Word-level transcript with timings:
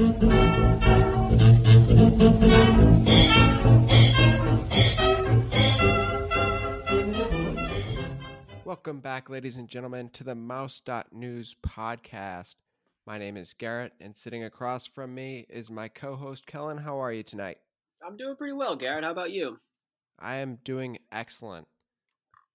Welcome 0.00 0.30
back, 9.00 9.28
ladies 9.28 9.58
and 9.58 9.68
gentlemen, 9.68 10.08
to 10.14 10.24
the 10.24 10.34
Mouse.News 10.34 11.54
podcast. 11.62 12.54
My 13.06 13.18
name 13.18 13.36
is 13.36 13.52
Garrett, 13.52 13.92
and 14.00 14.16
sitting 14.16 14.44
across 14.44 14.86
from 14.86 15.14
me 15.14 15.44
is 15.50 15.70
my 15.70 15.88
co 15.88 16.16
host, 16.16 16.46
Kellen. 16.46 16.78
How 16.78 16.98
are 16.98 17.12
you 17.12 17.22
tonight? 17.22 17.58
I'm 18.02 18.16
doing 18.16 18.36
pretty 18.36 18.54
well, 18.54 18.76
Garrett. 18.76 19.04
How 19.04 19.10
about 19.10 19.32
you? 19.32 19.58
I 20.18 20.36
am 20.36 20.60
doing 20.64 20.96
excellent. 21.12 21.68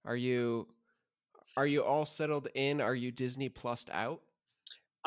Are 0.04 0.16
you 0.16 0.66
are 1.56 1.68
you 1.68 1.84
all 1.84 2.06
settled 2.06 2.48
in? 2.56 2.80
Are 2.80 2.96
you 2.96 3.12
Disney 3.12 3.48
Plused 3.48 3.88
out? 3.92 4.22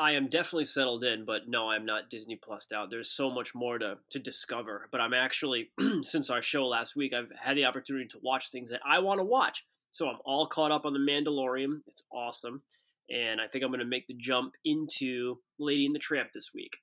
I 0.00 0.12
am 0.12 0.28
definitely 0.28 0.64
settled 0.64 1.04
in, 1.04 1.26
but 1.26 1.46
no, 1.46 1.68
I'm 1.68 1.84
not 1.84 2.08
Disney 2.08 2.34
Plused 2.34 2.72
out. 2.72 2.88
There's 2.88 3.10
so 3.10 3.30
much 3.30 3.54
more 3.54 3.78
to, 3.78 3.98
to 4.08 4.18
discover. 4.18 4.88
But 4.90 5.02
I'm 5.02 5.12
actually, 5.12 5.72
since 6.02 6.30
our 6.30 6.42
show 6.42 6.66
last 6.66 6.96
week, 6.96 7.12
I've 7.12 7.30
had 7.38 7.58
the 7.58 7.66
opportunity 7.66 8.06
to 8.08 8.18
watch 8.22 8.50
things 8.50 8.70
that 8.70 8.80
I 8.82 9.00
want 9.00 9.20
to 9.20 9.24
watch. 9.24 9.62
So 9.92 10.08
I'm 10.08 10.16
all 10.24 10.46
caught 10.46 10.72
up 10.72 10.86
on 10.86 10.94
The 10.94 10.98
Mandalorian. 10.98 11.82
It's 11.86 12.02
awesome. 12.10 12.62
And 13.10 13.42
I 13.42 13.46
think 13.46 13.62
I'm 13.62 13.70
going 13.70 13.80
to 13.80 13.84
make 13.84 14.06
the 14.06 14.16
jump 14.18 14.54
into 14.64 15.36
Lady 15.58 15.84
and 15.84 15.94
the 15.94 15.98
Tramp 15.98 16.30
this 16.32 16.48
week. 16.54 16.78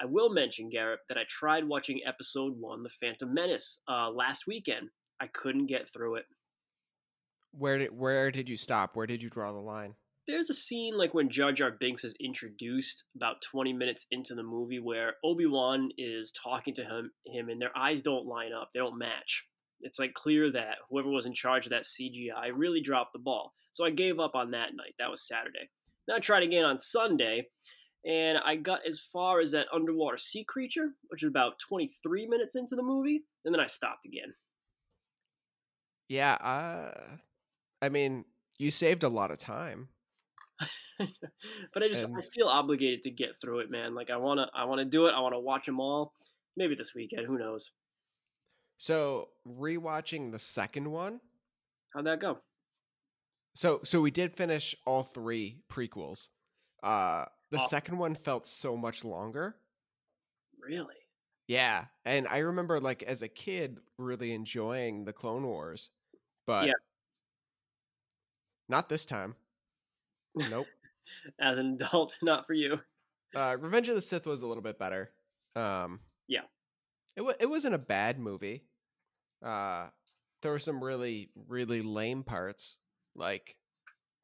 I 0.00 0.06
will 0.06 0.30
mention, 0.30 0.68
Garrett, 0.68 1.00
that 1.08 1.18
I 1.18 1.22
tried 1.28 1.68
watching 1.68 2.00
episode 2.04 2.58
one, 2.58 2.82
The 2.82 2.90
Phantom 3.00 3.32
Menace, 3.32 3.78
uh, 3.88 4.10
last 4.10 4.48
weekend. 4.48 4.88
I 5.20 5.28
couldn't 5.28 5.68
get 5.68 5.88
through 5.88 6.16
it. 6.16 6.24
Where 7.52 7.78
did 7.78 7.96
where 7.96 8.32
did 8.32 8.48
you 8.48 8.56
stop? 8.56 8.96
Where 8.96 9.06
did 9.06 9.22
you 9.22 9.30
draw 9.30 9.52
the 9.52 9.58
line? 9.58 9.94
There's 10.26 10.50
a 10.50 10.54
scene 10.54 10.98
like 10.98 11.14
when 11.14 11.30
Jar 11.30 11.52
Jar 11.52 11.70
Binks 11.70 12.02
is 12.02 12.16
introduced 12.20 13.04
about 13.14 13.42
20 13.42 13.72
minutes 13.72 14.06
into 14.10 14.34
the 14.34 14.42
movie 14.42 14.80
where 14.80 15.14
Obi 15.24 15.46
Wan 15.46 15.90
is 15.96 16.32
talking 16.32 16.74
to 16.74 16.82
him, 16.82 17.12
him, 17.24 17.48
and 17.48 17.60
their 17.60 17.76
eyes 17.76 18.02
don't 18.02 18.26
line 18.26 18.52
up. 18.52 18.70
They 18.72 18.80
don't 18.80 18.98
match. 18.98 19.46
It's 19.82 20.00
like 20.00 20.14
clear 20.14 20.50
that 20.50 20.78
whoever 20.90 21.10
was 21.10 21.26
in 21.26 21.34
charge 21.34 21.66
of 21.66 21.70
that 21.70 21.84
CGI 21.84 22.50
really 22.52 22.80
dropped 22.80 23.12
the 23.12 23.20
ball. 23.20 23.52
So 23.70 23.84
I 23.84 23.90
gave 23.90 24.18
up 24.18 24.34
on 24.34 24.50
that 24.50 24.74
night. 24.74 24.94
That 24.98 25.10
was 25.10 25.28
Saturday. 25.28 25.70
Then 26.08 26.16
I 26.16 26.18
tried 26.18 26.42
again 26.42 26.64
on 26.64 26.78
Sunday, 26.78 27.46
and 28.04 28.38
I 28.38 28.56
got 28.56 28.80
as 28.86 29.00
far 29.12 29.38
as 29.40 29.52
that 29.52 29.66
underwater 29.72 30.18
sea 30.18 30.44
creature, 30.44 30.88
which 31.08 31.22
is 31.22 31.28
about 31.28 31.60
23 31.68 32.26
minutes 32.26 32.56
into 32.56 32.74
the 32.74 32.82
movie, 32.82 33.22
and 33.44 33.54
then 33.54 33.60
I 33.60 33.66
stopped 33.66 34.06
again. 34.06 34.34
Yeah, 36.08 36.34
uh, 36.34 37.16
I 37.80 37.88
mean, 37.90 38.24
you 38.58 38.72
saved 38.72 39.04
a 39.04 39.08
lot 39.08 39.30
of 39.30 39.38
time. 39.38 39.88
but 41.74 41.82
I 41.82 41.88
just 41.88 42.04
and... 42.04 42.16
I 42.16 42.20
feel 42.34 42.48
obligated 42.48 43.02
to 43.04 43.10
get 43.10 43.40
through 43.40 43.60
it, 43.60 43.70
man. 43.70 43.94
Like 43.94 44.10
I 44.10 44.16
wanna 44.16 44.48
I 44.54 44.64
wanna 44.64 44.84
do 44.84 45.06
it. 45.06 45.12
I 45.12 45.20
wanna 45.20 45.40
watch 45.40 45.66
them 45.66 45.80
all. 45.80 46.12
Maybe 46.56 46.74
this 46.74 46.94
weekend. 46.94 47.26
Who 47.26 47.38
knows? 47.38 47.72
So 48.78 49.28
rewatching 49.46 50.32
the 50.32 50.38
second 50.38 50.90
one. 50.90 51.20
How'd 51.94 52.06
that 52.06 52.20
go? 52.20 52.38
So 53.54 53.80
so 53.84 54.00
we 54.00 54.10
did 54.10 54.34
finish 54.34 54.74
all 54.84 55.02
three 55.02 55.60
prequels. 55.70 56.28
Uh 56.82 57.26
the 57.50 57.60
oh. 57.60 57.66
second 57.68 57.98
one 57.98 58.14
felt 58.14 58.46
so 58.46 58.76
much 58.76 59.04
longer. 59.04 59.56
Really? 60.60 60.94
Yeah. 61.46 61.84
And 62.04 62.26
I 62.26 62.38
remember 62.38 62.80
like 62.80 63.02
as 63.02 63.22
a 63.22 63.28
kid 63.28 63.78
really 63.98 64.32
enjoying 64.32 65.04
the 65.04 65.12
Clone 65.12 65.46
Wars. 65.46 65.90
But 66.46 66.68
yeah. 66.68 66.74
not 68.68 68.88
this 68.88 69.06
time. 69.06 69.34
Nope. 70.36 70.66
as 71.40 71.58
an 71.58 71.74
adult, 71.74 72.18
not 72.22 72.46
for 72.46 72.54
you. 72.54 72.78
Uh, 73.34 73.56
Revenge 73.58 73.88
of 73.88 73.94
the 73.94 74.02
Sith 74.02 74.26
was 74.26 74.42
a 74.42 74.46
little 74.46 74.62
bit 74.62 74.78
better. 74.78 75.10
Um, 75.54 76.00
yeah, 76.28 76.42
it 77.16 77.20
w- 77.20 77.36
it 77.40 77.46
wasn't 77.46 77.74
a 77.74 77.78
bad 77.78 78.18
movie. 78.18 78.64
Uh, 79.44 79.86
there 80.42 80.52
were 80.52 80.58
some 80.58 80.82
really 80.82 81.30
really 81.48 81.82
lame 81.82 82.22
parts, 82.22 82.78
like 83.14 83.56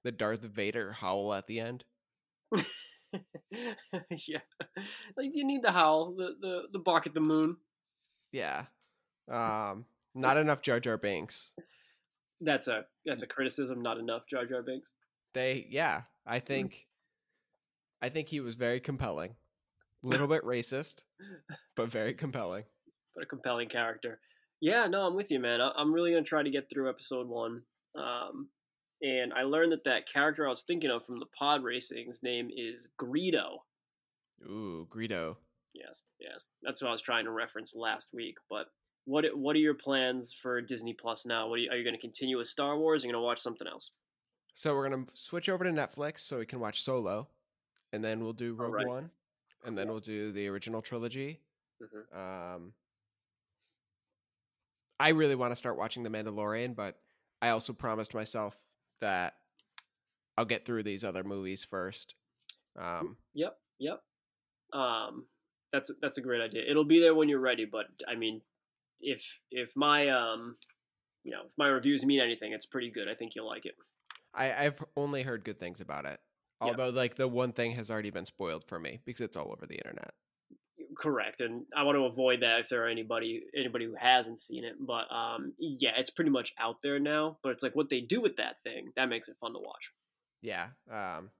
the 0.04 0.12
Darth 0.12 0.42
Vader 0.42 0.92
howl 0.92 1.34
at 1.34 1.46
the 1.46 1.60
end. 1.60 1.84
yeah, 3.52 4.38
like 5.16 5.30
you 5.34 5.44
need 5.44 5.62
the 5.62 5.72
howl, 5.72 6.14
the 6.16 6.36
the 6.40 6.62
the 6.72 6.78
bark 6.78 7.06
at 7.06 7.14
the 7.14 7.20
moon. 7.20 7.56
Yeah, 8.30 8.66
um, 9.30 9.84
not 10.14 10.36
enough 10.36 10.62
Jar 10.62 10.80
Jar 10.80 10.96
Binks. 10.96 11.52
That's 12.40 12.68
a 12.68 12.84
that's 13.04 13.22
a 13.22 13.26
criticism. 13.26 13.82
Not 13.82 13.98
enough 13.98 14.22
Jar 14.30 14.46
Jar 14.46 14.62
Binks 14.62 14.92
they 15.34 15.66
yeah 15.70 16.02
i 16.26 16.38
mm. 16.38 16.44
think 16.44 16.86
i 18.00 18.08
think 18.08 18.28
he 18.28 18.40
was 18.40 18.54
very 18.54 18.80
compelling. 18.80 19.34
A 20.04 20.06
little 20.08 20.26
bit 20.26 20.42
racist 20.42 21.04
but 21.76 21.88
very 21.88 22.14
compelling. 22.14 22.64
But 23.14 23.24
a 23.24 23.26
compelling 23.26 23.68
character. 23.68 24.18
Yeah 24.60 24.86
no 24.86 25.02
i'm 25.02 25.14
with 25.14 25.30
you 25.30 25.40
man. 25.40 25.60
I'm 25.60 25.92
really 25.92 26.12
gonna 26.12 26.24
try 26.24 26.42
to 26.42 26.50
get 26.50 26.68
through 26.70 26.88
episode 26.88 27.28
one 27.28 27.62
um, 27.96 28.48
and 29.02 29.32
i 29.34 29.42
learned 29.42 29.72
that 29.72 29.84
that 29.84 30.08
character 30.08 30.46
i 30.46 30.50
was 30.50 30.62
thinking 30.62 30.90
of 30.90 31.04
from 31.04 31.18
the 31.18 31.26
pod 31.38 31.62
racing's 31.62 32.22
name 32.22 32.50
is 32.54 32.88
greedo. 33.00 33.58
Ooh 34.44 34.86
greedo. 34.90 35.36
Yes 35.74 36.02
yes. 36.20 36.46
That's 36.62 36.82
what 36.82 36.88
i 36.88 36.92
was 36.92 37.02
trying 37.02 37.24
to 37.24 37.30
reference 37.30 37.74
last 37.74 38.08
week 38.12 38.36
but 38.50 38.66
what 39.04 39.24
what 39.34 39.56
are 39.56 39.60
your 39.60 39.74
plans 39.74 40.32
for 40.32 40.60
disney 40.60 40.94
plus 40.94 41.26
now? 41.26 41.48
What 41.48 41.56
are 41.56 41.62
you, 41.62 41.70
are 41.70 41.76
you 41.76 41.84
going 41.84 41.96
to 41.96 42.00
continue 42.00 42.38
with 42.38 42.46
star 42.46 42.78
wars? 42.78 43.02
Or 43.02 43.06
are 43.06 43.08
you 43.08 43.12
going 43.12 43.22
to 43.22 43.26
watch 43.26 43.40
something 43.40 43.66
else 43.66 43.92
so 44.54 44.74
we're 44.74 44.88
gonna 44.88 45.06
switch 45.14 45.48
over 45.48 45.64
to 45.64 45.70
Netflix 45.70 46.20
so 46.20 46.38
we 46.38 46.46
can 46.46 46.60
watch 46.60 46.82
Solo, 46.82 47.28
and 47.92 48.04
then 48.04 48.22
we'll 48.22 48.32
do 48.32 48.54
Rogue 48.54 48.74
right. 48.74 48.86
One, 48.86 49.10
and 49.64 49.76
then 49.76 49.88
we'll 49.88 50.00
do 50.00 50.32
the 50.32 50.48
original 50.48 50.82
trilogy. 50.82 51.40
Mm-hmm. 51.82 52.18
Um, 52.18 52.72
I 55.00 55.08
really 55.10 55.34
want 55.34 55.52
to 55.52 55.56
start 55.56 55.76
watching 55.76 56.02
The 56.02 56.10
Mandalorian, 56.10 56.76
but 56.76 56.96
I 57.40 57.48
also 57.48 57.72
promised 57.72 58.14
myself 58.14 58.56
that 59.00 59.34
I'll 60.36 60.44
get 60.44 60.64
through 60.64 60.84
these 60.84 61.02
other 61.02 61.24
movies 61.24 61.64
first. 61.64 62.14
Um, 62.78 63.16
yep, 63.34 63.58
yep. 63.78 64.00
Um, 64.72 65.26
that's 65.72 65.90
that's 66.00 66.18
a 66.18 66.22
great 66.22 66.40
idea. 66.40 66.62
It'll 66.68 66.84
be 66.84 67.00
there 67.00 67.14
when 67.14 67.28
you're 67.28 67.40
ready, 67.40 67.64
but 67.64 67.86
I 68.06 68.14
mean, 68.14 68.42
if 69.00 69.24
if 69.50 69.74
my 69.74 70.08
um, 70.08 70.56
you 71.24 71.32
know, 71.32 71.42
if 71.46 71.52
my 71.58 71.66
reviews 71.66 72.04
mean 72.04 72.20
anything, 72.20 72.52
it's 72.52 72.66
pretty 72.66 72.90
good. 72.90 73.08
I 73.08 73.14
think 73.14 73.34
you'll 73.34 73.48
like 73.48 73.66
it. 73.66 73.74
I, 74.34 74.66
I've 74.66 74.82
only 74.96 75.22
heard 75.22 75.44
good 75.44 75.58
things 75.58 75.80
about 75.80 76.04
it. 76.04 76.20
Yeah. 76.62 76.68
Although, 76.68 76.90
like 76.90 77.16
the 77.16 77.28
one 77.28 77.52
thing 77.52 77.72
has 77.72 77.90
already 77.90 78.10
been 78.10 78.26
spoiled 78.26 78.64
for 78.64 78.78
me 78.78 79.00
because 79.04 79.20
it's 79.20 79.36
all 79.36 79.52
over 79.52 79.66
the 79.66 79.76
internet. 79.76 80.12
Correct, 80.96 81.40
and 81.40 81.64
I 81.76 81.84
want 81.84 81.96
to 81.96 82.04
avoid 82.04 82.42
that 82.42 82.60
if 82.60 82.68
there 82.68 82.84
are 82.84 82.88
anybody 82.88 83.42
anybody 83.56 83.86
who 83.86 83.94
hasn't 83.98 84.40
seen 84.40 84.64
it. 84.64 84.74
But 84.78 85.12
um, 85.12 85.54
yeah, 85.58 85.92
it's 85.96 86.10
pretty 86.10 86.30
much 86.30 86.52
out 86.58 86.76
there 86.82 86.98
now. 86.98 87.38
But 87.42 87.50
it's 87.50 87.62
like 87.62 87.74
what 87.74 87.88
they 87.88 88.00
do 88.00 88.20
with 88.20 88.36
that 88.36 88.62
thing 88.62 88.92
that 88.96 89.08
makes 89.08 89.28
it 89.28 89.36
fun 89.40 89.54
to 89.54 89.58
watch. 89.58 89.90
Yeah, 90.42 90.68
um, 90.90 91.30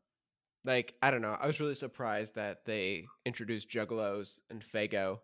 like 0.64 0.94
I 1.02 1.10
don't 1.10 1.22
know. 1.22 1.36
I 1.38 1.46
was 1.46 1.60
really 1.60 1.74
surprised 1.74 2.34
that 2.36 2.64
they 2.64 3.06
introduced 3.26 3.70
Juggalos 3.70 4.38
and 4.50 4.64
Faygo 4.64 5.18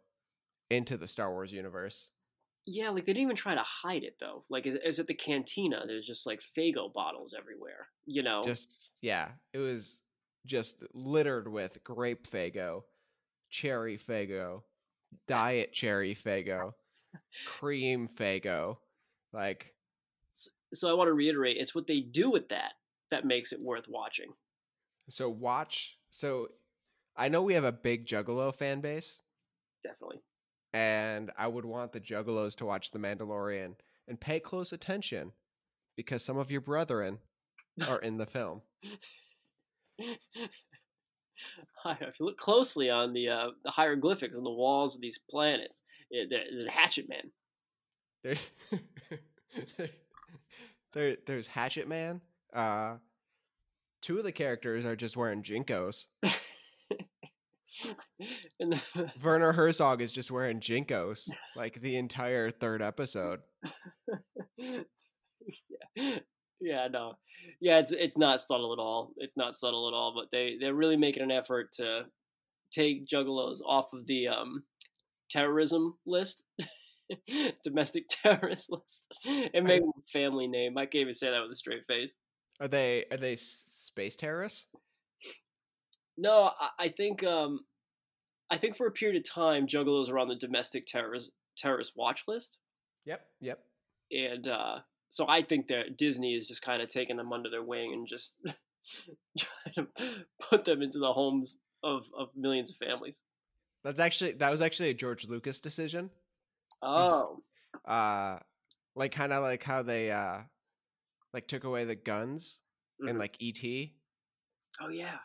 into 0.71 0.97
the 0.97 1.09
Star 1.09 1.31
Wars 1.33 1.53
universe. 1.53 2.11
Yeah, 2.67 2.91
like 2.91 3.07
they 3.07 3.13
didn't 3.13 3.23
even 3.23 3.37
try 3.37 3.55
to 3.55 3.63
hide 3.63 4.05
it 4.05 4.17
though. 4.21 4.45
Like, 4.51 4.67
is, 4.67 4.77
is 4.85 4.99
it 4.99 5.07
the 5.07 5.15
cantina? 5.15 5.85
There's 5.87 6.07
just 6.07 6.27
like 6.27 6.41
Faygo 6.57 6.93
bottles 6.93 7.35
everywhere. 7.39 7.89
You 8.07 8.23
know, 8.23 8.43
just 8.45 8.93
yeah, 9.01 9.29
it 9.53 9.59
was 9.59 10.01
just 10.47 10.83
littered 10.93 11.49
with 11.49 11.83
grape 11.83 12.29
Faygo, 12.29 12.83
cherry 13.51 13.97
Faygo, 13.99 14.63
diet 15.27 15.73
cherry 15.73 16.15
Faygo, 16.15 16.75
cream 17.59 18.09
Faygo. 18.09 18.77
Like, 19.33 19.73
so, 20.35 20.51
so 20.75 20.91
I 20.91 20.95
want 20.95 21.09
to 21.09 21.13
reiterate, 21.15 21.57
it's 21.59 21.75
what 21.75 21.87
they 21.87 22.01
do 22.01 22.31
with 22.31 22.49
that 22.51 22.73
that 23.11 23.25
makes 23.25 23.53
it 23.53 23.61
worth 23.61 23.89
watching. 23.89 24.33
So 25.09 25.31
watch. 25.31 25.97
So 26.11 26.49
I 27.17 27.29
know 27.29 27.43
we 27.43 27.55
have 27.55 27.65
a 27.65 27.73
big 27.73 28.07
Juggalo 28.07 28.55
fan 28.55 28.81
base. 28.81 29.23
Definitely 29.83 30.21
and 30.73 31.31
I 31.37 31.47
would 31.47 31.65
want 31.65 31.93
the 31.93 32.01
Juggalos 32.01 32.55
to 32.57 32.67
watch 32.67 32.91
The 32.91 32.99
Mandalorian 32.99 33.75
and 34.07 34.21
pay 34.21 34.41
close 34.41 34.73
attention 34.73 35.33
because 35.97 36.25
some 36.25 36.39
of 36.39 36.51
your 36.51 36.61
brethren 36.61 37.19
are 37.87 37.99
in 37.99 38.17
the 38.19 38.27
film. 38.27 38.63
if 39.99 40.19
you 42.21 42.27
look 42.27 42.37
closely 42.37 42.91
on 42.91 43.13
the 43.13 43.29
uh, 43.29 43.49
the 43.65 43.71
hieroglyphics 43.71 44.37
on 44.37 44.45
the 44.45 44.51
walls 44.51 44.95
of 44.95 45.01
these 45.01 45.19
planets, 45.31 45.83
it, 46.11 46.29
there's 46.31 46.69
a 46.69 46.71
Hatchet 46.71 47.09
Man. 47.09 47.31
There, 49.77 49.89
there, 50.93 51.17
there's 51.27 51.47
Hatchet 51.47 51.89
Man. 51.89 52.21
Uh, 52.53 52.97
two 54.03 54.19
of 54.19 54.25
the 54.25 54.33
characters 54.33 54.85
are 54.85 54.97
just 54.97 55.17
wearing 55.17 55.43
JNCOs. 55.43 56.07
the- 58.61 59.13
Werner 59.23 59.53
Herzog 59.53 60.01
is 60.01 60.13
just 60.13 60.31
wearing 60.31 60.61
JNCOs 60.61 61.29
like 61.57 61.81
the 61.81 61.97
entire 61.97 62.51
third 62.51 62.83
episode. 62.83 63.41
yeah. 64.57 66.19
yeah, 66.61 66.89
no, 66.91 67.15
yeah, 67.61 67.79
it's 67.79 67.93
it's 67.93 68.17
not 68.19 68.41
subtle 68.41 68.73
at 68.73 68.79
all. 68.79 69.13
It's 69.17 69.37
not 69.37 69.57
subtle 69.57 69.89
at 69.89 69.95
all. 69.95 70.13
But 70.15 70.31
they 70.33 70.57
they're 70.61 70.75
really 70.75 70.97
making 70.97 71.23
an 71.23 71.31
effort 71.31 71.73
to 71.75 72.03
take 72.73 73.07
juggalos 73.07 73.59
off 73.67 73.87
of 73.93 74.07
the 74.07 74.29
um, 74.29 74.65
terrorism 75.31 75.97
list, 76.07 76.45
domestic 77.65 78.05
terrorist 78.09 78.71
list, 78.71 79.15
and 79.55 79.65
make 79.65 79.83
family 80.13 80.49
name. 80.49 80.77
I 80.77 80.87
can't 80.87 81.03
even 81.03 81.15
say 81.15 81.31
that 81.31 81.43
with 81.43 81.53
a 81.53 81.57
straight 81.57 81.87
face. 81.87 82.17
Are 82.61 82.69
they 82.69 83.05
are 83.11 83.17
they 83.17 83.37
space 83.37 84.17
terrorists? 84.17 84.67
No, 86.19 86.51
I, 86.61 86.87
I 86.87 86.89
think 86.89 87.23
um, 87.23 87.61
I 88.51 88.59
think 88.59 88.77
for 88.77 88.87
a 88.87 88.91
period 88.91 89.17
of 89.17 89.31
time, 89.31 89.67
juggalos 89.67 90.11
are 90.11 90.19
on 90.19 90.29
the 90.29 90.35
domestic 90.35 90.85
terrorist 90.87 91.31
terrorist 91.57 91.93
watch 91.97 92.25
list, 92.27 92.59
Yep, 93.07 93.21
yep. 93.41 93.61
and 94.11 94.49
uh, 94.49 94.79
so 95.11 95.27
I 95.29 95.43
think 95.43 95.69
that 95.69 95.97
Disney 95.97 96.35
is 96.35 96.49
just 96.49 96.61
kind 96.61 96.83
of 96.83 96.89
taking 96.89 97.17
them 97.17 97.33
under 97.33 97.49
their 97.49 97.63
wing 97.63 97.93
and 97.95 98.07
just 98.07 98.35
trying 99.39 99.87
to 99.97 100.25
put 100.51 100.65
them 100.65 100.83
into 100.83 100.99
the 100.99 101.13
homes 101.13 101.57
of, 101.83 102.03
of 102.19 102.29
millions 102.37 102.71
of 102.71 102.77
families. 102.77 103.23
That's 103.85 104.01
actually 104.01 104.33
that 104.33 104.51
was 104.51 104.61
actually 104.61 104.91
a 104.91 104.95
George 104.95 105.27
Lucas 105.27 105.61
decision. 105.61 106.11
Oh, 106.83 107.41
Uh 107.87 108.39
like 108.97 109.13
kind 109.13 109.33
of 109.33 109.43
like 109.43 109.63
how 109.63 109.83
they 109.83 110.11
uh 110.11 110.39
like 111.33 111.47
took 111.47 111.65
away 111.65 111.85
the 111.85 111.95
guns 111.95 112.61
in 113.01 113.17
mhm. 113.17 113.19
like 113.19 113.37
ET. 113.41 113.91
oh 114.81 114.89
yeah. 114.89 115.19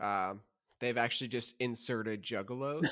Um 0.00 0.40
they've 0.80 0.96
actually 0.98 1.28
just 1.28 1.54
inserted 1.60 2.22
juggalos. 2.22 2.88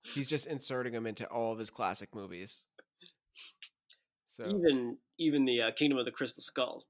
He's 0.00 0.28
just 0.28 0.46
inserting 0.46 0.92
them 0.92 1.06
into 1.06 1.26
all 1.26 1.52
of 1.52 1.58
his 1.58 1.70
classic 1.70 2.14
movies. 2.14 2.62
So, 4.28 4.44
Even 4.46 4.96
even 5.18 5.44
the 5.44 5.62
uh, 5.62 5.70
Kingdom 5.72 5.98
of 5.98 6.04
the 6.04 6.12
Crystal 6.12 6.42
Skull. 6.42 6.84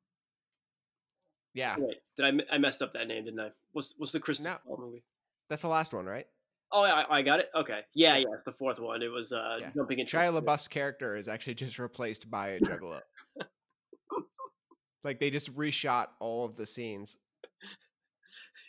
yeah. 1.54 1.76
Wait, 1.78 1.96
did 2.16 2.26
I, 2.50 2.54
I 2.54 2.58
messed 2.58 2.82
up 2.82 2.92
that 2.92 3.08
name? 3.08 3.24
Didn't 3.24 3.40
I? 3.40 3.48
What's 3.72 3.94
what's 3.96 4.12
the 4.12 4.20
Crystal 4.20 4.44
No. 4.44 4.58
Skull 4.62 4.76
movie? 4.78 5.02
That's 5.48 5.62
the 5.62 5.68
last 5.68 5.94
one, 5.94 6.04
right? 6.04 6.26
Oh, 6.70 6.82
I, 6.82 7.20
I 7.20 7.22
got 7.22 7.40
it. 7.40 7.48
Okay, 7.54 7.80
yeah, 7.94 8.18
Yeah. 8.18 8.26
it's 8.34 8.44
the 8.44 8.52
fourth 8.52 8.78
one. 8.78 9.02
It 9.02 9.08
was 9.10 9.32
uh, 9.32 9.56
Yeah. 9.60 9.70
jumping 9.74 10.00
into 10.00 10.14
Shia 10.14 10.38
LaBeouf's 10.42 10.68
character 10.68 11.16
is 11.16 11.26
actually 11.26 11.54
just 11.54 11.78
replaced 11.78 12.30
by 12.30 12.48
a 12.50 12.60
juggalo. 12.60 13.00
like 15.04 15.18
they 15.18 15.30
just 15.30 15.54
reshot 15.56 16.08
all 16.20 16.44
of 16.44 16.56
the 16.56 16.66
scenes. 16.66 17.16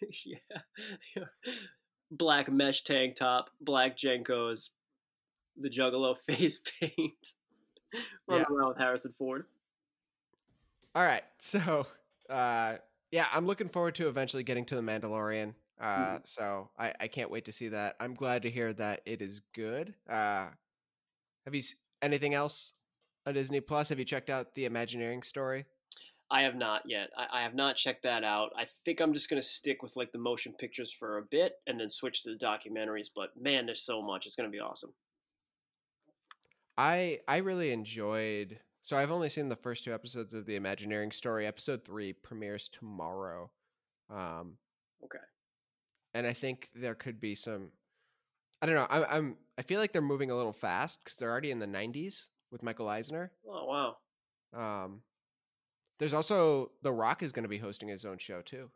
yeah. 0.26 1.24
Black 2.12 2.52
mesh 2.52 2.84
tank 2.84 3.16
top, 3.16 3.50
black 3.62 3.98
JNCOs, 3.98 4.70
the 5.58 5.70
Juggalo 5.70 6.16
face 6.28 6.60
paint. 6.80 7.34
Running 8.28 8.46
Yeah. 8.50 8.56
around 8.56 8.70
with 8.70 8.78
Harrison 8.78 9.14
Ford. 9.18 9.46
All 10.96 11.04
right. 11.04 11.24
So, 11.40 11.86
uh, 12.30 12.78
yeah, 13.12 13.28
I'm 13.32 13.46
looking 13.46 13.70
forward 13.70 13.96
to 13.96 14.08
eventually 14.08 14.44
getting 14.44 14.66
to 14.66 14.76
the 14.76 14.82
Mandalorian. 14.82 15.54
Uh, 15.80 15.86
Mhm. 16.20 16.28
so 16.28 16.70
I, 16.78 16.94
I 17.00 17.08
can't 17.08 17.32
wait 17.32 17.46
to 17.46 17.52
see 17.52 17.70
that. 17.70 17.96
I'm 18.00 18.14
glad 18.14 18.42
to 18.44 18.50
hear 18.52 18.74
that 18.74 19.02
it 19.06 19.22
is 19.22 19.42
good. 19.54 19.94
Uh, 20.10 20.50
have 21.46 21.56
you 21.56 21.62
anything 22.02 22.34
else 22.34 22.74
on 23.26 23.34
Disney 23.34 23.62
Plus? 23.62 23.90
Have 23.90 24.00
you 24.00 24.06
checked 24.06 24.30
out 24.30 24.56
the 24.56 24.66
Imagineering 24.66 25.24
story? 25.24 25.66
I 26.32 26.44
have 26.44 26.56
not 26.56 26.84
yet. 26.86 27.10
I, 27.18 27.40
I 27.40 27.44
have 27.44 27.56
not 27.56 27.76
checked 27.76 28.04
that 28.04 28.24
out. 28.24 28.52
I 28.58 28.68
think 28.86 29.00
I'm 29.00 29.14
just 29.14 29.30
gonna 29.30 29.42
stick 29.42 29.82
with 29.82 29.96
like 29.96 30.12
the 30.12 30.20
motion 30.20 30.54
pictures 30.54 30.92
for 30.92 31.18
a 31.18 31.24
bit 31.24 31.54
and 31.68 31.80
then 31.80 31.90
switch 31.90 32.24
to 32.24 32.30
the 32.30 32.38
documentaries. 32.46 33.08
But 33.16 33.30
man, 33.40 33.66
there's 33.66 33.82
so 33.82 34.02
much. 34.02 34.26
It's 34.26 34.36
gonna 34.36 34.50
be 34.50 34.60
awesome. 34.60 34.94
I 36.78 37.20
I 37.28 37.38
really 37.38 37.72
enjoyed. 37.72 38.60
So 38.82 38.96
I've 38.98 39.12
only 39.12 39.30
seen 39.30 39.50
the 39.50 39.56
first 39.58 39.84
two 39.84 39.94
episodes 39.94 40.34
of 40.34 40.46
the 40.46 40.56
Imagineering 40.56 41.12
story. 41.12 41.46
Episode 41.46 41.84
three 41.84 42.14
premieres 42.14 42.70
tomorrow. 42.70 43.52
Um, 44.10 44.58
Okay. 45.04 45.18
and 46.14 46.26
I 46.26 46.34
think 46.34 46.70
there 46.76 46.96
could 46.96 47.20
be 47.20 47.36
some. 47.36 47.72
I 48.62 48.66
don't 48.66 48.76
know. 48.76 48.88
I'm, 48.90 49.06
I'm 49.10 49.38
I 49.58 49.62
feel 49.64 49.80
like 49.80 49.92
they're 49.94 50.02
moving 50.02 50.32
a 50.32 50.36
little 50.36 50.54
fast 50.54 51.00
because 51.04 51.18
they're 51.18 51.30
already 51.32 51.52
in 51.52 51.60
the 51.60 51.66
90s 51.66 52.28
with 52.52 52.64
Michael 52.64 52.88
Eisner. 52.88 53.32
Oh 53.48 53.66
wow. 53.66 53.98
Um, 54.86 55.02
there's 56.00 56.14
also 56.14 56.72
The 56.82 56.92
Rock 56.92 57.22
is 57.22 57.32
going 57.32 57.44
to 57.44 57.50
be 57.50 57.58
hosting 57.58 57.90
his 57.90 58.06
own 58.06 58.18
show 58.18 58.42
too. 58.42 58.70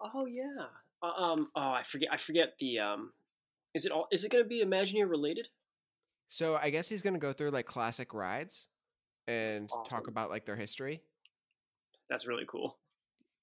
Oh 0.00 0.26
yeah. 0.26 0.66
Uh, 1.02 1.22
um. 1.22 1.48
Oh, 1.54 1.60
I 1.60 1.82
forget. 1.82 2.08
I 2.12 2.16
forget 2.16 2.54
the 2.58 2.78
um. 2.78 3.12
Is 3.74 3.84
it 3.84 3.92
all? 3.92 4.06
Is 4.10 4.24
it 4.24 4.30
gonna 4.30 4.44
be 4.44 4.64
Imagineer 4.64 5.08
related? 5.08 5.48
So 6.28 6.56
I 6.56 6.70
guess 6.70 6.88
he's 6.88 7.02
going 7.02 7.14
to 7.14 7.20
go 7.20 7.32
through 7.32 7.50
like 7.50 7.66
classic 7.66 8.14
rides 8.14 8.68
and 9.28 9.70
talk 9.88 10.08
about 10.08 10.30
like 10.30 10.46
their 10.46 10.56
history. 10.56 11.02
That's 12.08 12.26
really 12.26 12.44
cool. 12.46 12.76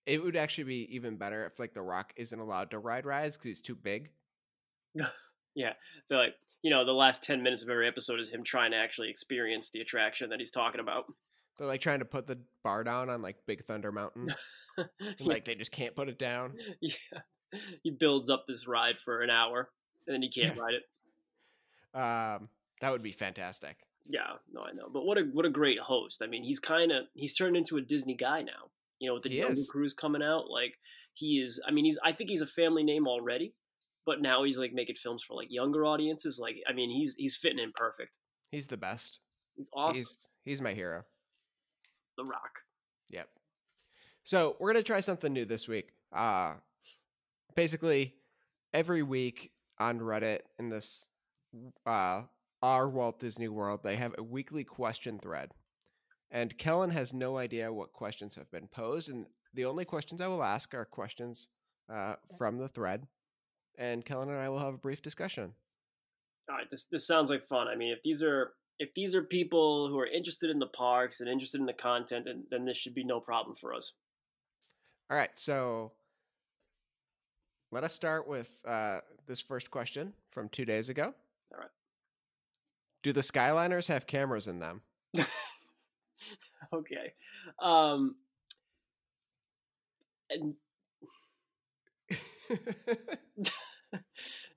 It 0.06 0.22
would 0.22 0.36
actually 0.36 0.66
be 0.66 0.96
even 0.96 1.16
better 1.16 1.46
if 1.46 1.60
like 1.60 1.74
The 1.74 1.82
Rock 1.82 2.12
isn't 2.16 2.38
allowed 2.38 2.72
to 2.72 2.80
ride 2.80 3.06
rides 3.06 3.38
because 3.38 3.46
he's 3.46 3.62
too 3.62 3.76
big. 3.76 4.10
Yeah. 5.54 5.74
So 6.06 6.16
like, 6.16 6.36
you 6.62 6.72
know, 6.72 6.86
the 6.86 6.94
last 6.94 7.24
ten 7.24 7.44
minutes 7.44 7.62
of 7.62 7.70
every 7.70 7.86
episode 7.86 8.22
is 8.22 8.30
him 8.30 8.42
trying 8.42 8.72
to 8.72 8.78
actually 8.78 9.10
experience 9.10 9.70
the 9.70 9.82
attraction 9.82 10.30
that 10.30 10.40
he's 10.40 10.50
talking 10.50 10.80
about. 10.80 11.12
They're 11.62 11.68
like 11.68 11.82
trying 11.82 12.00
to 12.00 12.06
put 12.06 12.26
the 12.26 12.40
bar 12.64 12.84
down 12.84 13.12
on 13.12 13.22
like 13.22 13.36
Big 13.46 13.64
Thunder 13.66 13.92
Mountain. 13.92 14.34
and, 14.78 14.88
like 15.20 15.46
they 15.46 15.54
just 15.54 15.72
can't 15.72 15.96
put 15.96 16.10
it 16.10 16.18
down. 16.18 16.54
yeah. 16.82 17.20
He 17.84 17.92
builds 17.92 18.32
up 18.32 18.46
this 18.48 18.68
ride 18.68 18.96
for 19.06 19.22
an 19.22 19.30
hour 19.30 19.70
and 20.08 20.16
then 20.16 20.24
he 20.24 20.32
can't 20.32 20.58
ride 20.60 20.74
it. 20.74 20.84
Um, 21.94 22.50
that 22.82 22.92
would 22.92 23.04
be 23.04 23.12
fantastic. 23.12 23.78
Yeah, 24.10 24.38
no, 24.52 24.62
I 24.62 24.72
know. 24.72 24.90
But 24.92 25.06
what 25.06 25.20
a 25.20 25.22
what 25.22 25.46
a 25.46 25.52
great 25.52 25.78
host. 25.78 26.24
I 26.24 26.28
mean, 26.28 26.44
he's 26.44 26.58
kind 26.58 26.92
of 26.92 27.04
he's 27.14 27.36
turned 27.36 27.56
into 27.56 27.78
a 27.78 27.82
Disney 27.82 28.16
guy 28.16 28.42
now. 28.42 28.72
You 28.98 29.10
know, 29.10 29.14
with 29.14 29.24
the 29.24 29.30
He 29.30 29.42
Jungle. 29.42 29.64
Cruise 29.70 29.94
coming 29.94 30.24
out, 30.24 30.50
like 30.50 30.74
he 31.14 31.42
is. 31.42 31.62
I 31.68 31.70
mean, 31.70 31.86
he's. 31.86 32.00
I 32.04 32.12
think 32.12 32.32
he's 32.32 32.42
a 32.42 32.48
family 32.48 32.84
name 32.84 33.08
already, 33.08 33.54
but 34.08 34.20
now 34.20 34.44
he's 34.46 34.58
like 34.58 34.74
making 34.74 34.96
films 34.96 35.24
for 35.24 35.36
like 35.36 35.52
younger 35.52 35.86
audiences. 35.86 36.40
Like, 36.42 36.56
I 36.68 36.74
mean, 36.74 36.90
he's 36.90 37.14
he's 37.20 37.38
fitting 37.38 37.60
in 37.60 37.72
perfect. 37.76 38.18
He's 38.50 38.66
the 38.66 38.78
best. 38.78 39.20
He's 39.56 39.70
awesome. 39.76 39.98
He's 39.98 40.28
he's 40.44 40.60
my 40.60 40.74
hero. 40.74 41.04
The 42.22 42.30
Rock. 42.30 42.60
Yep. 43.10 43.28
So 44.24 44.56
we're 44.60 44.72
gonna 44.72 44.84
try 44.84 45.00
something 45.00 45.34
new 45.34 45.46
this 45.46 45.68
week. 45.68 45.90
Uh 46.14 46.54
basically 47.56 48.16
every 48.74 49.04
week 49.04 49.52
on 49.80 50.00
Reddit 50.00 50.42
in 50.60 50.70
this 50.70 51.06
uh 51.86 52.24
our 52.62 52.88
Walt 52.88 53.20
Disney 53.20 53.48
World, 53.48 53.82
they 53.84 53.96
have 53.96 54.14
a 54.18 54.24
weekly 54.24 54.64
question 54.64 55.18
thread. 55.20 55.52
And 56.30 56.58
Kellen 56.58 56.92
has 56.92 57.14
no 57.14 57.38
idea 57.38 57.74
what 57.74 57.92
questions 57.92 58.36
have 58.36 58.50
been 58.52 58.68
posed, 58.68 59.10
and 59.10 59.26
the 59.54 59.66
only 59.66 59.84
questions 59.84 60.22
I 60.22 60.28
will 60.28 60.44
ask 60.44 60.74
are 60.74 60.86
questions 60.86 61.50
uh, 61.92 62.16
from 62.38 62.58
the 62.58 62.70
thread. 62.70 63.08
And 63.78 64.06
Kellen 64.06 64.30
and 64.30 64.38
I 64.38 64.48
will 64.48 64.60
have 64.60 64.76
a 64.76 64.78
brief 64.78 65.02
discussion. 65.02 65.54
All 66.50 66.56
right, 66.56 66.70
this 66.70 66.86
this 66.86 67.08
sounds 67.08 67.30
like 67.30 67.48
fun. 67.48 67.68
I 67.68 67.76
mean, 67.76 67.92
if 67.92 68.02
these 68.04 68.22
are 68.24 68.54
if 68.82 68.94
these 68.96 69.14
are 69.14 69.22
people 69.22 69.88
who 69.90 70.00
are 70.00 70.08
interested 70.08 70.50
in 70.50 70.58
the 70.58 70.66
parks 70.66 71.20
and 71.20 71.30
interested 71.30 71.62
in 71.62 71.68
the 71.68 71.74
content, 71.74 72.26
then, 72.26 72.46
then 72.50 72.66
this 72.66 72.76
should 72.76 72.96
be 72.96 73.04
no 73.04 73.20
problem 73.20 73.56
for 73.56 73.76
us. 73.76 73.94
All 75.12 75.16
right, 75.16 75.30
so 75.36 75.92
let 77.72 77.84
us 77.84 77.94
start 77.94 78.28
with 78.28 78.58
uh, 78.68 79.02
this 79.28 79.40
first 79.40 79.70
question 79.70 80.14
from 80.32 80.50
two 80.50 80.66
days 80.66 80.90
ago. 80.90 81.14
All 81.54 81.60
right. 81.60 81.70
Do 83.04 83.14
the 83.14 83.22
Skyliners 83.22 83.86
have 83.86 84.08
cameras 84.08 84.48
in 84.48 84.58
them? 84.58 84.82
okay. 86.74 87.14
Um, 87.62 88.16
and 90.32 90.56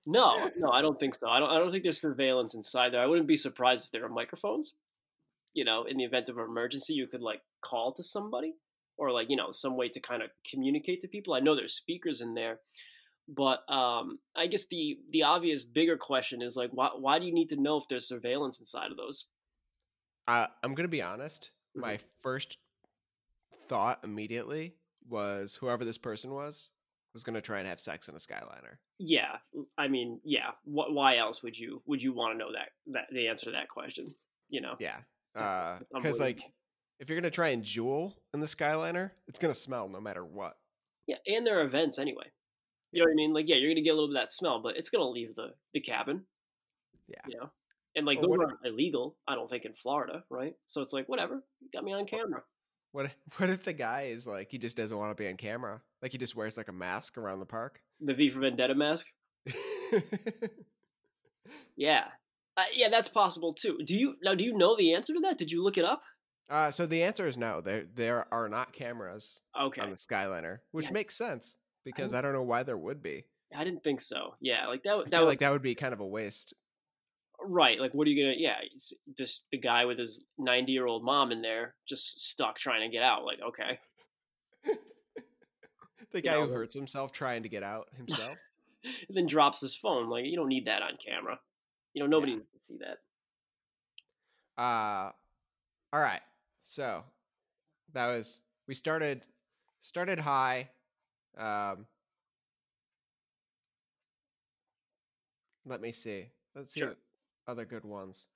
no, 0.06 0.50
no, 0.58 0.70
I 0.70 0.82
don't 0.82 0.98
think 0.98 1.14
so. 1.14 1.28
I 1.28 1.38
don't. 1.38 1.50
I 1.50 1.58
don't 1.58 1.70
think 1.70 1.82
there's 1.82 2.00
surveillance 2.00 2.54
inside 2.54 2.92
there. 2.92 3.00
I 3.00 3.06
wouldn't 3.06 3.28
be 3.28 3.36
surprised 3.36 3.86
if 3.86 3.92
there 3.92 4.04
are 4.04 4.08
microphones. 4.08 4.72
You 5.54 5.64
know, 5.64 5.84
in 5.84 5.96
the 5.96 6.04
event 6.04 6.28
of 6.28 6.38
an 6.38 6.44
emergency, 6.44 6.94
you 6.94 7.06
could 7.06 7.22
like 7.22 7.42
call 7.60 7.92
to 7.92 8.02
somebody, 8.02 8.54
or 8.96 9.12
like 9.12 9.30
you 9.30 9.36
know 9.36 9.52
some 9.52 9.76
way 9.76 9.88
to 9.88 10.00
kind 10.00 10.22
of 10.22 10.30
communicate 10.48 11.00
to 11.02 11.08
people. 11.08 11.34
I 11.34 11.40
know 11.40 11.54
there's 11.54 11.74
speakers 11.74 12.20
in 12.20 12.34
there, 12.34 12.58
but 13.28 13.68
um, 13.70 14.18
I 14.34 14.46
guess 14.46 14.66
the 14.66 14.98
the 15.10 15.22
obvious 15.22 15.62
bigger 15.62 15.96
question 15.96 16.42
is 16.42 16.56
like, 16.56 16.70
why 16.72 16.90
why 16.96 17.18
do 17.18 17.26
you 17.26 17.32
need 17.32 17.48
to 17.50 17.56
know 17.56 17.76
if 17.76 17.84
there's 17.88 18.08
surveillance 18.08 18.58
inside 18.60 18.90
of 18.90 18.96
those? 18.96 19.26
uh, 20.26 20.46
I'm 20.62 20.74
going 20.74 20.84
to 20.84 20.88
be 20.88 21.02
honest. 21.02 21.50
Mhm. 21.76 21.80
My 21.82 21.98
first 22.20 22.56
thought 23.68 24.00
immediately 24.04 24.74
was 25.08 25.54
whoever 25.54 25.84
this 25.84 25.98
person 25.98 26.32
was 26.32 26.70
was 27.14 27.24
going 27.24 27.34
to 27.34 27.40
try 27.40 27.58
and 27.60 27.66
have 27.68 27.80
sex 27.80 28.08
in 28.08 28.14
a 28.14 28.18
Skyliner. 28.18 28.76
Yeah, 28.98 29.36
I 29.78 29.88
mean, 29.88 30.20
yeah. 30.24 30.50
Wh- 30.64 30.92
why 30.92 31.16
else 31.16 31.42
would 31.42 31.56
you 31.58 31.82
would 31.86 32.02
you 32.02 32.12
want 32.12 32.34
to 32.34 32.38
know 32.38 32.52
that 32.52 32.68
that 32.92 33.04
the 33.12 33.28
answer 33.28 33.46
to 33.46 33.52
that 33.52 33.68
question? 33.68 34.14
You 34.50 34.60
know, 34.60 34.74
Yeah. 34.78 34.96
Because, 35.32 36.20
uh, 36.20 36.24
like, 36.24 36.42
if 37.00 37.08
you're 37.08 37.16
going 37.16 37.30
to 37.30 37.34
try 37.34 37.48
and 37.48 37.64
jewel 37.64 38.16
in 38.34 38.40
the 38.40 38.46
Skyliner, 38.46 39.10
it's 39.26 39.38
going 39.38 39.52
to 39.52 39.58
smell 39.58 39.88
no 39.88 40.00
matter 40.00 40.24
what. 40.24 40.56
yeah, 41.06 41.16
and 41.26 41.44
there 41.44 41.58
are 41.60 41.64
events 41.64 41.98
anyway. 41.98 42.26
You 42.92 43.00
know 43.00 43.06
what 43.06 43.12
I 43.12 43.16
mean? 43.16 43.32
Like, 43.34 43.48
yeah, 43.48 43.56
you're 43.56 43.70
gonna 43.72 43.82
get 43.82 43.90
a 43.90 43.94
little 43.94 44.06
bit 44.08 44.16
of 44.16 44.22
that 44.22 44.30
smell, 44.30 44.60
but 44.62 44.76
it's 44.76 44.88
gonna 44.90 45.08
leave 45.08 45.34
the 45.34 45.54
the 45.72 45.80
cabin. 45.80 46.24
Yeah. 47.08 47.18
You 47.26 47.38
know, 47.38 47.50
and 47.96 48.06
like 48.06 48.20
Well, 48.22 48.38
those 48.38 48.46
aren't 48.46 48.64
illegal. 48.64 49.16
I 49.26 49.34
don't 49.34 49.50
think 49.50 49.64
in 49.64 49.72
Florida, 49.74 50.22
right? 50.30 50.54
So 50.66 50.80
it's 50.82 50.92
like 50.92 51.08
whatever. 51.08 51.42
You 51.60 51.68
got 51.72 51.82
me 51.82 51.92
on 51.92 52.06
camera. 52.06 52.42
What, 52.92 53.10
what 53.38 53.50
if 53.50 53.64
the 53.64 53.72
guy 53.72 54.02
is 54.02 54.28
like, 54.28 54.48
he 54.52 54.58
just 54.58 54.76
doesn't 54.76 54.96
want 54.96 55.10
to 55.10 55.20
be 55.20 55.28
on 55.28 55.36
camera? 55.36 55.80
Like, 56.04 56.12
he 56.12 56.18
just 56.18 56.36
wears 56.36 56.58
like 56.58 56.68
a 56.68 56.72
mask 56.72 57.16
around 57.16 57.40
the 57.40 57.46
park? 57.46 57.80
The 57.98 58.12
V 58.12 58.28
for 58.28 58.40
Vendetta 58.40 58.74
mask. 58.74 59.06
Yeah, 61.76 62.04
uh, 62.56 62.62
yeah, 62.74 62.88
that's 62.88 63.08
possible 63.08 63.52
too. 63.52 63.78
Do 63.84 63.94
you 63.96 64.14
now? 64.22 64.34
Do 64.34 64.44
you 64.44 64.56
know 64.56 64.76
the 64.76 64.94
answer 64.94 65.12
to 65.14 65.20
that? 65.20 65.38
Did 65.38 65.50
you 65.50 65.62
look 65.62 65.76
it 65.76 65.84
up? 65.84 66.02
uh, 66.48 66.70
so 66.70 66.86
the 66.86 67.02
answer 67.02 67.26
is 67.26 67.36
no. 67.36 67.60
There 67.60 67.84
there 67.94 68.26
are 68.32 68.48
not 68.48 68.72
cameras 68.72 69.40
Okay, 69.60 69.80
on 69.82 69.90
the 69.90 69.96
Skyliner, 69.96 70.58
which 70.70 70.86
Yeah. 70.86 70.92
makes 70.92 71.16
sense 71.16 71.58
because 71.84 72.14
I 72.14 72.20
don't 72.20 72.32
know 72.32 72.42
why 72.42 72.62
there 72.62 72.76
would 72.76 73.02
be. 73.02 73.24
I 73.54 73.64
didn't 73.64 73.82
think 73.82 74.00
so. 74.00 74.36
Yeah, 74.40 74.68
like 74.68 74.82
that. 74.84 74.90
I 74.90 74.94
would- 74.96 75.06
That 75.06 75.10
feel 75.10 75.20
would 75.20 75.26
like 75.26 75.40
that 75.40 75.50
would 75.52 75.62
be 75.62 75.74
kind 75.74 75.92
of 75.94 76.00
a 76.00 76.06
waste. 76.06 76.54
right. 77.42 77.80
Like, 77.80 77.92
what 77.94 78.06
are 78.06 78.10
you 78.10 78.22
gonna? 78.24 78.36
Yeah, 78.38 78.58
this 79.16 79.42
the 79.50 79.58
guy 79.58 79.84
with 79.86 79.98
his 79.98 80.24
ninety 80.38 80.72
year 80.72 80.86
old 80.86 81.02
mom 81.04 81.32
in 81.32 81.42
there, 81.42 81.74
just 81.88 82.20
stuck 82.20 82.58
trying 82.58 82.88
to 82.88 82.92
get 82.94 83.02
out. 83.02 83.24
Like, 83.24 83.40
okay, 83.48 83.80
The 86.14 86.20
You 86.20 86.30
guy 86.30 86.32
know, 86.34 86.46
who 86.46 86.52
hurts 86.52 86.74
himself 86.74 87.12
trying 87.12 87.42
to 87.42 87.48
get 87.50 87.62
out 87.64 87.88
himself. 87.96 88.38
and 88.84 89.16
then 89.16 89.26
drops 89.26 89.60
his 89.60 89.74
phone. 89.74 90.08
Like, 90.08 90.24
you 90.26 90.36
don't 90.36 90.48
need 90.48 90.66
that 90.66 90.80
on 90.82 90.96
camera. 91.04 91.38
You 91.92 92.02
know, 92.02 92.06
nobody 92.06 92.32
Yeah. 92.32 92.38
needs 92.38 92.52
to 92.52 92.58
see 92.60 92.78
that. 92.78 93.00
Uh 94.62 95.10
all 95.92 96.00
right. 96.00 96.22
So 96.62 97.02
that 97.92 98.06
was 98.06 98.40
we 98.68 98.74
started 98.74 99.22
started 99.80 100.18
high. 100.20 100.70
Um 101.36 101.86
let 105.66 105.80
me 105.80 105.92
see. 105.92 106.26
Let's 106.54 106.72
see 106.72 106.80
Sure. 106.80 106.96
other 107.48 107.64
good 107.64 107.84
ones. 107.84 108.28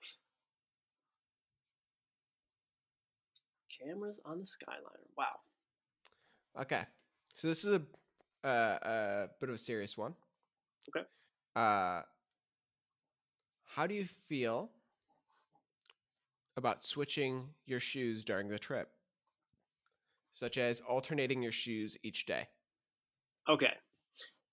Cameras 3.79 4.21
on 4.25 4.39
the 4.41 4.45
Skyliner. 4.45 5.07
Wow. 5.17 5.41
Okay. 6.61 6.85
So 7.38 7.47
this 7.47 7.64
is 7.64 7.73
a 7.73 7.83
uh, 8.47 8.78
a 8.83 9.28
bit 9.40 9.49
of 9.49 9.54
a 9.54 9.59
serious 9.59 9.97
one. 9.97 10.14
Okay. 10.88 11.07
Uh 11.54 12.02
how 13.64 13.87
do 13.87 13.95
you 13.95 14.07
feel 14.28 14.71
about 16.57 16.85
switching 16.85 17.49
your 17.64 17.78
shoes 17.78 18.25
during 18.25 18.49
the 18.49 18.59
trip? 18.59 18.90
Such 20.33 20.59
as 20.59 20.80
alternating 20.80 21.40
your 21.40 21.52
shoes 21.52 21.97
each 22.02 22.26
day. 22.26 22.49
Okay. 23.49 23.73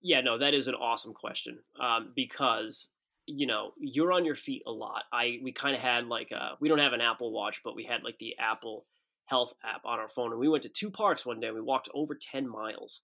Yeah, 0.01 0.21
no, 0.21 0.37
that 0.37 0.53
is 0.53 0.67
an 0.67 0.75
awesome 0.75 1.13
question. 1.13 1.57
Um, 1.81 2.13
because 2.15 2.89
you 3.25 3.47
know 3.47 3.71
you're 3.79 4.13
on 4.13 4.25
your 4.25 4.35
feet 4.35 4.61
a 4.67 4.71
lot. 4.71 5.05
I 5.11 5.39
we 5.41 5.51
kind 5.51 5.75
of 5.75 5.81
had 5.81 6.05
like 6.05 6.29
a, 6.29 6.51
we 6.59 6.69
don't 6.69 6.77
have 6.77 6.93
an 6.93 7.01
Apple 7.01 7.31
Watch, 7.31 7.61
but 7.63 7.75
we 7.75 7.83
had 7.83 8.03
like 8.03 8.19
the 8.19 8.37
Apple 8.37 8.85
Health 9.25 9.53
app 9.63 9.85
on 9.85 9.99
our 9.99 10.09
phone, 10.09 10.31
and 10.31 10.39
we 10.39 10.47
went 10.47 10.63
to 10.63 10.69
two 10.69 10.91
parks 10.91 11.25
one 11.25 11.39
day. 11.39 11.51
We 11.51 11.61
walked 11.61 11.89
over 11.93 12.15
ten 12.15 12.47
miles 12.47 13.01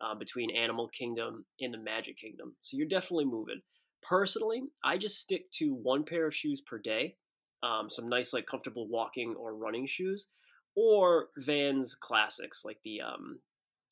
uh, 0.00 0.14
between 0.14 0.54
Animal 0.54 0.88
Kingdom 0.88 1.44
and 1.60 1.74
the 1.74 1.78
Magic 1.78 2.18
Kingdom, 2.18 2.54
so 2.62 2.76
you're 2.76 2.86
definitely 2.86 3.24
moving. 3.24 3.60
Personally, 4.02 4.62
I 4.84 4.98
just 4.98 5.18
stick 5.18 5.50
to 5.52 5.74
one 5.74 6.04
pair 6.04 6.26
of 6.26 6.34
shoes 6.34 6.60
per 6.60 6.78
day, 6.78 7.16
um, 7.62 7.90
some 7.90 8.08
nice 8.08 8.32
like 8.32 8.46
comfortable 8.46 8.86
walking 8.88 9.34
or 9.38 9.54
running 9.54 9.86
shoes, 9.86 10.26
or 10.76 11.28
Vans 11.38 11.94
classics 11.94 12.64
like 12.64 12.78
the 12.84 13.00
um, 13.00 13.40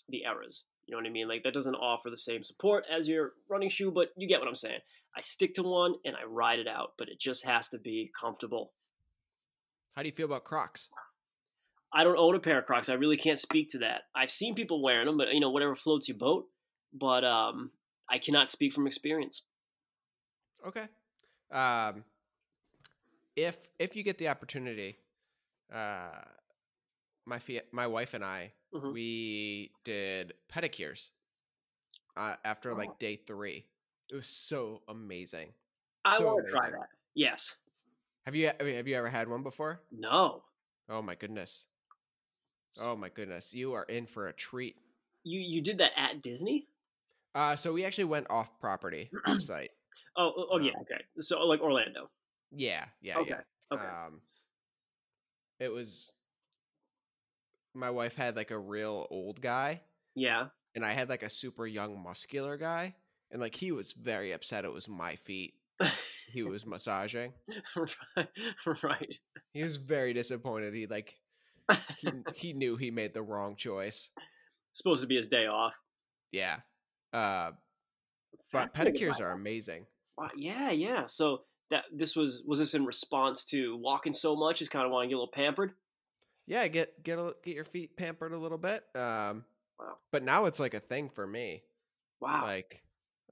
the 0.09 0.23
Eras. 0.25 0.65
You 0.87 0.93
know 0.93 0.99
what 0.99 1.09
I 1.09 1.13
mean? 1.13 1.29
Like 1.29 1.45
that 1.45 1.55
doesn't 1.55 1.75
offer 1.75 2.11
the 2.11 2.19
same 2.19 2.43
support 2.43 2.85
as 2.91 3.09
your 3.09 3.33
running 3.49 3.71
shoe, 3.71 3.91
but 3.91 4.09
you 4.17 4.29
get 4.29 4.41
what 4.41 4.49
I'm 4.49 4.57
saying. 4.57 4.81
I 5.17 5.21
stick 5.21 5.55
to 5.55 5.63
one 5.63 5.95
and 6.05 6.17
I 6.17 6.25
ride 6.25 6.59
it 6.59 6.67
out, 6.67 6.93
but 6.99 7.09
it 7.09 7.21
just 7.21 7.45
has 7.45 7.69
to 7.71 7.79
be 7.79 8.11
comfortable. 8.19 8.73
How 9.95 10.03
do 10.03 10.09
you 10.09 10.15
feel 10.15 10.27
about 10.27 10.45
Crocs? 10.45 10.89
I 11.95 12.05
don't 12.05 12.17
own 12.19 12.35
a 12.35 12.41
pair 12.41 12.59
of 12.59 12.65
Crocs. 12.67 12.89
I 12.89 12.95
really 12.95 13.17
can't 13.19 13.39
speak 13.39 13.71
to 13.71 13.79
that. 13.79 14.03
I've 14.15 14.31
seen 14.31 14.55
people 14.55 14.83
wearing 14.83 15.07
them, 15.07 15.19
but 15.19 15.33
you 15.33 15.41
know 15.41 15.51
whatever 15.51 15.75
floats 15.77 16.09
your 16.09 16.17
boat. 16.17 16.47
But 16.95 17.25
um, 17.25 17.71
I 18.09 18.19
cannot 18.19 18.51
speak 18.51 18.73
from 18.73 18.87
experience. 18.87 19.43
Okay. 20.67 20.87
Um, 21.51 22.05
if 23.37 23.57
if 23.79 23.97
you 23.97 24.03
get 24.03 24.19
the 24.19 24.29
opportunity, 24.29 24.99
uh, 25.73 26.21
my 27.27 27.39
fia- 27.39 27.65
my 27.73 27.87
wife 27.87 28.15
and 28.15 28.25
I 28.25 28.53
Mhm. 28.75 28.93
we 28.93 29.73
did 29.85 30.33
pedicures 30.49 31.11
uh, 32.17 32.37
after 32.45 32.73
Oh. 32.73 32.77
like 32.77 32.99
day 32.99 33.17
three. 33.17 33.67
It 34.11 34.15
was 34.15 34.27
so 34.29 34.83
amazing. 34.89 35.53
I 36.05 36.19
So 36.19 36.27
want 36.27 36.45
to 36.47 36.51
try 36.51 36.71
that. 36.71 36.89
Yes. 37.15 37.57
Have 38.25 38.35
you 38.35 38.47
have 38.59 38.87
you 38.89 38.97
ever 38.97 39.09
had 39.09 39.29
one 39.29 39.43
before? 39.43 39.83
No. 39.91 40.45
Oh 40.89 41.03
my 41.03 41.15
goodness. 41.15 41.69
Oh 42.83 42.97
my 42.97 43.09
goodness. 43.09 43.55
You 43.55 43.73
are 43.75 43.85
in 43.85 44.07
for 44.07 44.29
a 44.29 44.33
treat. 44.33 44.77
You 45.25 45.41
you 45.41 45.61
did 45.63 45.79
that 45.79 45.93
at 45.97 46.23
Disney? 46.23 46.67
Uh, 47.35 47.57
so 47.57 47.73
we 47.73 47.85
actually 47.85 48.05
went 48.05 48.27
off 48.31 48.59
property, 48.61 49.11
off 49.27 49.41
site. 49.43 49.71
Oh 50.17 50.33
oh, 50.37 50.47
oh 50.53 50.59
yeah. 50.59 50.73
Um, 50.73 50.83
Okay. 50.83 51.03
So 51.21 51.41
like 51.47 51.61
Orlando. 51.61 52.11
Yeah, 52.51 52.85
yeah, 53.01 53.19
Okay. 53.19 53.31
yeah. 53.31 53.77
Okay. 53.77 53.85
Um, 53.87 54.21
it 55.59 55.69
was 55.73 56.13
my 57.75 57.91
wife 57.91 58.15
had 58.15 58.37
like 58.37 58.51
a 58.51 58.59
real 58.59 59.07
old 59.11 59.41
guy, 59.41 59.81
yeah. 60.15 60.49
and 60.75 60.85
I 60.85 60.93
had 60.93 61.09
like 61.09 61.23
a 61.23 61.31
super 61.31 61.67
young 61.67 62.03
muscular 62.03 62.59
guy, 62.59 62.95
and 63.31 63.41
like 63.41 63.55
he 63.55 63.73
was 63.73 63.93
very 63.93 64.33
upset 64.33 64.67
it 64.67 64.73
was 64.73 64.89
my 64.89 65.17
feet 65.17 65.55
he 66.33 66.43
was 66.43 66.67
massaging. 66.67 67.33
right. 67.77 68.29
right. 68.83 69.15
He 69.53 69.63
was 69.63 69.77
very 69.77 70.13
disappointed. 70.13 70.75
He 70.75 70.87
like 70.87 71.17
he 71.99 72.09
he 72.35 72.53
knew 72.53 72.77
he 72.77 72.91
made 72.91 73.15
the 73.15 73.23
wrong 73.23 73.57
choice. 73.57 74.11
Supposed 74.73 75.03
to 75.03 75.07
be 75.07 75.17
his 75.17 75.27
day 75.27 75.47
off. 75.47 75.75
Yeah. 76.31 76.57
Uh, 77.13 77.53
but 78.53 78.75
pedicures 78.75 79.21
are 79.21 79.33
amazing. 79.33 79.87
Wow, 80.17 80.29
yeah, 80.37 80.71
yeah. 80.71 81.07
So 81.07 81.43
that 81.71 81.85
this 81.93 82.17
was 82.17 82.43
was 82.47 82.59
this 82.59 82.75
in 82.75 82.85
response 82.85 83.45
to 83.47 83.77
walking 83.77 84.13
so 84.13 84.37
much, 84.37 84.63
is 84.63 84.69
kind 84.69 84.85
of 84.87 84.93
want 84.93 85.05
to 85.05 85.09
get 85.09 85.15
a 85.15 85.19
little 85.19 85.33
pampered. 85.33 85.73
Yeah, 86.47 86.67
get 86.69 87.03
get 87.03 87.19
a, 87.19 87.35
get 87.45 87.55
your 87.55 87.65
feet 87.65 87.97
pampered 87.97 88.33
a 88.33 88.39
little 88.39 88.59
bit. 88.59 88.85
Um, 88.95 89.45
Wow. 89.79 89.95
but 90.13 90.23
now 90.23 90.45
it's 90.45 90.61
like 90.61 90.75
a 90.75 90.81
thing 90.81 91.09
for 91.11 91.27
me. 91.27 91.63
Wow. 92.21 92.43
Like, 92.45 92.83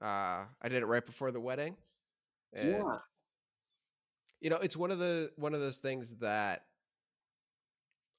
uh, 0.01 0.45
I 0.61 0.69
did 0.69 0.81
it 0.81 0.85
right 0.85 1.05
before 1.05 1.31
the 1.31 1.39
wedding. 1.39 1.77
Yeah. 2.53 2.97
you 4.41 4.49
know, 4.49 4.57
it's 4.57 4.75
one 4.75 4.91
of 4.91 4.99
the 4.99 5.31
one 5.37 5.53
of 5.53 5.61
those 5.61 5.77
things 5.79 6.15
that 6.19 6.65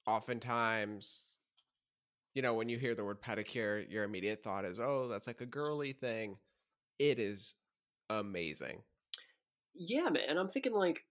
oftentimes, 0.05 1.37
you 2.33 2.41
know, 2.41 2.53
when 2.53 2.69
you 2.69 2.77
hear 2.77 2.95
the 2.95 3.03
word 3.03 3.21
pedicure, 3.21 3.89
your 3.89 4.03
immediate 4.03 4.43
thought 4.43 4.65
is, 4.65 4.79
"Oh, 4.79 5.07
that's 5.07 5.27
like 5.27 5.41
a 5.41 5.45
girly 5.45 5.93
thing." 5.93 6.37
It 6.99 7.19
is 7.19 7.55
amazing. 8.09 8.83
Yeah, 9.75 10.09
man. 10.09 10.29
And 10.29 10.39
I'm 10.39 10.49
thinking 10.49 10.73
like 10.73 11.05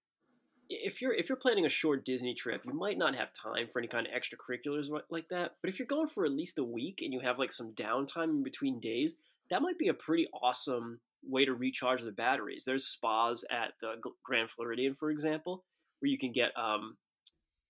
if 0.68 1.02
you're 1.02 1.12
if 1.12 1.28
you're 1.28 1.36
planning 1.36 1.66
a 1.66 1.70
short 1.70 2.04
Disney 2.04 2.34
trip, 2.34 2.64
you 2.64 2.72
might 2.72 2.98
not 2.98 3.14
have 3.14 3.32
time 3.32 3.68
for 3.68 3.78
any 3.78 3.88
kind 3.88 4.06
of 4.06 4.12
extracurriculars 4.12 4.88
like 5.10 5.28
that. 5.28 5.56
But 5.60 5.70
if 5.70 5.78
you're 5.78 5.86
going 5.86 6.08
for 6.08 6.24
at 6.24 6.32
least 6.32 6.58
a 6.58 6.64
week 6.64 7.00
and 7.02 7.12
you 7.12 7.20
have 7.20 7.38
like 7.38 7.52
some 7.52 7.72
downtime 7.72 8.30
in 8.30 8.42
between 8.42 8.80
days, 8.80 9.16
that 9.50 9.62
might 9.62 9.78
be 9.78 9.88
a 9.88 9.94
pretty 9.94 10.28
awesome 10.32 11.00
way 11.24 11.44
to 11.44 11.54
recharge 11.54 12.02
the 12.02 12.12
batteries. 12.12 12.64
There's 12.64 12.86
spas 12.86 13.44
at 13.50 13.74
the 13.80 13.94
Grand 14.24 14.50
Floridian, 14.50 14.94
for 14.94 15.10
example, 15.10 15.64
where 16.00 16.10
you 16.10 16.18
can 16.18 16.32
get 16.32 16.56
um, 16.56 16.96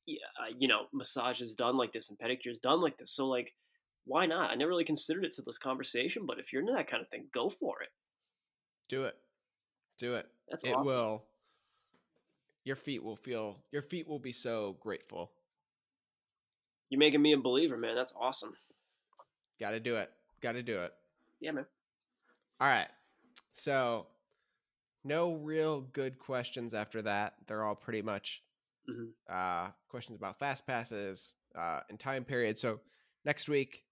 Uh, 0.08 0.52
you 0.58 0.68
know, 0.68 0.86
massages 0.92 1.54
done 1.54 1.76
like 1.76 1.92
this 1.92 2.10
and 2.10 2.18
pedicures 2.18 2.60
done 2.60 2.80
like 2.80 2.98
this. 2.98 3.12
So 3.12 3.26
like, 3.26 3.54
why 4.04 4.26
not? 4.26 4.50
I 4.50 4.54
never 4.54 4.70
really 4.70 4.84
considered 4.84 5.24
it 5.24 5.32
to 5.32 5.42
this 5.42 5.58
conversation, 5.58 6.26
but 6.26 6.38
if 6.38 6.52
you're 6.52 6.60
into 6.60 6.72
that 6.72 6.90
kind 6.90 7.02
of 7.02 7.08
thing, 7.08 7.26
go 7.32 7.48
for 7.48 7.82
it. 7.82 7.90
Do 8.88 9.04
it. 9.04 9.16
Do 9.98 10.14
it. 10.14 10.26
That's 10.48 10.64
it 10.64 10.72
awesome. 10.72 10.86
will 10.86 11.24
your 12.64 12.76
feet 12.76 13.02
will 13.02 13.16
feel 13.16 13.58
your 13.70 13.82
feet 13.82 14.06
will 14.06 14.18
be 14.18 14.32
so 14.32 14.76
grateful. 14.80 15.30
You're 16.90 16.98
making 16.98 17.22
me 17.22 17.32
a 17.32 17.38
believer, 17.38 17.76
man. 17.76 17.94
That's 17.94 18.12
awesome. 18.18 18.54
Got 19.58 19.70
to 19.70 19.80
do 19.80 19.96
it. 19.96 20.10
Got 20.40 20.52
to 20.52 20.62
do 20.62 20.78
it. 20.78 20.92
Yeah, 21.40 21.52
man. 21.52 21.66
All 22.60 22.68
right. 22.68 22.88
So, 23.54 24.06
no 25.04 25.34
real 25.34 25.80
good 25.92 26.18
questions 26.18 26.74
after 26.74 27.02
that. 27.02 27.34
They're 27.46 27.64
all 27.64 27.74
pretty 27.74 28.02
much 28.02 28.42
Mhm. 28.88 29.12
uh, 29.28 29.70
questions 29.88 30.16
about 30.16 30.38
fast 30.38 30.66
passes 30.66 31.34
uh, 31.54 31.80
and 31.88 31.98
time 32.00 32.24
period. 32.24 32.58
So, 32.58 32.80
next 33.24 33.48
week, 33.48 33.84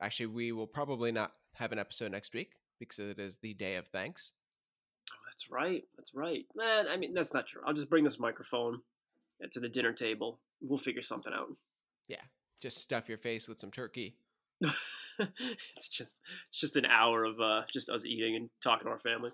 actually, 0.00 0.26
we 0.26 0.52
will 0.52 0.66
probably 0.66 1.12
not 1.12 1.34
have 1.54 1.72
an 1.72 1.78
episode 1.78 2.12
next 2.12 2.32
week 2.34 2.52
because 2.78 2.98
it 2.98 3.18
is 3.18 3.36
the 3.38 3.54
day 3.54 3.76
of 3.76 3.88
thanks. 3.88 4.32
Oh, 5.12 5.16
that's 5.26 5.50
right. 5.50 5.84
That's 5.96 6.14
right. 6.14 6.46
Man, 6.54 6.86
I 6.88 6.96
mean, 6.96 7.14
that's 7.14 7.34
not 7.34 7.46
true. 7.46 7.62
I'll 7.66 7.74
just 7.74 7.90
bring 7.90 8.04
this 8.04 8.18
microphone 8.18 8.82
to 9.50 9.60
the 9.60 9.68
dinner 9.68 9.92
table. 9.92 10.40
We'll 10.60 10.78
figure 10.78 11.02
something 11.02 11.32
out. 11.32 11.54
Yeah. 12.06 12.22
Just 12.60 12.78
stuff 12.78 13.08
your 13.08 13.18
face 13.18 13.48
with 13.48 13.60
some 13.60 13.70
turkey. 13.70 14.16
it's 14.60 15.88
just 15.88 16.18
it's 16.50 16.60
just 16.60 16.76
an 16.76 16.84
hour 16.86 17.24
of 17.24 17.40
uh, 17.40 17.62
just 17.72 17.88
us 17.90 18.04
eating 18.04 18.36
and 18.36 18.50
talking 18.62 18.86
to 18.86 18.90
our 18.90 18.98
family. 19.00 19.30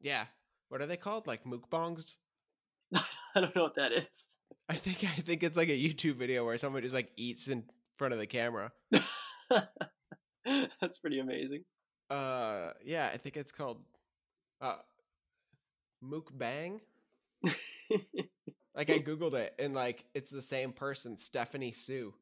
Yeah. 0.00 0.26
What 0.68 0.80
are 0.80 0.86
they 0.86 0.96
called? 0.96 1.26
Like 1.26 1.44
mukbangs? 1.44 2.16
I 3.34 3.40
don't 3.40 3.54
know 3.54 3.62
what 3.62 3.74
that 3.76 3.92
is. 3.92 4.36
I 4.68 4.76
think 4.76 5.04
I 5.04 5.20
think 5.22 5.42
it's 5.42 5.56
like 5.56 5.68
a 5.68 5.72
YouTube 5.78 6.16
video 6.16 6.44
where 6.44 6.56
someone 6.58 6.82
just 6.82 6.94
like 6.94 7.10
eats 7.16 7.48
in 7.48 7.64
front 7.96 8.12
of 8.12 8.18
the 8.20 8.26
camera. 8.26 8.72
that's 10.80 10.98
pretty 10.98 11.18
amazing. 11.20 11.64
Uh, 12.08 12.70
yeah, 12.84 13.10
I 13.12 13.16
think 13.16 13.36
it's 13.36 13.52
called 13.52 13.82
Uh, 14.60 14.76
mukbang. 16.04 16.80
like 18.74 18.90
I 18.90 18.98
googled 18.98 19.34
it, 19.34 19.54
and 19.58 19.74
like 19.74 20.04
it's 20.14 20.30
the 20.30 20.42
same 20.42 20.72
person, 20.72 21.18
Stephanie 21.18 21.72
Soo. 21.72 22.14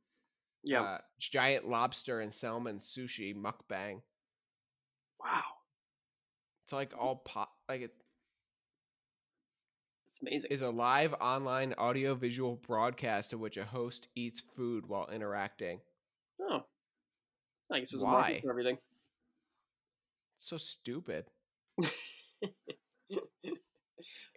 yeah. 0.64 0.82
Uh, 0.82 0.98
giant 1.18 1.68
lobster 1.68 2.20
and 2.20 2.32
salmon 2.32 2.78
sushi 2.78 3.34
mukbang. 3.34 4.00
wow. 5.20 5.42
It's 6.64 6.72
like 6.72 6.92
all 6.98 7.16
pot. 7.16 7.50
Like 7.68 7.82
it 7.82 7.94
That's 10.20 10.30
amazing. 10.32 10.50
is 10.50 10.62
a 10.62 10.70
live 10.70 11.14
online 11.20 11.74
audio 11.78 12.14
visual 12.14 12.56
broadcast 12.66 13.32
in 13.32 13.40
which 13.40 13.56
a 13.56 13.64
host 13.64 14.08
eats 14.16 14.42
food 14.56 14.86
while 14.86 15.08
interacting. 15.12 15.80
oh. 16.40 16.60
I 17.70 17.80
guess 17.80 17.92
there's 17.92 18.02
a 18.02 18.06
Why? 18.06 18.12
market 18.12 18.42
for 18.42 18.50
everything. 18.50 18.78
It's 20.38 20.48
so 20.48 20.56
stupid. 20.56 21.26
I 21.84 21.90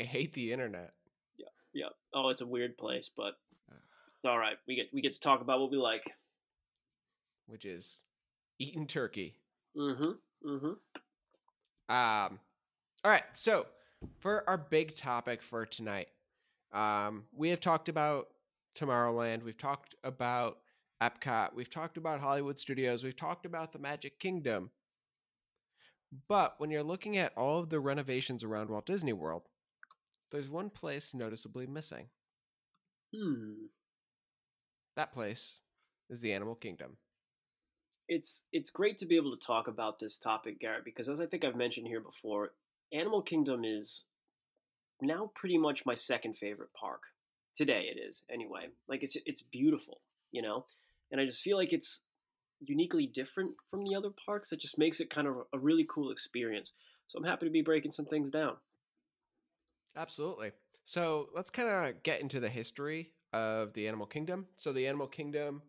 hate 0.03 0.33
the 0.33 0.51
internet. 0.51 0.91
Yeah, 1.38 1.47
yeah. 1.73 1.89
Oh, 2.13 2.29
it's 2.29 2.41
a 2.41 2.45
weird 2.45 2.77
place, 2.77 3.09
but 3.15 3.33
it's 4.15 4.25
all 4.25 4.38
right. 4.38 4.57
We 4.67 4.75
get 4.75 4.88
we 4.93 5.01
get 5.01 5.13
to 5.13 5.19
talk 5.19 5.41
about 5.41 5.61
what 5.61 5.71
we 5.71 5.77
like. 5.77 6.03
which 7.47 7.63
is 7.65 8.01
eating 8.59 8.85
turkey. 8.85 9.35
Mm-hmm. 9.77 10.11
Mm-hmm. 10.50 10.65
Um, 11.95 12.39
all 13.03 13.11
right. 13.11 13.23
So 13.33 13.65
for 14.22 14.48
our 14.48 14.58
big 14.58 14.96
topic 14.96 15.42
for 15.42 15.66
tonight, 15.66 16.08
um, 16.72 17.25
we 17.36 17.50
have 17.50 17.60
talked 17.60 17.90
about 17.90 18.28
Tomorrowland. 18.75 19.44
We've 19.44 19.58
talked 19.58 19.96
about 20.04 20.60
Epcot. 21.01 21.54
We've 21.54 21.70
talked 21.70 21.98
about 21.98 22.22
Hollywood 22.22 22.60
Studios. 22.60 23.04
We've 23.04 23.16
talked 23.16 23.46
about 23.46 23.74
the 23.74 23.80
Magic 23.80 24.20
Kingdom. 24.20 24.70
But 26.28 26.56
when 26.60 26.70
you're 26.70 26.84
looking 26.84 27.18
at 27.18 27.36
all 27.36 27.60
of 27.60 27.70
the 27.70 27.80
renovations 27.80 28.44
around 28.44 28.70
Walt 28.70 28.86
Disney 28.86 29.13
World, 29.13 29.44
there's 30.32 30.50
one 30.50 30.70
place 30.70 31.13
noticeably 31.13 31.66
missing. 31.66 32.08
Hmm. 33.16 33.66
That 34.96 35.12
place 35.12 35.62
is 36.10 36.22
the 36.22 36.34
Animal 36.34 36.56
Kingdom. 36.56 36.98
It's 38.08 38.44
it's 38.51 38.72
great 38.72 38.98
to 39.00 39.06
be 39.06 39.16
able 39.16 39.36
to 39.36 39.46
talk 39.46 39.68
about 39.68 40.00
this 40.00 40.18
topic, 40.18 40.60
Garrett, 40.60 40.84
because 40.84 41.08
as 41.08 41.22
I 41.22 41.25
think 41.25 41.46
I've 41.46 41.56
mentioned 41.56 41.88
here 41.88 42.01
before, 42.01 42.51
Animal 42.92 43.22
Kingdom 43.22 43.63
is 43.63 44.04
now 45.01 45.31
pretty 45.36 45.58
much 45.58 45.86
my 45.86 45.96
second 45.96 46.38
favorite 46.38 46.74
park. 46.74 47.03
Today 47.55 47.89
it 47.93 48.00
is, 48.00 48.24
anyway. 48.31 48.67
Like 48.88 49.03
it's 49.03 49.17
it's 49.25 49.41
beautiful, 49.41 50.01
you 50.31 50.41
know? 50.41 50.65
And 51.12 51.20
I 51.20 51.25
just 51.25 51.43
feel 51.43 51.58
like 51.58 51.74
it's 51.74 52.01
uniquely 52.62 53.08
different 53.08 53.51
from 53.70 53.84
the 53.84 53.96
other 53.96 54.10
parks. 54.25 54.51
It 54.51 54.60
just 54.60 54.77
makes 54.77 55.00
it 55.00 55.10
kind 55.10 55.27
of 55.27 55.36
a 55.53 55.60
really 55.60 55.86
cool 55.89 56.12
experience. 56.12 56.72
So 57.08 57.17
I'm 57.17 57.25
happy 57.25 57.46
to 57.46 57.51
be 57.51 57.62
breaking 57.62 57.91
some 57.91 58.05
things 58.05 58.29
down. 58.29 58.55
Absolutely. 59.96 60.51
So 60.86 61.29
let's 61.36 61.50
kind 61.50 61.67
of 61.67 62.03
get 62.03 62.22
into 62.22 62.39
the 62.39 62.50
history 62.50 63.12
of 63.34 63.74
the 63.74 63.88
animal 63.88 64.05
kingdom. 64.05 64.48
So 64.55 64.72
the 64.72 64.88
animal 64.88 65.08
kingdom, 65.08 65.62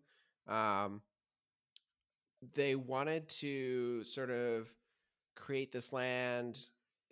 um, 0.48 1.00
they 2.54 2.74
wanted 2.74 3.28
to 3.28 4.04
sort 4.04 4.30
of 4.30 4.68
create 5.34 5.72
this 5.72 5.92
land 5.92 6.58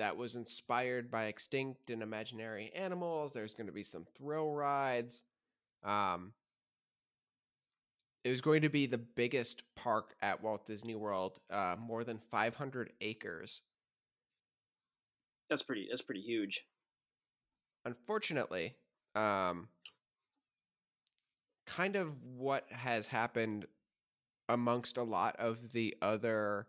that 0.01 0.17
was 0.17 0.35
inspired 0.35 1.11
by 1.11 1.27
extinct 1.27 1.91
and 1.91 2.03
imaginary 2.03 2.73
animals. 2.75 3.35
There's 3.35 3.55
going 3.55 3.67
to 3.67 3.73
be 3.73 3.83
some 3.83 4.07
thrill 4.17 4.51
rides. 4.51 5.25
Um, 5.85 6.33
it 8.25 8.31
was 8.31 8.41
going 8.41 8.63
to 8.63 8.71
be 8.71 8.87
the 8.87 8.97
biggest 8.97 9.63
park 9.77 10.15
at 10.23 10.43
Walt 10.43 10.65
Disney 10.65 10.95
World, 10.95 11.39
uh, 11.51 11.77
more 11.79 12.03
than 12.03 12.19
500 12.31 12.93
acres. 13.03 13.61
That's 15.51 15.63
pretty 15.63 15.87
that's 15.91 16.03
pretty 16.03 16.23
huge. 16.23 16.63
unfortunately, 17.85 18.77
um, 19.15 19.69
kind 21.67 21.97
of 21.97 22.09
what 22.25 22.65
has 22.71 23.07
happened 23.07 23.67
amongst 24.49 24.97
a 24.97 25.03
lot 25.03 25.37
of 25.37 25.73
the 25.73 25.95
other 26.01 26.69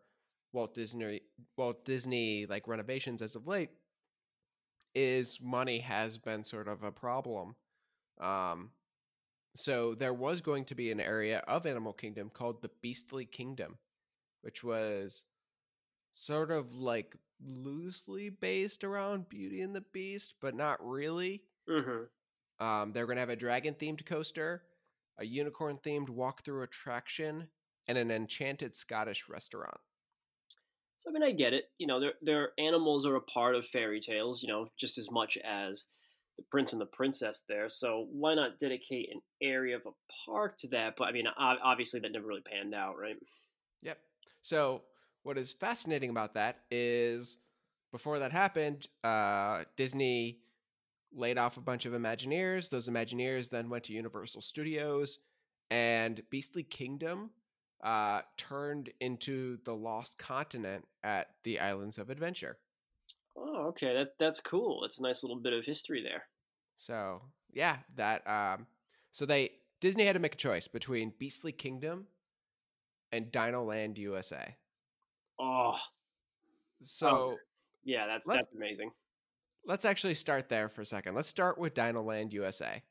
Walt 0.54 0.74
Disney 0.74 1.22
Walt 1.58 1.86
Disney 1.86 2.46
like 2.46 2.68
renovations 2.68 3.22
as 3.22 3.36
of 3.36 3.48
late 3.48 3.70
is 4.94 5.40
money 5.42 5.80
has 5.80 6.18
been 6.18 6.44
sort 6.44 6.68
of 6.68 6.84
a 6.84 6.92
problem. 6.92 7.56
Um, 8.20 8.72
so 9.56 9.96
there 9.96 10.14
was 10.14 10.42
going 10.42 10.66
to 10.66 10.76
be 10.76 10.92
an 10.92 11.00
area 11.00 11.44
of 11.48 11.66
Animal 11.66 11.94
Kingdom 11.94 12.30
called 12.34 12.62
the 12.62 12.72
Beastly 12.82 13.26
Kingdom, 13.26 13.78
which 14.42 14.64
was 14.64 15.24
sort 16.14 16.52
of 16.52 16.76
like 16.76 17.16
loosely 17.46 18.30
based 18.30 18.84
around 18.84 19.30
Beauty 19.30 19.62
and 19.62 19.76
the 19.76 19.84
Beast, 19.94 20.36
but 20.42 20.56
not 20.56 20.86
really. 20.86 21.44
Mm-hmm. 21.70 22.66
Um, 22.66 22.92
they're 22.92 23.06
going 23.06 23.16
to 23.16 23.22
have 23.22 23.30
a 23.30 23.36
dragon 23.36 23.74
themed 23.74 24.06
coaster, 24.06 24.64
a 25.18 25.26
unicorn 25.26 25.80
themed 25.84 26.10
walkthrough 26.10 26.64
attraction, 26.64 27.48
and 27.88 27.98
an 27.98 28.12
enchanted 28.12 28.76
Scottish 28.76 29.28
restaurant. 29.28 29.80
So 31.02 31.10
I 31.10 31.14
mean, 31.14 31.24
I 31.24 31.32
get 31.32 31.54
it. 31.54 31.66
You 31.80 31.88
know, 31.88 32.00
their 32.00 32.14
their 32.22 32.50
animals 32.60 33.08
are 33.08 33.16
a 33.16 33.22
part 33.22 33.56
of 33.56 33.66
fairy 33.66 34.00
tales. 34.00 34.44
You 34.44 34.50
know, 34.50 34.68
just 34.78 35.00
as 35.00 35.10
much 35.10 35.36
as 35.38 35.86
the 36.38 36.44
prince 36.52 36.74
and 36.74 36.82
the 36.82 36.86
princess 36.86 37.44
there. 37.50 37.68
So 37.70 38.08
why 38.12 38.36
not 38.36 38.60
dedicate 38.60 39.10
an 39.12 39.20
area 39.42 39.76
of 39.76 39.82
a 39.88 39.92
park 40.26 40.58
to 40.60 40.68
that? 40.70 40.96
But 40.98 41.06
I 41.06 41.12
mean, 41.12 41.26
obviously 41.38 42.00
that 42.00 42.12
never 42.12 42.28
really 42.28 42.42
panned 42.42 42.76
out, 42.76 42.98
right? 43.00 43.16
Yep. 43.82 43.98
So 44.42 44.84
what 45.24 45.40
is 45.40 45.52
fascinating 45.52 46.12
about 46.12 46.36
that 46.36 46.60
is 46.70 47.38
before 47.92 48.20
that 48.20 48.32
happened, 48.32 48.88
uh, 49.04 49.64
Disney 49.76 50.40
laid 51.14 51.38
off 51.38 51.58
a 51.58 51.62
bunch 51.62 51.86
of 51.86 51.94
Imagineers. 51.94 52.70
Those 52.70 52.88
Imagineers 52.88 53.50
then 53.50 53.70
went 53.70 53.86
to 53.86 53.94
Universal 53.94 54.42
Studios, 54.42 55.18
and 55.72 56.22
Beastly 56.30 56.64
Kingdom 56.64 57.32
uh, 57.84 58.22
turned 58.38 58.89
into 59.00 59.58
the 59.65 59.74
Lost 59.76 60.17
Continent 60.17 60.86
at 61.04 61.28
the 61.44 61.60
Islands 61.60 61.98
of 61.98 62.10
Adventure. 62.10 62.58
Oh, 63.36 63.67
okay. 63.70 63.94
That 63.94 64.10
that's 64.20 64.39
cool. 64.39 64.82
That's 64.82 65.00
a 65.00 65.04
nice 65.04 65.24
little 65.24 65.39
bit 65.39 65.54
of 65.54 65.65
history 65.65 66.04
there. 66.04 66.24
So 66.78 67.22
yeah, 67.54 67.78
that 67.96 68.28
um, 68.28 68.67
so 69.12 69.26
they 69.26 69.52
Disney 69.80 70.06
had 70.06 70.13
to 70.13 70.20
make 70.20 70.34
a 70.36 70.38
choice 70.38 70.67
between 70.67 71.13
Beastly 71.17 71.52
Kingdom 71.52 72.08
and 73.12 73.32
Dino 73.32 73.63
Land 73.63 73.98
USA. 73.98 74.56
Oh, 75.39 75.76
So 76.84 77.38
yeah. 77.84 78.06
That's 78.08 78.28
that's 78.28 78.54
amazing. 78.56 78.91
let's 79.65 79.86
actually 79.86 80.15
start 80.15 80.50
there 80.50 80.70
for 80.70 80.82
a 80.82 80.86
second. 80.86 81.15
Let's 81.15 81.30
start 81.30 81.58
with 81.58 81.74
Dino 81.74 82.02
Land 82.02 82.34
USA. 82.34 82.84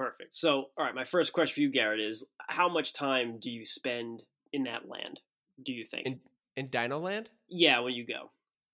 Perfect. 0.00 0.34
So, 0.34 0.70
all 0.78 0.84
right. 0.86 0.94
My 0.94 1.04
first 1.04 1.34
question 1.34 1.54
for 1.56 1.60
you, 1.60 1.70
Garrett, 1.70 2.00
is 2.00 2.24
how 2.48 2.70
much 2.70 2.94
time 2.94 3.38
do 3.38 3.50
you 3.50 3.66
spend 3.66 4.24
in 4.50 4.62
that 4.62 4.88
land? 4.88 5.20
Do 5.62 5.72
you 5.72 5.84
think? 5.84 6.06
In 6.06 6.20
in 6.56 6.68
Dino 6.68 6.98
Land, 6.98 7.28
yeah, 7.50 7.80
when 7.80 7.92
you 7.92 8.06
go. 8.06 8.30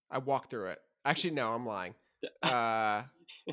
I 0.08 0.18
walked 0.18 0.50
through 0.50 0.68
it. 0.68 0.78
Actually, 1.04 1.32
no, 1.32 1.52
I'm 1.52 1.66
lying. 1.66 1.94
Uh, 2.42 3.02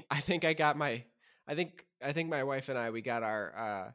I 0.09 0.21
think 0.21 0.45
I 0.45 0.53
got 0.53 0.77
my. 0.77 1.03
I 1.47 1.55
think 1.55 1.83
I 2.01 2.13
think 2.13 2.29
my 2.29 2.43
wife 2.43 2.69
and 2.69 2.77
I 2.77 2.91
we 2.91 3.01
got 3.01 3.23
our 3.23 3.57
uh, 3.57 3.91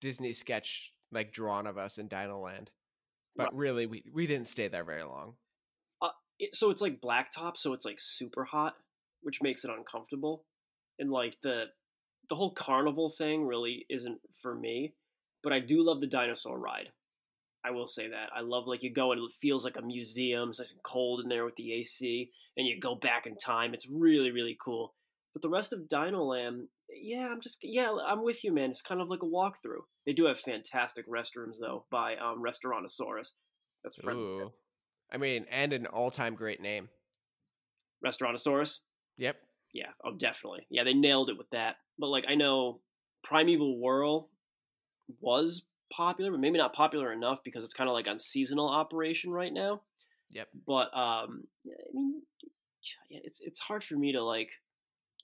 Disney 0.00 0.32
sketch 0.32 0.92
like 1.10 1.32
drawn 1.32 1.66
of 1.66 1.78
us 1.78 1.98
in 1.98 2.06
Dino 2.06 2.40
Land, 2.40 2.70
but 3.34 3.46
Right. 3.46 3.54
really 3.54 3.86
we 3.86 4.04
we 4.12 4.28
didn't 4.28 4.48
stay 4.48 4.68
there 4.68 4.84
very 4.84 5.02
long. 5.02 5.34
it, 6.38 6.54
so 6.54 6.70
it's 6.70 6.80
like 6.80 7.00
blacktop, 7.00 7.56
so 7.56 7.72
it's 7.72 7.84
like 7.84 7.98
super 7.98 8.44
hot, 8.44 8.74
which 9.22 9.42
makes 9.42 9.64
it 9.64 9.70
uncomfortable. 9.76 10.44
And 11.00 11.10
like 11.10 11.36
the 11.42 11.66
the 12.28 12.34
whole 12.34 12.52
carnival 12.52 13.10
thing 13.10 13.46
really 13.46 13.86
isn't 13.88 14.18
for 14.40 14.54
me, 14.54 14.94
but 15.42 15.52
I 15.52 15.60
do 15.60 15.84
love 15.84 16.00
the 16.00 16.06
dinosaur 16.06 16.58
ride. 16.58 16.88
I 17.64 17.70
will 17.70 17.88
say 17.88 18.08
that. 18.08 18.28
I 18.34 18.40
love 18.40 18.66
like 18.66 18.82
you 18.82 18.92
go 18.92 19.12
and 19.12 19.20
it 19.20 19.32
feels 19.40 19.64
like 19.64 19.76
a 19.78 19.82
museum. 19.82 20.50
It's 20.50 20.58
nice 20.58 20.72
and 20.72 20.82
cold 20.82 21.20
in 21.22 21.28
there 21.28 21.44
with 21.44 21.56
the 21.56 21.72
AC, 21.72 22.30
and 22.56 22.66
you 22.66 22.78
go 22.78 22.94
back 22.94 23.26
in 23.26 23.36
time. 23.36 23.72
It's 23.72 23.88
really 23.88 24.30
really 24.30 24.56
cool. 24.62 24.94
But 25.32 25.42
the 25.42 25.48
rest 25.48 25.72
of 25.72 25.88
Dino 25.88 26.22
Land, 26.22 26.68
yeah, 26.90 27.28
I'm 27.28 27.40
just 27.40 27.58
yeah, 27.62 27.90
I'm 28.06 28.22
with 28.22 28.44
you, 28.44 28.52
man. 28.52 28.70
It's 28.70 28.82
kind 28.82 29.00
of 29.00 29.08
like 29.08 29.22
a 29.22 29.26
walkthrough. 29.26 29.82
They 30.06 30.12
do 30.12 30.26
have 30.26 30.38
fantastic 30.38 31.08
restrooms 31.08 31.56
though 31.60 31.86
by 31.90 32.16
um, 32.16 32.42
Restaurantosaurus. 32.42 33.30
That's 33.82 33.96
friendly. 33.96 34.22
Ooh, 34.22 34.52
I 35.10 35.16
mean, 35.16 35.46
and 35.50 35.72
an 35.72 35.86
all 35.86 36.10
time 36.10 36.34
great 36.34 36.60
name. 36.60 36.88
Restaurantosaurus. 38.04 38.80
Yep. 39.16 39.36
Yeah, 39.74 39.92
oh, 40.04 40.14
definitely. 40.14 40.66
Yeah, 40.70 40.84
they 40.84 40.94
nailed 40.94 41.30
it 41.30 41.38
with 41.38 41.50
that. 41.50 41.78
But 41.98 42.08
like, 42.08 42.26
I 42.28 42.36
know 42.36 42.80
Primeval 43.24 43.78
Whirl 43.78 44.30
was 45.20 45.62
popular, 45.92 46.30
but 46.30 46.40
maybe 46.40 46.58
not 46.58 46.72
popular 46.74 47.12
enough 47.12 47.42
because 47.44 47.64
it's 47.64 47.74
kind 47.74 47.88
of 47.90 47.94
like 47.94 48.08
on 48.08 48.18
seasonal 48.18 48.68
operation 48.68 49.32
right 49.32 49.52
now. 49.52 49.82
Yep. 50.30 50.48
But 50.66 50.96
um, 50.96 51.48
I 51.66 51.92
mean, 51.92 52.22
yeah, 53.10 53.20
it's 53.24 53.40
it's 53.40 53.60
hard 53.60 53.84
for 53.84 53.96
me 53.96 54.12
to 54.12 54.22
like 54.22 54.50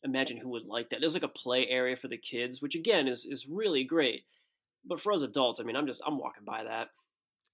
imagine 0.05 0.39
who 0.39 0.51
would 0.51 0.67
like 0.67 0.91
that. 0.91 1.01
There's 1.01 1.15
like 1.15 1.23
a 1.25 1.29
play 1.29 1.67
area 1.69 1.97
for 1.97 2.09
the 2.09 2.19
kids, 2.19 2.63
which 2.63 2.75
again 2.77 3.09
is 3.09 3.27
is 3.27 3.47
really 3.49 3.85
great. 3.85 4.25
But 4.85 5.01
for 5.01 5.13
us 5.13 5.23
adults, 5.23 5.61
I 5.61 5.65
mean, 5.65 5.77
I'm 5.77 5.87
just 5.87 6.03
I'm 6.07 6.19
walking 6.19 6.45
by 6.45 6.65
that. 6.65 6.91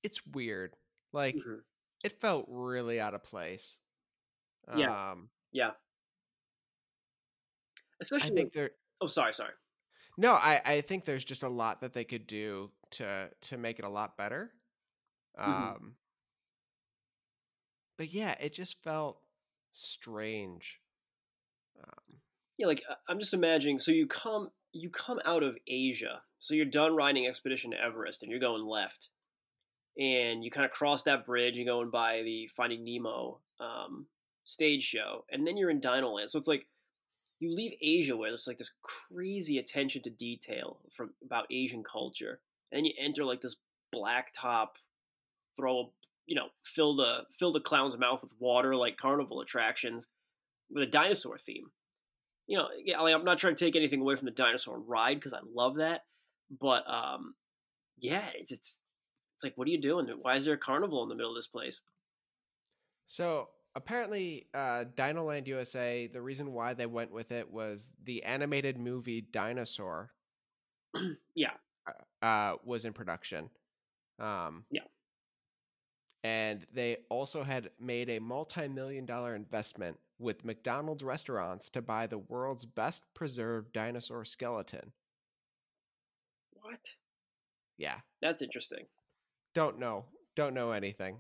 It's 0.03 0.25
weird. 0.27 0.77
Like 1.13 1.37
Mhm. 1.37 1.65
it 2.05 2.21
felt 2.21 2.47
really 2.49 3.01
out 3.01 3.15
of 3.15 3.25
place. 3.25 3.81
Yeah. 4.73 4.95
Um, 5.13 5.31
Yeah. 5.53 5.73
Especially 8.07 8.33
I 8.33 8.35
think 8.35 8.53
there. 8.53 8.71
oh 9.01 9.07
sorry, 9.07 9.35
sorry. 9.35 9.53
No, 10.17 10.33
I 10.33 10.61
I 10.65 10.81
think 10.81 11.05
there's 11.05 11.25
just 11.25 11.43
a 11.43 11.49
lot 11.49 11.81
that 11.81 11.93
they 11.93 12.05
could 12.05 12.27
do 12.27 12.71
to 12.93 13.29
to 13.43 13.57
make 13.57 13.79
it 13.79 13.85
a 13.85 13.89
lot 13.89 14.17
better. 14.17 14.53
Mhm. 15.39 15.49
Um, 15.49 15.97
but 17.99 18.13
yeah, 18.13 18.35
it 18.41 18.53
just 18.53 18.83
felt 18.83 19.21
strange. 19.73 20.81
Um, 21.83 22.21
Yeah, 22.59 22.67
like 22.67 22.83
uh, 22.89 22.95
I'm 23.09 23.19
just 23.19 23.35
imagining. 23.35 23.79
So 23.79 23.93
you 23.93 24.07
come 24.07 24.51
you 24.73 24.91
come 24.91 25.21
out 25.25 25.43
of 25.43 25.57
Asia. 25.67 26.23
So 26.39 26.55
you're 26.55 26.65
done 26.67 26.95
riding 26.95 27.27
Expedition 27.27 27.73
to 27.73 27.81
Everest, 27.81 28.23
and 28.23 28.31
you're 28.31 28.41
going 28.41 28.65
left, 28.65 29.09
and 29.99 30.45
you 30.45 30.51
kind 30.51 30.65
of 30.65 30.71
cross 30.71 31.03
that 31.05 31.27
bridge. 31.27 31.57
You're 31.57 31.67
going 31.67 31.91
by 31.91 32.23
the 32.23 32.49
Finding 32.57 32.85
Nemo 32.85 33.41
um, 33.59 34.07
stage 34.45 34.83
show, 34.85 35.25
and 35.31 35.47
then 35.47 35.57
you're 35.57 35.71
in 35.71 35.81
Dino 35.81 36.11
Land. 36.13 36.31
So 36.31 36.39
it's 36.39 36.49
like 36.49 36.67
you 37.41 37.55
leave 37.55 37.73
Asia, 37.81 38.17
where 38.17 38.31
there's 38.31 38.47
like 38.47 38.59
this 38.59 38.73
crazy 38.83 39.59
attention 39.59 40.03
to 40.03 40.11
detail 40.11 40.79
from 40.95 41.11
about 41.25 41.47
Asian 41.51 41.83
culture, 41.83 42.41
and 42.71 42.79
then 42.79 42.85
you 42.85 42.93
enter 42.99 43.25
like 43.25 43.41
this 43.41 43.57
black 43.93 44.33
top, 44.35 44.77
throw 45.57 45.81
a 45.81 45.85
you 46.27 46.35
know 46.35 46.49
fill 46.65 46.97
the 46.97 47.21
fill 47.39 47.53
the 47.53 47.61
clown's 47.61 47.97
mouth 47.99 48.23
with 48.23 48.33
water 48.39 48.75
like 48.75 48.97
carnival 48.97 49.41
attractions 49.41 50.09
with 50.71 50.83
a 50.83 50.91
dinosaur 50.91 51.39
theme 51.39 51.71
you 52.47 52.57
know, 52.57 52.69
yeah, 52.85 53.01
like, 53.01 53.15
I'm 53.15 53.25
not 53.25 53.39
trying 53.39 53.57
to 53.57 53.65
take 53.65 53.77
anything 53.77 54.01
away 54.01 54.17
from 54.17 54.27
the 54.27 54.31
dinosaur 54.31 54.79
ride 54.79 55.15
because 55.15 55.33
I 55.33 55.41
love 55.53 55.77
that, 55.77 56.03
but 56.61 56.89
um, 56.89 57.35
yeah, 57.99 58.27
it's 58.35 58.53
it's 58.53 58.81
it's 59.35 59.45
like, 59.45 59.55
what 59.57 59.67
are 59.67 59.71
you 59.71 59.81
doing? 59.81 60.07
Why 60.23 60.37
is 60.37 60.45
there 60.45 60.55
a 60.55 60.59
carnival 60.59 61.03
in 61.03 61.09
the 61.09 61.15
middle 61.15 61.33
of 61.33 61.37
this 61.37 61.49
place? 61.49 61.81
so 63.09 63.49
apparently, 63.77 64.49
uh, 64.55 64.85
Dino 64.97 65.25
Land 65.25 65.47
USA. 65.47 66.09
The 66.09 66.21
reason 66.21 66.53
why 66.53 66.75
they 66.75 66.87
went 66.87 67.13
with 67.13 67.31
it 67.31 67.53
was 67.53 67.89
the 68.05 68.25
animated 68.25 68.79
movie 68.79 69.21
Dinosaur. 69.21 70.11
Yeah. 71.35 71.51
Uh, 72.23 72.55
was 72.65 72.87
in 72.87 72.95
production. 72.95 73.51
Um, 74.19 74.65
Yeah. 74.71 74.83
And 76.25 76.67
they 76.73 76.97
also 77.11 77.45
had 77.45 77.71
made 77.79 78.11
a 78.11 78.19
multi-million 78.19 79.07
dollar 79.07 79.37
investment 79.37 79.99
with 80.19 80.45
McDonald's 80.45 81.05
restaurants 81.05 81.69
to 81.71 81.83
buy 81.83 82.07
the 82.07 82.19
world's 82.19 82.65
best 82.65 83.05
preserved 83.15 83.73
dinosaur 83.73 84.25
skeleton. 84.25 84.93
What? 86.55 86.95
Yeah. 87.77 88.01
That's 88.23 88.43
interesting. 88.43 88.87
Don't 89.55 89.79
know. 89.79 90.07
Don't 90.35 90.55
know 90.55 90.73
anything. 90.73 91.19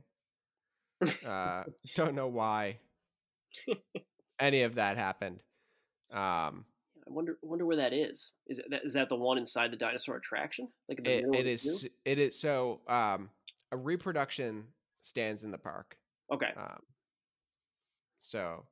Uh, 1.26 1.64
don't 1.94 2.14
know 2.14 2.28
why 2.28 2.78
any 4.40 4.62
of 4.62 4.76
that 4.76 4.96
happened. 4.96 5.40
Um, 6.10 6.64
I 7.06 7.12
wonder 7.12 7.38
wonder 7.42 7.66
where 7.66 7.76
that 7.76 7.92
is. 7.92 8.32
Is 8.46 8.58
it, 8.58 8.66
is 8.84 8.94
that 8.94 9.08
the 9.08 9.16
one 9.16 9.38
inside 9.38 9.72
the 9.72 9.76
dinosaur 9.76 10.16
attraction? 10.16 10.68
Like 10.88 11.02
the 11.02 11.18
it, 11.18 11.24
it 11.34 11.46
is. 11.46 11.88
It 12.04 12.18
is. 12.18 12.38
So, 12.38 12.80
um, 12.88 13.30
a 13.72 13.76
reproduction 13.76 14.64
stands 15.02 15.42
in 15.44 15.50
the 15.50 15.58
park. 15.58 15.96
Okay. 16.32 16.50
Um, 16.56 16.80
so, 18.18 18.64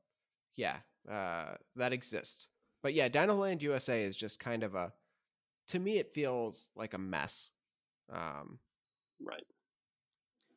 yeah, 0.56 0.78
uh, 1.10 1.54
that 1.76 1.92
exists. 1.92 2.48
But 2.82 2.94
yeah, 2.94 3.08
Dinoland 3.08 3.62
USA 3.62 4.02
is 4.02 4.16
just 4.16 4.40
kind 4.40 4.62
of 4.62 4.74
a. 4.74 4.92
To 5.68 5.78
me, 5.78 5.98
it 5.98 6.12
feels 6.12 6.68
like 6.76 6.94
a 6.94 6.98
mess. 6.98 7.50
Um, 8.12 8.58
Right. 9.24 9.42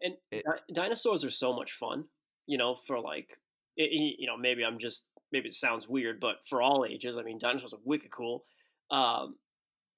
And 0.02 0.16
It- 0.32 0.46
dinosaurs 0.74 1.24
are 1.26 1.30
so 1.30 1.54
much 1.54 1.74
fun, 1.74 2.06
you 2.46 2.58
know, 2.58 2.76
for 2.76 3.00
like, 3.00 3.40
it, 3.76 3.92
you 3.92 4.28
know, 4.28 4.38
maybe 4.38 4.64
I'm 4.64 4.80
just, 4.80 5.06
maybe 5.32 5.48
it 5.48 5.54
sounds 5.54 5.88
weird, 5.88 6.20
but 6.20 6.38
for 6.48 6.62
all 6.62 6.86
ages, 6.86 7.18
I 7.18 7.24
mean, 7.24 7.40
dinosaurs 7.40 7.74
are 7.74 7.80
wicked 7.84 8.12
cool. 8.12 8.46
Um, 8.92 9.38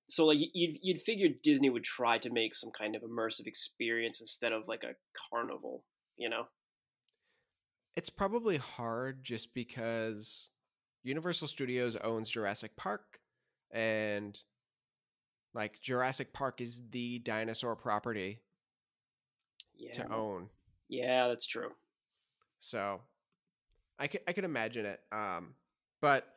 so 0.07 0.25
like 0.25 0.39
you'd, 0.53 0.79
you'd 0.81 1.01
figure 1.01 1.27
Disney 1.43 1.69
would 1.69 1.83
try 1.83 2.17
to 2.17 2.29
make 2.31 2.55
some 2.55 2.71
kind 2.71 2.95
of 2.95 3.03
immersive 3.03 3.45
experience 3.45 4.21
instead 4.21 4.51
of 4.51 4.67
like 4.67 4.83
a 4.83 4.95
carnival, 5.29 5.83
you 6.17 6.29
know? 6.29 6.47
it's 7.99 8.09
probably 8.09 8.55
hard 8.55 9.25
just 9.25 9.53
because 9.53 10.51
Universal 11.03 11.49
Studios 11.49 11.97
owns 11.97 12.29
Jurassic 12.29 12.75
Park 12.77 13.19
and 13.71 14.39
like 15.53 15.81
Jurassic 15.81 16.31
Park 16.31 16.61
is 16.61 16.81
the 16.91 17.19
dinosaur 17.19 17.75
property 17.75 18.39
Yeah. 19.79 19.93
to 19.93 20.13
own. 20.13 20.49
Yeah, 20.89 21.27
that's 21.29 21.45
true. 21.47 21.69
So 22.59 22.99
I 23.97 24.07
can 24.07 24.21
I 24.27 24.33
can 24.33 24.45
imagine 24.45 24.85
it. 24.85 24.99
Um 25.11 25.55
but 26.01 26.27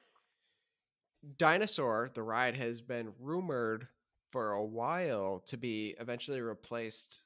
Dinosaur, 1.38 2.10
the 2.14 2.22
ride 2.22 2.56
has 2.56 2.80
been 2.80 3.12
rumored 3.20 3.86
for 4.30 4.52
a 4.52 4.64
while 4.64 5.42
to 5.46 5.56
be 5.56 5.94
eventually 5.98 6.40
replaced 6.40 7.22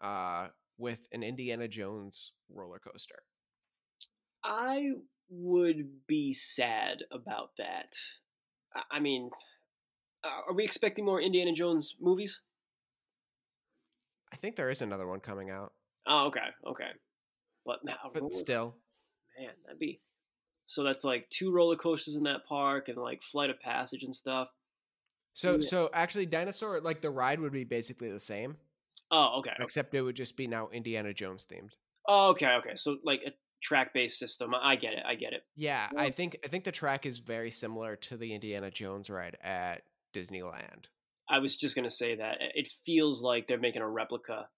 uh 0.00 0.48
with 0.78 1.00
an 1.12 1.22
Indiana 1.22 1.68
Jones 1.68 2.32
roller 2.48 2.78
coaster. 2.78 3.18
I 4.44 4.92
would 5.28 6.06
be 6.06 6.32
sad 6.32 7.02
about 7.10 7.50
that. 7.58 7.94
I- 8.90 9.00
mean, 9.00 9.30
are 10.22 10.54
we 10.54 10.64
expecting 10.64 11.04
more 11.04 11.20
Indiana 11.20 11.52
Jones 11.52 11.96
movies? 12.00 12.42
I 14.32 14.36
think 14.36 14.56
there 14.56 14.70
is 14.70 14.82
another 14.82 15.06
one 15.06 15.20
coming 15.20 15.50
out. 15.50 15.72
Oh, 16.06 16.26
okay, 16.26 16.40
okay. 16.66 16.90
But, 17.64 17.80
a 17.88 17.96
But 18.12 18.22
roller- 18.22 18.32
still, 18.32 18.76
man, 19.38 19.50
that'd 19.64 19.78
be 19.78 20.00
so. 20.66 20.82
That's 20.84 21.04
like 21.04 21.28
two 21.30 21.52
roller 21.52 21.76
coasters 21.76 22.16
in 22.16 22.22
that 22.24 22.44
park 22.48 22.88
and 22.88 22.96
like 22.98 23.22
Flight 23.22 23.50
of 23.50 23.60
Passage 23.60 24.02
and 24.04 24.14
stuff. 24.14 24.48
So 25.34 25.54
Yeah. 25.56 25.60
so 25.60 25.90
actually 25.92 26.26
dinosaur 26.26 26.80
like 26.80 27.00
the 27.00 27.10
ride 27.10 27.40
would 27.40 27.52
be 27.52 27.64
basically 27.64 28.10
the 28.10 28.20
same, 28.20 28.56
Oh, 29.10 29.38
okay. 29.40 29.50
okay. 29.50 29.62
except 29.64 29.94
it 29.94 30.02
would 30.02 30.16
just 30.16 30.36
be 30.36 30.46
now 30.46 30.68
Indiana 30.70 31.12
Jones 31.12 31.44
themed. 31.44 31.72
Oh, 32.06 32.30
okay, 32.30 32.54
okay. 32.58 32.76
So 32.76 32.98
like 33.04 33.20
a 33.26 33.32
track-based 33.62 34.18
system. 34.18 34.54
I 34.54 34.72
I 34.72 34.76
get 34.76 34.92
it. 34.94 35.02
I 35.04 35.14
get 35.16 35.32
it. 35.32 35.44
Yeah, 35.56 35.88
Yeah. 35.92 36.00
I 36.02 36.10
think 36.10 36.38
I 36.44 36.48
think 36.48 36.64
the 36.64 36.72
track 36.72 37.04
is 37.04 37.18
very 37.18 37.50
similar 37.50 37.96
to 37.96 38.16
the 38.16 38.32
Indiana 38.32 38.70
Jones 38.70 39.10
ride 39.10 39.36
at 39.42 39.82
Disneyland. 40.14 40.84
I 41.28 41.38
was 41.38 41.56
just 41.56 41.74
gonna 41.74 41.90
say 41.90 42.16
that 42.16 42.40
it 42.40 42.52
it 42.54 42.68
feels 42.84 43.22
like 43.22 43.46
they're 43.46 43.58
making 43.58 43.82
a 43.82 43.88
replica, 43.88 44.48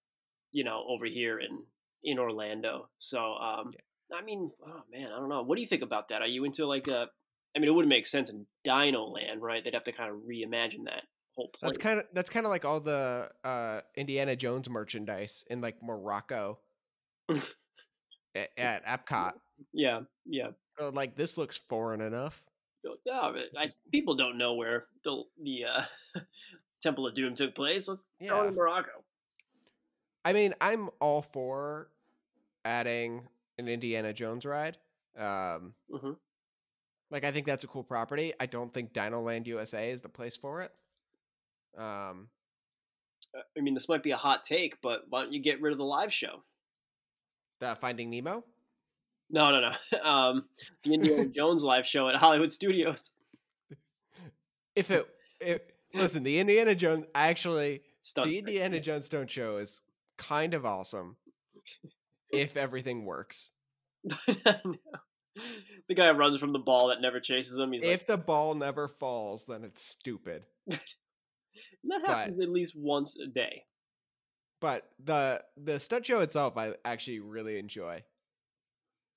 you 0.51 0.63
know, 0.63 0.83
over 0.87 1.05
here 1.05 1.39
in 1.39 1.63
in 2.03 2.19
Orlando. 2.19 2.89
So, 2.99 3.19
um, 3.19 3.73
I 4.13 4.23
mean, 4.23 4.51
oh 4.65 4.81
man, 4.91 5.07
I 5.11 5.19
don't 5.19 5.29
know. 5.29 5.43
What 5.43 5.55
do 5.55 5.61
you 5.61 5.67
think 5.67 5.81
about 5.81 6.09
that? 6.09 6.21
Are 6.21 6.27
you 6.27 6.45
into 6.45 6.65
like 6.65 6.87
a? 6.87 7.07
I 7.55 7.59
mean, 7.59 7.67
it 7.67 7.71
wouldn't 7.71 7.89
make 7.89 8.05
sense 8.05 8.29
in 8.29 8.45
Dino 8.63 9.05
Land, 9.05 9.41
right? 9.41 9.63
They'd 9.63 9.73
have 9.73 9.83
to 9.85 9.91
kind 9.91 10.11
of 10.11 10.17
reimagine 10.17 10.85
that 10.85 11.03
whole 11.35 11.49
place. 11.49 11.69
That's 11.69 11.77
kind 11.77 11.99
of 11.99 12.05
that's 12.13 12.29
kind 12.29 12.45
of 12.45 12.51
like 12.51 12.65
all 12.65 12.79
the 12.79 13.29
uh 13.43 13.81
Indiana 13.95 14.35
Jones 14.35 14.69
merchandise 14.69 15.43
in 15.49 15.61
like 15.61 15.77
Morocco 15.81 16.59
at, 18.35 18.49
at 18.57 18.85
Epcot. 18.85 19.33
yeah, 19.73 20.01
yeah. 20.25 20.49
Like 20.79 21.15
this 21.15 21.37
looks 21.37 21.59
foreign 21.69 22.01
enough. 22.01 22.41
Yeah, 23.05 23.31
I, 23.57 23.69
people 23.91 24.15
don't 24.15 24.37
know 24.37 24.53
where 24.53 24.85
the 25.03 25.23
the 25.43 25.59
uh, 25.65 26.19
Temple 26.81 27.07
of 27.07 27.15
Doom 27.15 27.35
took 27.35 27.55
place. 27.55 27.87
Let's 27.87 28.01
go 28.27 28.45
to 28.45 28.51
Morocco. 28.51 28.91
I 30.25 30.33
mean, 30.33 30.53
I'm 30.59 30.89
all 30.99 31.21
for 31.21 31.89
adding 32.65 33.27
an 33.57 33.67
Indiana 33.67 34.13
Jones 34.13 34.45
ride. 34.45 34.77
Um 35.17 35.73
hmm 35.91 36.11
Like 37.11 37.23
I 37.23 37.31
think 37.31 37.45
that's 37.45 37.63
a 37.63 37.67
cool 37.67 37.83
property. 37.83 38.33
I 38.39 38.45
don't 38.45 38.73
think 38.73 38.93
Dino 38.93 39.21
Land 39.21 39.47
USA 39.47 39.91
is 39.91 40.01
the 40.01 40.09
place 40.09 40.35
for 40.35 40.61
it. 40.61 40.71
Um, 41.77 42.29
I 43.35 43.61
mean, 43.61 43.73
this 43.73 43.87
might 43.87 44.03
be 44.03 44.11
a 44.11 44.17
hot 44.17 44.43
take, 44.43 44.81
but 44.81 45.03
why 45.09 45.21
don't 45.21 45.33
you 45.33 45.41
get 45.41 45.61
rid 45.61 45.71
of 45.71 45.77
the 45.77 45.85
live 45.85 46.13
show? 46.13 46.43
the 47.59 47.77
Finding 47.79 48.09
Nemo. 48.09 48.43
No, 49.29 49.51
no, 49.51 49.59
no. 49.69 49.99
Um, 50.09 50.45
the 50.83 50.93
Indiana 50.93 51.25
Jones 51.35 51.63
live 51.63 51.85
show 51.85 52.09
at 52.09 52.15
Hollywood 52.15 52.51
Studios. 52.51 53.11
If 54.75 54.91
it, 54.91 55.07
it 55.39 55.73
listen, 55.93 56.23
the 56.23 56.39
Indiana 56.39 56.75
Jones 56.75 57.05
actually 57.13 57.81
Stunt. 58.01 58.29
the 58.29 58.39
Indiana 58.39 58.79
Jones 58.79 59.05
Stone 59.05 59.27
show 59.27 59.57
is 59.57 59.81
kind 60.17 60.53
of 60.53 60.65
awesome 60.65 61.17
if 62.31 62.57
everything 62.57 63.05
works. 63.05 63.51
No. 64.45 64.75
The 65.87 65.95
guy 65.95 66.09
runs 66.11 66.37
from 66.37 66.51
the 66.53 66.59
ball 66.59 66.89
that 66.89 67.01
never 67.01 67.19
chases 67.19 67.57
him. 67.57 67.71
He's 67.71 67.83
If 67.83 68.05
the 68.05 68.17
ball 68.17 68.55
never 68.55 68.87
falls, 68.87 69.45
then 69.45 69.63
it's 69.63 69.81
stupid. 69.81 70.43
that 70.67 70.81
happens 72.05 72.41
at 72.41 72.49
least 72.49 72.73
once 72.75 73.17
a 73.17 73.27
day. 73.27 73.63
But 74.59 74.89
the 75.03 75.41
the 75.55 75.79
stunt 75.79 76.05
show 76.05 76.19
itself, 76.19 76.57
I 76.57 76.73
actually 76.83 77.19
really 77.19 77.57
enjoy. 77.57 78.03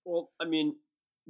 Well, 0.04 0.30
I 0.40 0.44
mean, 0.44 0.76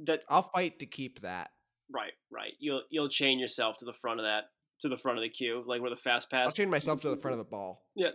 that 0.05 0.21
I'll 0.29 0.49
fight 0.53 0.79
to 0.79 0.85
keep 0.85 1.21
that. 1.21 1.49
right, 1.91 2.13
right. 2.31 2.53
You'll 2.59 2.83
you'll 2.91 3.09
chain 3.09 3.39
yourself 3.39 3.77
to 3.77 3.85
the 3.85 3.93
front 3.93 4.19
of 4.19 4.25
that, 4.25 4.45
to 4.83 4.89
the 4.89 4.97
front 4.97 5.17
of 5.17 5.23
the 5.23 5.29
queue, 5.29 5.63
like 5.65 5.81
where 5.81 5.89
the 5.89 5.95
fast 5.97 6.29
pass. 6.29 6.45
I'll 6.45 6.51
chain 6.51 6.69
myself 6.69 7.01
to 7.01 7.09
the 7.09 7.17
front 7.17 7.33
of 7.33 7.39
the 7.39 7.43
ball. 7.49 7.81
Yeah. 7.95 8.11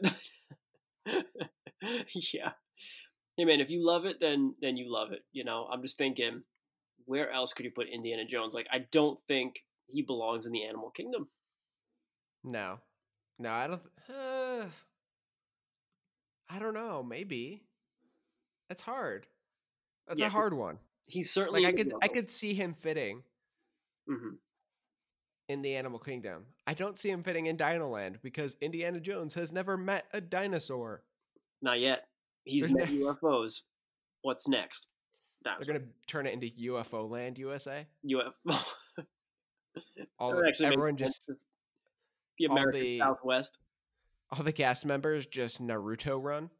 yeah. 2.33 2.53
Hey 3.37 3.45
man, 3.45 3.61
if 3.61 3.69
you 3.71 3.85
love 3.85 4.05
it, 4.05 4.17
then 4.21 4.55
then 4.61 4.77
you 4.77 4.93
love 4.93 5.13
it. 5.13 5.21
You 5.33 5.45
know, 5.45 5.69
I'm 5.73 5.83
just 5.83 5.99
thinking, 5.99 6.43
where 7.05 7.31
else 7.31 7.53
could 7.53 7.65
you 7.65 7.73
put 7.75 7.89
Indiana 7.89 8.25
Jones? 8.25 8.55
Like, 8.55 8.67
I 8.73 8.81
don't 8.91 9.19
think 9.29 9.65
he 9.89 10.03
belongs 10.03 10.47
in 10.47 10.53
the 10.53 10.65
animal 10.65 10.91
kingdom. 10.91 11.29
No, 12.45 12.79
no, 13.39 13.51
I 13.51 13.67
don't. 13.67 13.83
Uh, 14.09 14.67
I 16.51 16.59
don't 16.59 16.75
know. 16.75 17.03
Maybe 17.03 17.63
that's 18.69 18.83
hard. 18.83 19.27
That's 20.07 20.21
Yeah, 20.21 20.27
a 20.27 20.31
hard 20.31 20.55
one. 20.55 20.79
He's 21.07 21.31
certainly 21.31 21.63
Like 21.63 21.75
I 21.75 21.77
could, 21.77 21.93
I 22.03 22.09
could 22.09 22.31
see 22.31 22.55
him 22.55 22.75
fitting 22.75 23.23
Mhm. 24.09 24.39
In 25.49 25.63
the 25.63 25.75
animal 25.75 25.99
kingdom. 25.99 26.45
I 26.67 26.75
don't 26.75 26.99
see 26.99 27.11
him 27.11 27.23
fitting 27.23 27.47
in 27.47 27.57
Dino 27.57 27.89
Land 27.89 28.19
because 28.23 28.57
Indiana 28.61 29.01
Jones 29.01 29.35
has 29.35 29.51
never 29.53 29.77
met 29.77 30.05
a 30.13 30.21
dinosaur. 30.21 31.03
Not 31.63 31.81
yet. 31.81 32.07
He's 32.45 32.63
There's 32.63 32.75
met 32.75 32.91
no- 32.93 33.15
UFOs. 33.23 33.63
What's 34.23 34.47
next? 34.49 34.87
That's 35.45 35.65
They're 35.65 35.75
gonna 35.79 35.87
turn 36.07 36.27
it 36.27 36.35
into 36.35 36.49
UFO 36.73 37.09
Land 37.09 37.39
USA. 37.39 37.87
UFO. 38.05 38.33
All 40.19 40.45
actually 40.47 40.67
everyone 40.67 40.97
just 40.97 41.23
the 42.39 42.47
all 42.49 42.57
American 42.57 42.81
the- 42.81 42.99
Southwest. 42.99 43.59
all 44.33 44.43
the 44.43 44.53
cast 44.53 44.85
members 44.85 45.27
just 45.27 45.63
Naruto 45.63 46.21
run. 46.23 46.51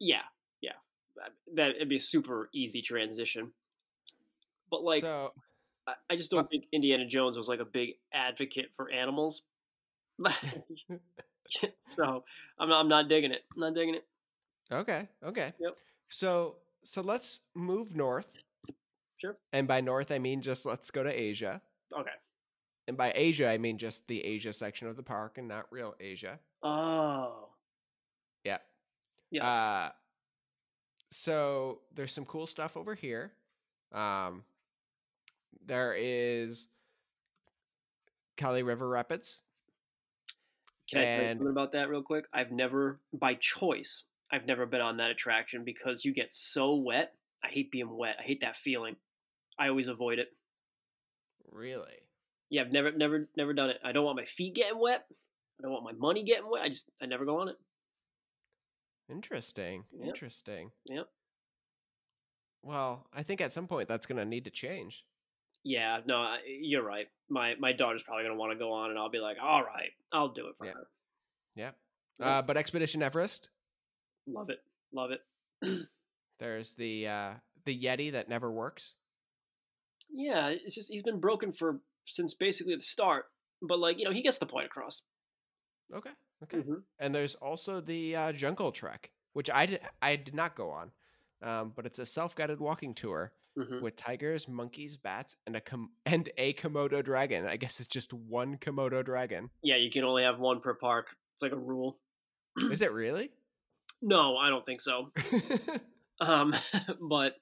Yeah, 0.00 0.22
yeah. 0.62 0.72
That 1.16 1.32
that'd 1.74 1.88
be 1.88 1.96
a 1.96 2.00
super 2.00 2.48
easy 2.54 2.80
transition. 2.80 3.52
But 4.70 4.82
like, 4.82 5.02
so 5.02 5.32
I, 5.86 6.16
just 6.16 6.30
don't 6.30 6.44
uh, 6.44 6.48
think 6.48 6.64
Indiana 6.72 7.06
Jones 7.06 7.36
was 7.36 7.48
like 7.48 7.60
a 7.60 7.64
big 7.64 7.90
advocate 8.12 8.70
for 8.74 8.90
animals. 8.90 9.42
so 11.84 12.24
I'm 12.58 12.68
not, 12.68 12.80
I'm 12.80 12.88
not 12.88 13.08
digging 13.08 13.32
it. 13.32 13.42
I'm 13.54 13.60
not 13.60 13.74
digging 13.74 13.96
it. 13.96 14.04
okay, 14.72 15.08
okay. 15.24 15.52
Yep. 15.58 15.76
So 16.08 16.56
so 16.84 17.00
let's 17.00 17.40
move 17.54 17.96
north. 17.96 18.28
Sure. 19.16 19.36
And 19.52 19.66
by 19.66 19.80
north 19.80 20.10
I 20.10 20.18
mean 20.18 20.42
just 20.42 20.66
let's 20.66 20.90
go 20.90 21.02
to 21.02 21.10
Asia. 21.10 21.60
Okay. 21.96 22.10
And 22.88 22.96
by 22.96 23.12
Asia 23.14 23.48
I 23.48 23.58
mean 23.58 23.78
just 23.78 24.06
the 24.08 24.24
Asia 24.24 24.52
section 24.52 24.88
of 24.88 24.96
the 24.96 25.02
park 25.02 25.38
and 25.38 25.48
not 25.48 25.66
real 25.70 25.94
Asia. 26.00 26.38
Oh, 26.62 27.48
Yeah. 28.44 28.58
Yeah. 29.30 29.46
Uh, 29.46 29.90
so 31.10 31.80
there's 31.94 32.12
some 32.12 32.24
cool 32.24 32.46
stuff 32.46 32.76
over 32.76 32.94
here. 32.94 33.32
Um, 33.92 34.44
there 35.66 35.94
is 35.98 36.66
Kali 38.36 38.62
River 38.62 38.88
Rapids. 38.88 39.42
can 40.88 41.00
I 41.00 41.04
tell 41.04 41.22
you 41.22 41.28
something 41.30 41.48
about 41.48 41.72
that 41.72 41.88
real 41.88 42.02
quick? 42.02 42.26
I've 42.32 42.50
never, 42.50 43.00
by 43.12 43.34
choice, 43.34 44.04
I've 44.32 44.46
never 44.46 44.66
been 44.66 44.80
on 44.80 44.96
that 44.98 45.10
attraction 45.10 45.64
because 45.64 46.04
you 46.04 46.12
get 46.12 46.34
so 46.34 46.74
wet. 46.74 47.14
I 47.44 47.48
hate 47.48 47.70
being 47.70 47.96
wet. 47.96 48.16
I 48.18 48.22
hate 48.22 48.40
that 48.40 48.56
feeling. 48.56 48.96
I 49.58 49.68
always 49.68 49.88
avoid 49.88 50.18
it. 50.18 50.28
Really? 51.50 51.92
Yeah, 52.50 52.62
I've 52.62 52.72
never, 52.72 52.92
never, 52.92 53.28
never 53.36 53.52
done 53.52 53.70
it. 53.70 53.78
I 53.84 53.92
don't 53.92 54.04
want 54.04 54.16
my 54.16 54.24
feet 54.24 54.54
getting 54.54 54.78
wet. 54.78 55.06
I 55.58 55.62
don't 55.62 55.72
want 55.72 55.84
my 55.84 55.92
money 55.92 56.22
getting 56.22 56.50
wet. 56.50 56.62
I 56.62 56.68
just, 56.68 56.90
I 57.00 57.06
never 57.06 57.24
go 57.24 57.40
on 57.40 57.48
it. 57.48 57.56
Interesting. 59.10 59.84
Yep. 59.92 60.08
Interesting. 60.08 60.70
Yep. 60.86 61.06
Well, 62.62 63.06
I 63.12 63.22
think 63.22 63.40
at 63.40 63.52
some 63.52 63.66
point 63.66 63.88
that's 63.88 64.06
going 64.06 64.18
to 64.18 64.24
need 64.24 64.44
to 64.44 64.50
change. 64.50 65.04
Yeah, 65.64 66.00
no, 66.06 66.36
you're 66.46 66.82
right. 66.82 67.06
My 67.28 67.54
my 67.58 67.72
daughter's 67.72 68.02
probably 68.02 68.24
gonna 68.24 68.36
want 68.36 68.52
to 68.52 68.58
go 68.58 68.72
on, 68.72 68.90
and 68.90 68.98
I'll 68.98 69.10
be 69.10 69.18
like, 69.20 69.36
all 69.42 69.62
right, 69.62 69.90
I'll 70.12 70.28
do 70.32 70.48
it 70.48 70.54
for 70.58 70.66
Yeah. 70.66 70.72
her. 70.72 70.86
Yep. 71.54 71.76
Uh, 72.20 72.42
but 72.42 72.56
Expedition 72.56 73.02
Everest, 73.02 73.48
Love 74.26 74.50
it, 74.50 74.58
love 74.92 75.10
it. 75.10 75.20
there's 76.38 76.74
the 76.74 77.06
uh, 77.08 77.30
the 77.64 77.78
Yeti 77.80 78.12
that 78.12 78.28
never 78.28 78.50
works. 78.50 78.96
yeah, 80.12 80.48
it's 80.48 80.74
just 80.74 80.90
he's 80.90 81.02
been 81.02 81.20
broken 81.20 81.52
for 81.52 81.80
since 82.06 82.34
basically 82.34 82.74
the 82.74 82.80
start, 82.80 83.26
but 83.60 83.78
like 83.78 83.98
you 83.98 84.04
know, 84.04 84.10
he 84.12 84.22
gets 84.22 84.38
the 84.38 84.46
point 84.46 84.66
across. 84.66 85.02
Okay. 85.94 86.10
Okay. 86.42 86.58
Mhm. 86.58 86.82
And 86.98 87.14
there's 87.14 87.34
also 87.36 87.80
the 87.80 88.16
uh, 88.16 88.32
Jungle 88.32 88.72
Trek, 88.72 89.10
which 89.32 89.48
I 89.50 89.66
did 89.66 89.80
I 90.00 90.16
did 90.16 90.34
not 90.34 90.54
go 90.56 90.70
on, 90.70 90.90
um, 91.42 91.72
but 91.74 91.86
it's 91.86 91.98
a 91.98 92.06
self-guided 92.06 92.58
walking 92.60 92.94
tour 92.94 93.32
Mhm. 93.58 93.82
with 93.82 93.96
tigers, 93.96 94.48
monkeys, 94.48 94.96
bats, 94.96 95.36
and 95.46 95.54
a 95.56 95.60
com- 95.60 95.90
and 96.06 96.30
a 96.38 96.54
Komodo 96.54 97.04
dragon. 97.04 97.46
I 97.46 97.56
guess 97.56 97.80
it's 97.80 97.88
just 97.88 98.12
one 98.12 98.56
Komodo 98.56 99.04
dragon. 99.04 99.50
Yeah, 99.62 99.76
you 99.76 99.90
can 99.90 100.04
only 100.04 100.22
have 100.22 100.38
one 100.38 100.60
per 100.60 100.74
park. 100.74 101.14
It's 101.34 101.42
like 101.42 101.52
a 101.52 101.56
rule. 101.58 101.98
Is 102.70 102.82
it 102.82 102.92
really? 102.92 103.30
No, 104.04 104.36
I 104.36 104.48
don't 104.48 104.66
think 104.66 104.80
so. 104.80 105.12
Um, 106.20 106.54
but 107.08 107.34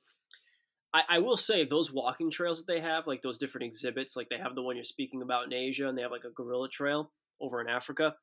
I, 0.92 1.02
I 1.08 1.18
will 1.18 1.36
say 1.36 1.64
those 1.64 1.92
walking 1.92 2.30
trails 2.30 2.58
that 2.58 2.72
they 2.72 2.80
have, 2.80 3.06
like 3.06 3.22
those 3.22 3.38
different 3.38 3.66
exhibits, 3.66 4.16
like 4.16 4.28
they 4.28 4.38
have 4.38 4.54
the 4.54 4.62
one 4.62 4.76
you're 4.76 4.84
speaking 4.84 5.22
about 5.22 5.46
in 5.46 5.52
Asia, 5.52 5.88
and 5.88 5.96
they 5.96 6.02
have 6.02 6.10
like 6.10 6.24
a 6.24 6.30
gorilla 6.30 6.68
trail 6.68 7.12
over 7.40 7.60
in 7.60 7.68
Africa. 7.68 8.14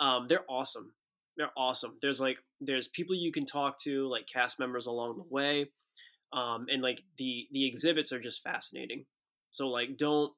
Um, 0.00 0.26
they're 0.28 0.44
awesome. 0.48 0.92
They're 1.36 1.50
awesome. 1.56 1.98
There's 2.00 2.20
like 2.20 2.38
there's 2.60 2.88
people 2.88 3.14
you 3.14 3.32
can 3.32 3.46
talk 3.46 3.78
to, 3.80 4.08
like 4.08 4.26
cast 4.32 4.58
members 4.58 4.86
along 4.86 5.16
the 5.18 5.24
way, 5.34 5.70
um, 6.32 6.66
and 6.68 6.82
like 6.82 7.02
the 7.18 7.46
the 7.52 7.66
exhibits 7.66 8.12
are 8.12 8.20
just 8.20 8.42
fascinating. 8.42 9.04
So 9.52 9.68
like 9.68 9.96
don't 9.96 10.32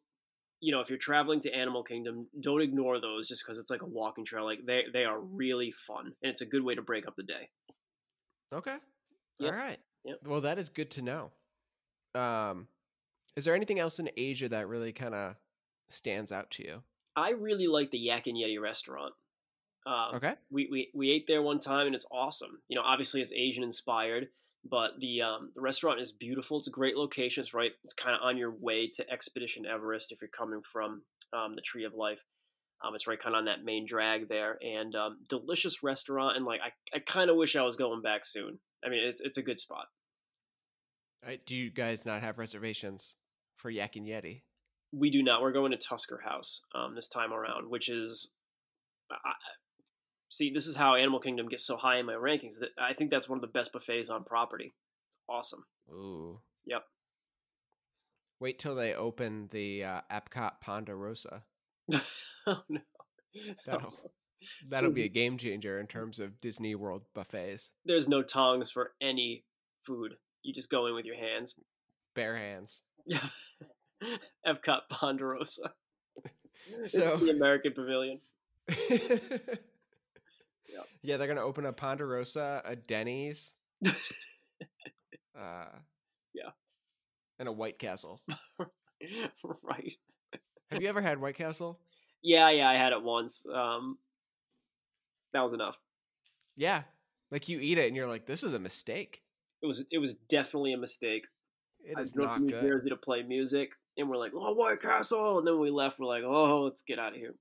you 0.61 0.73
know 0.73 0.81
if 0.81 0.89
you're 0.89 0.99
traveling 0.99 1.41
to 1.41 1.53
Animal 1.53 1.83
Kingdom, 1.83 2.27
don't 2.41 2.63
ignore 2.63 3.01
those 3.01 3.29
just 3.29 3.45
because 3.45 3.59
it's 3.59 3.71
like 3.71 3.83
a 3.83 3.87
walking 3.87 4.25
trail. 4.25 4.45
Like 4.45 4.65
they 4.67 4.83
they 4.93 5.05
are 5.05 5.21
really 5.21 5.73
fun, 5.87 6.07
and 6.23 6.33
it's 6.33 6.41
a 6.41 6.47
good 6.47 6.65
way 6.65 6.75
to 6.75 6.83
break 6.83 7.07
up 7.07 7.17
the 7.17 7.23
day. 7.23 7.49
okay. 8.53 8.77
Yep. 9.41 9.53
All 9.53 9.59
right. 9.59 9.79
Yep. 10.05 10.19
Well, 10.27 10.41
that 10.43 10.59
is 10.59 10.69
good 10.69 10.91
to 10.93 11.03
know. 11.03 11.31
Um, 12.15 12.69
is 13.37 13.45
there 13.45 13.55
anything 13.55 13.79
else 13.81 13.99
in 13.99 14.09
Asia 14.17 14.49
that 14.49 14.69
really 14.69 14.93
kind 14.93 15.15
of 15.15 15.35
stands 15.89 16.31
out 16.31 16.51
to 16.53 16.63
you? 16.65 16.83
I 17.17 17.31
really 17.31 17.67
like 17.67 17.91
the 17.91 17.99
Yak 17.99 18.27
and 18.27 18.37
Yeti 18.37 18.61
restaurant. 18.61 19.15
Um, 19.87 20.15
Okay. 20.17 20.35
we, 20.51 20.69
we 20.71 20.91
we 20.95 21.11
ate 21.11 21.27
there 21.27 21.43
one 21.43 21.59
time 21.61 21.87
and 21.87 21.95
it's 21.95 22.07
awesome. 22.11 22.61
You 22.69 22.77
know, 22.77 22.83
obviously 22.85 23.21
it's 23.23 23.33
Asian 23.33 23.63
inspired, 23.65 24.29
but 24.69 24.93
the 24.99 25.23
um, 25.23 25.51
the 25.55 25.61
restaurant 25.61 26.01
is 26.01 26.13
beautiful. 26.13 26.59
It's 26.59 26.69
a 26.69 26.73
great 26.73 26.97
location. 26.97 27.43
It's 27.43 27.55
right. 27.55 27.73
It's 27.85 27.95
kind 27.95 28.17
of 28.17 28.23
on 28.23 28.37
your 28.37 28.51
way 28.51 28.89
to 28.95 29.11
Expedition 29.11 29.67
Everest 29.67 30.13
if 30.13 30.21
you're 30.21 30.29
coming 30.29 30.63
from 30.73 31.03
um, 31.33 31.55
the 31.55 31.63
Tree 31.63 31.85
of 31.85 31.95
Life. 31.95 32.21
Um, 32.85 32.95
it's 32.95 33.07
right 33.07 33.19
kind 33.19 33.35
of 33.35 33.39
on 33.41 33.45
that 33.47 33.65
main 33.65 33.87
drag 33.87 34.29
there, 34.29 34.59
and 34.61 34.95
um, 34.95 35.19
delicious 35.29 35.83
restaurant. 35.83 36.37
And 36.37 36.45
like, 36.45 36.61
I, 36.61 36.97
I 36.97 37.01
kind 37.01 37.31
of 37.31 37.37
wish 37.37 37.57
I 37.57 37.63
was 37.63 37.77
going 37.77 38.03
back 38.03 38.25
soon. 38.25 38.59
I 38.85 38.89
mean, 38.89 39.01
it's 39.05 39.21
it's 39.21 39.39
a 39.39 39.43
good 39.43 39.59
spot. 39.59 39.87
Right, 41.25 41.41
do 41.47 41.57
you 41.57 41.71
guys 41.71 42.05
not 42.05 42.23
have 42.23 42.39
reservations 42.39 43.17
for 43.57 43.71
Yak 43.71 43.97
and 43.97 44.07
Yeti? 44.07 44.43
We 44.93 45.11
do 45.11 45.23
not. 45.23 45.41
We're 45.41 45.53
going 45.53 45.73
to 45.73 45.79
Tusker 45.79 46.21
House 46.25 46.61
um, 46.75 46.95
this 46.95 47.09
time 47.09 47.33
around, 47.33 47.69
which 47.69 47.89
is. 47.89 48.29
See, 50.35 50.51
this 50.53 50.67
is 50.67 50.75
how 50.75 50.97
Animal 50.97 51.21
Kingdom 51.21 51.49
gets 51.49 51.65
so 51.65 51.77
high 51.77 51.99
in 52.01 52.07
my 52.07 52.15
rankings. 52.15 52.59
That 52.59 52.71
I 52.77 52.93
think 52.93 53.13
that's 53.13 53.29
one 53.29 53.37
of 53.37 53.41
the 53.41 53.47
best 53.47 53.73
buffets 53.73 54.11
on 54.11 54.25
property. 54.25 54.75
It's 55.09 55.17
awesome. 55.29 55.65
Ooh. 55.89 56.41
Yep. 56.67 56.83
Wait 58.41 58.59
till 58.59 58.75
they 58.75 58.95
open 58.95 59.49
the 59.53 59.85
uh, 59.85 60.01
Epcot 60.11 60.55
Ponderosa. 60.61 61.45
oh 62.49 62.63
no. 62.69 62.81
That'll 63.65 63.95
that'll 64.69 64.91
be 64.91 65.05
a 65.05 65.09
game 65.09 65.39
changer 65.39 65.79
in 65.79 65.87
terms 65.87 66.19
of 66.19 66.41
Disney 66.41 66.75
World 66.75 67.03
buffets. 67.15 67.71
There's 67.85 68.09
no 68.09 68.23
tongs 68.25 68.73
for 68.73 68.91
any 69.01 69.45
food. 69.87 70.15
You 70.43 70.53
just 70.53 70.69
go 70.69 70.87
in 70.89 70.97
with 70.97 71.05
your 71.05 71.17
hands. 71.17 71.55
Bare 72.17 72.37
hands. 72.37 72.83
Yeah. 73.07 73.25
Epcot 74.45 74.81
Ponderosa. 74.91 75.71
It's 76.81 76.91
So- 76.93 77.19
the 77.19 77.31
American 77.31 77.73
Pavilion. 77.73 78.21
Yeah, 81.05 81.19
they're 81.19 81.29
gonna 81.29 81.43
open 81.43 81.67
a 81.67 81.73
Ponderosa, 81.73 82.63
a 82.65 82.75
Denny's, 82.75 83.53
uh, 83.87 83.91
Yeah. 86.35 86.51
and 87.39 87.47
a 87.47 87.53
White 87.53 87.79
Castle. 87.79 88.23
right. 89.63 89.93
Have 90.71 90.81
you 90.83 90.89
ever 90.89 91.03
had 91.03 91.21
White 91.21 91.37
Castle? 91.37 91.79
Yeah, 92.23 92.49
yeah, 92.51 92.71
I 92.71 92.75
had 92.77 92.93
it 92.95 93.03
once. 93.03 93.47
Um, 93.53 93.99
that 95.35 95.43
was 95.43 95.53
enough. 95.53 95.77
Yeah, 96.57 96.85
like 97.31 97.51
you 97.51 97.61
eat 97.61 97.77
it 97.77 97.87
and 97.89 97.95
you're 97.97 98.07
like, 98.09 98.25
this 98.25 98.43
is 98.43 98.55
a 98.55 98.59
mistake. 98.59 99.21
It 99.63 99.67
was 99.67 99.85
it 99.91 99.99
was 99.99 100.15
definitely 100.15 100.73
a 100.73 100.79
mistake. 100.79 101.27
It 101.85 101.99
I 101.99 102.01
is 102.01 102.15
not 102.15 102.39
to 102.39 102.47
good. 102.47 102.63
Jersey 102.63 102.89
to 102.89 102.97
play 102.97 103.23
music, 103.23 103.73
and 103.99 104.09
we're 104.09 104.17
like, 104.17 104.33
"Oh, 104.35 104.55
White 104.55 104.81
Castle!" 104.81 105.39
And 105.39 105.47
then 105.47 105.61
we 105.61 105.71
left. 105.71 105.99
We're 105.99 106.07
like, 106.07 106.23
"Oh, 106.25 106.63
let's 106.63 106.83
get 106.83 106.99
out 106.99 107.13
of 107.13 107.19
here." 107.19 107.35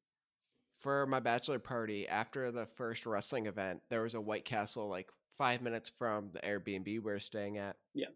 For 0.83 1.05
my 1.05 1.21
bachelor 1.21 1.59
party, 1.59 2.07
after 2.09 2.51
the 2.51 2.65
first 2.75 3.05
wrestling 3.05 3.45
event, 3.45 3.81
there 3.89 4.01
was 4.01 4.15
a 4.15 4.21
White 4.21 4.43
Castle 4.43 4.89
like 4.89 5.09
five 5.37 5.61
minutes 5.61 5.89
from 5.89 6.31
the 6.33 6.39
Airbnb 6.39 6.85
we 6.85 6.99
were 6.99 7.19
staying 7.19 7.57
at. 7.57 7.77
Yeah. 7.93 8.07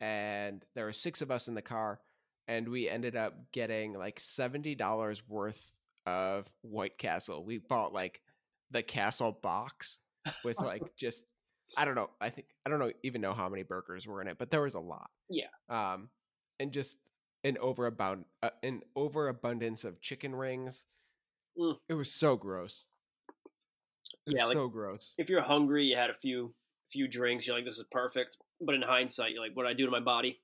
And 0.00 0.64
there 0.74 0.86
were 0.86 0.94
six 0.94 1.20
of 1.20 1.30
us 1.30 1.48
in 1.48 1.54
the 1.54 1.60
car, 1.60 2.00
and 2.46 2.68
we 2.70 2.88
ended 2.88 3.14
up 3.14 3.34
getting 3.52 3.92
like 3.92 4.20
seventy 4.20 4.74
dollars 4.74 5.22
worth 5.28 5.70
of 6.06 6.46
White 6.62 6.96
Castle. 6.96 7.44
We 7.44 7.58
bought 7.58 7.92
like 7.92 8.22
the 8.70 8.82
castle 8.82 9.38
box 9.42 9.98
with 10.44 10.58
like 10.58 10.82
just 10.96 11.24
I 11.76 11.84
don't 11.84 11.94
know. 11.94 12.08
I 12.22 12.30
think 12.30 12.46
I 12.64 12.70
don't 12.70 12.78
know 12.78 12.92
even 13.02 13.20
know 13.20 13.34
how 13.34 13.50
many 13.50 13.64
burgers 13.64 14.06
were 14.06 14.22
in 14.22 14.28
it, 14.28 14.38
but 14.38 14.50
there 14.50 14.62
was 14.62 14.74
a 14.74 14.80
lot. 14.80 15.10
Yeah. 15.28 15.48
Um, 15.68 16.08
and 16.58 16.72
just 16.72 16.96
an 17.44 17.58
overabound 17.60 18.24
uh, 18.42 18.50
an 18.62 18.80
overabundance 18.96 19.84
of 19.84 20.00
chicken 20.00 20.34
rings. 20.34 20.84
Mm. 21.56 21.78
It 21.88 21.94
was 21.94 22.12
so 22.12 22.36
gross. 22.36 22.86
It 24.26 24.34
Yeah, 24.36 24.44
was 24.44 24.48
like- 24.48 24.54
so 24.54 24.68
gross. 24.68 25.14
If 25.18 25.28
you're 25.28 25.42
hungry, 25.42 25.84
you 25.86 25.96
had 25.96 26.10
a 26.10 26.14
few 26.14 26.54
few 26.90 27.06
drinks, 27.06 27.46
you're 27.46 27.54
like, 27.54 27.66
this 27.66 27.78
is 27.78 27.84
perfect. 27.90 28.38
But 28.60 28.74
in 28.74 28.80
hindsight, 28.82 29.32
you're 29.32 29.42
like, 29.42 29.54
what 29.54 29.64
do 29.64 29.68
I 29.68 29.74
do 29.74 29.84
to 29.84 29.90
my 29.90 30.00
body? 30.00 30.40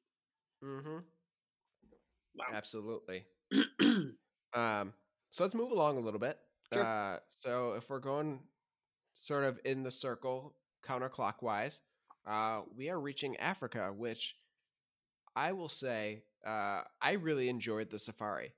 Mm-hmm. 0.62 0.98
Wow. 2.36 2.44
Absolutely. 2.52 3.24
Um, 4.54 4.92
so 5.32 5.42
let's 5.42 5.54
move 5.56 5.72
along 5.72 5.96
a 5.96 6.00
little 6.00 6.20
bit. 6.20 6.38
Sure. 6.72 6.84
Uh, 6.84 7.18
so 7.28 7.72
if 7.72 7.90
we're 7.90 7.98
going 7.98 8.38
sort 9.16 9.42
of 9.42 9.58
in 9.64 9.82
the 9.82 9.90
circle 9.90 10.54
counterclockwise, 10.86 11.80
uh, 12.24 12.60
we 12.76 12.88
are 12.88 13.00
reaching 13.00 13.36
Africa, 13.38 13.92
which 13.92 14.36
I 15.34 15.50
will 15.50 15.68
say 15.68 16.22
uh, 16.46 16.82
I 17.02 17.12
really 17.20 17.48
enjoyed 17.48 17.90
the 17.90 17.98
safari. 17.98 18.52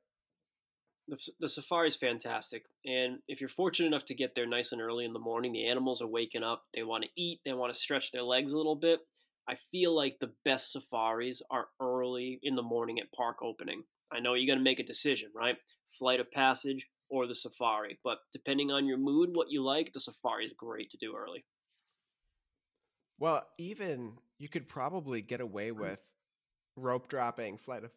The, 1.08 1.18
the 1.40 1.48
safari 1.48 1.88
is 1.88 1.96
fantastic 1.96 2.64
and 2.84 3.18
if 3.28 3.40
you're 3.40 3.48
fortunate 3.48 3.86
enough 3.86 4.04
to 4.06 4.14
get 4.14 4.34
there 4.34 4.46
nice 4.46 4.72
and 4.72 4.80
early 4.80 5.04
in 5.04 5.12
the 5.12 5.18
morning 5.18 5.52
the 5.52 5.68
animals 5.68 6.02
are 6.02 6.08
waking 6.08 6.42
up 6.42 6.64
they 6.74 6.82
want 6.82 7.04
to 7.04 7.10
eat 7.16 7.40
they 7.44 7.52
want 7.52 7.72
to 7.72 7.78
stretch 7.78 8.12
their 8.12 8.22
legs 8.22 8.52
a 8.52 8.56
little 8.56 8.76
bit 8.76 9.00
i 9.48 9.54
feel 9.70 9.94
like 9.94 10.18
the 10.18 10.32
best 10.44 10.72
safaris 10.72 11.42
are 11.50 11.66
early 11.80 12.38
in 12.42 12.56
the 12.56 12.62
morning 12.62 12.98
at 12.98 13.12
park 13.12 13.38
opening. 13.42 13.82
I 14.12 14.20
know 14.20 14.34
you 14.34 14.46
got 14.46 14.54
to 14.54 14.60
make 14.60 14.80
a 14.80 14.84
decision 14.84 15.30
right? 15.34 15.56
Flight 15.98 16.20
of 16.20 16.30
passage 16.30 16.86
or 17.08 17.26
the 17.26 17.34
safari 17.34 17.98
but 18.02 18.18
depending 18.32 18.70
on 18.70 18.86
your 18.86 18.98
mood 18.98 19.30
what 19.34 19.50
you 19.50 19.62
like 19.62 19.92
the 19.92 20.00
safari 20.00 20.46
is 20.46 20.52
great 20.56 20.90
to 20.90 20.96
do 20.96 21.14
early. 21.16 21.44
Well, 23.18 23.46
even 23.58 24.14
you 24.38 24.48
could 24.48 24.68
probably 24.68 25.22
get 25.22 25.40
away 25.40 25.70
mm. 25.70 25.76
with 25.76 26.00
rope 26.76 27.08
dropping 27.08 27.56
flight 27.56 27.84
of 27.84 27.90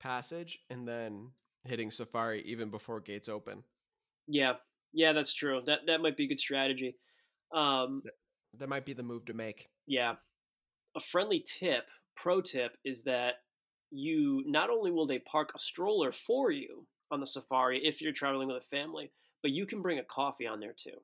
passage 0.00 0.58
and 0.70 0.86
then 0.86 1.30
hitting 1.66 1.90
safari 1.90 2.42
even 2.46 2.70
before 2.70 3.00
gates 3.00 3.28
open. 3.28 3.62
yeah 4.26 4.54
yeah 4.92 5.12
that's 5.12 5.34
true 5.34 5.60
that 5.66 5.80
that 5.86 6.00
might 6.00 6.16
be 6.16 6.24
a 6.24 6.28
good 6.28 6.40
strategy 6.40 6.96
um, 7.52 8.02
That 8.58 8.68
might 8.68 8.84
be 8.84 8.92
the 8.92 9.02
move 9.02 9.24
to 9.26 9.34
make. 9.34 9.68
Yeah. 9.86 10.14
A 10.96 11.00
friendly 11.00 11.44
tip, 11.46 11.84
pro 12.14 12.40
tip, 12.40 12.76
is 12.84 13.04
that 13.04 13.34
you 13.90 14.42
not 14.46 14.70
only 14.70 14.90
will 14.90 15.06
they 15.06 15.18
park 15.20 15.52
a 15.54 15.58
stroller 15.58 16.12
for 16.12 16.50
you 16.50 16.86
on 17.10 17.20
the 17.20 17.26
safari 17.26 17.80
if 17.84 18.00
you're 18.00 18.12
traveling 18.12 18.48
with 18.48 18.56
a 18.56 18.76
family, 18.76 19.12
but 19.42 19.52
you 19.52 19.66
can 19.66 19.82
bring 19.82 19.98
a 19.98 20.04
coffee 20.04 20.46
on 20.46 20.60
there 20.60 20.74
too. 20.76 20.98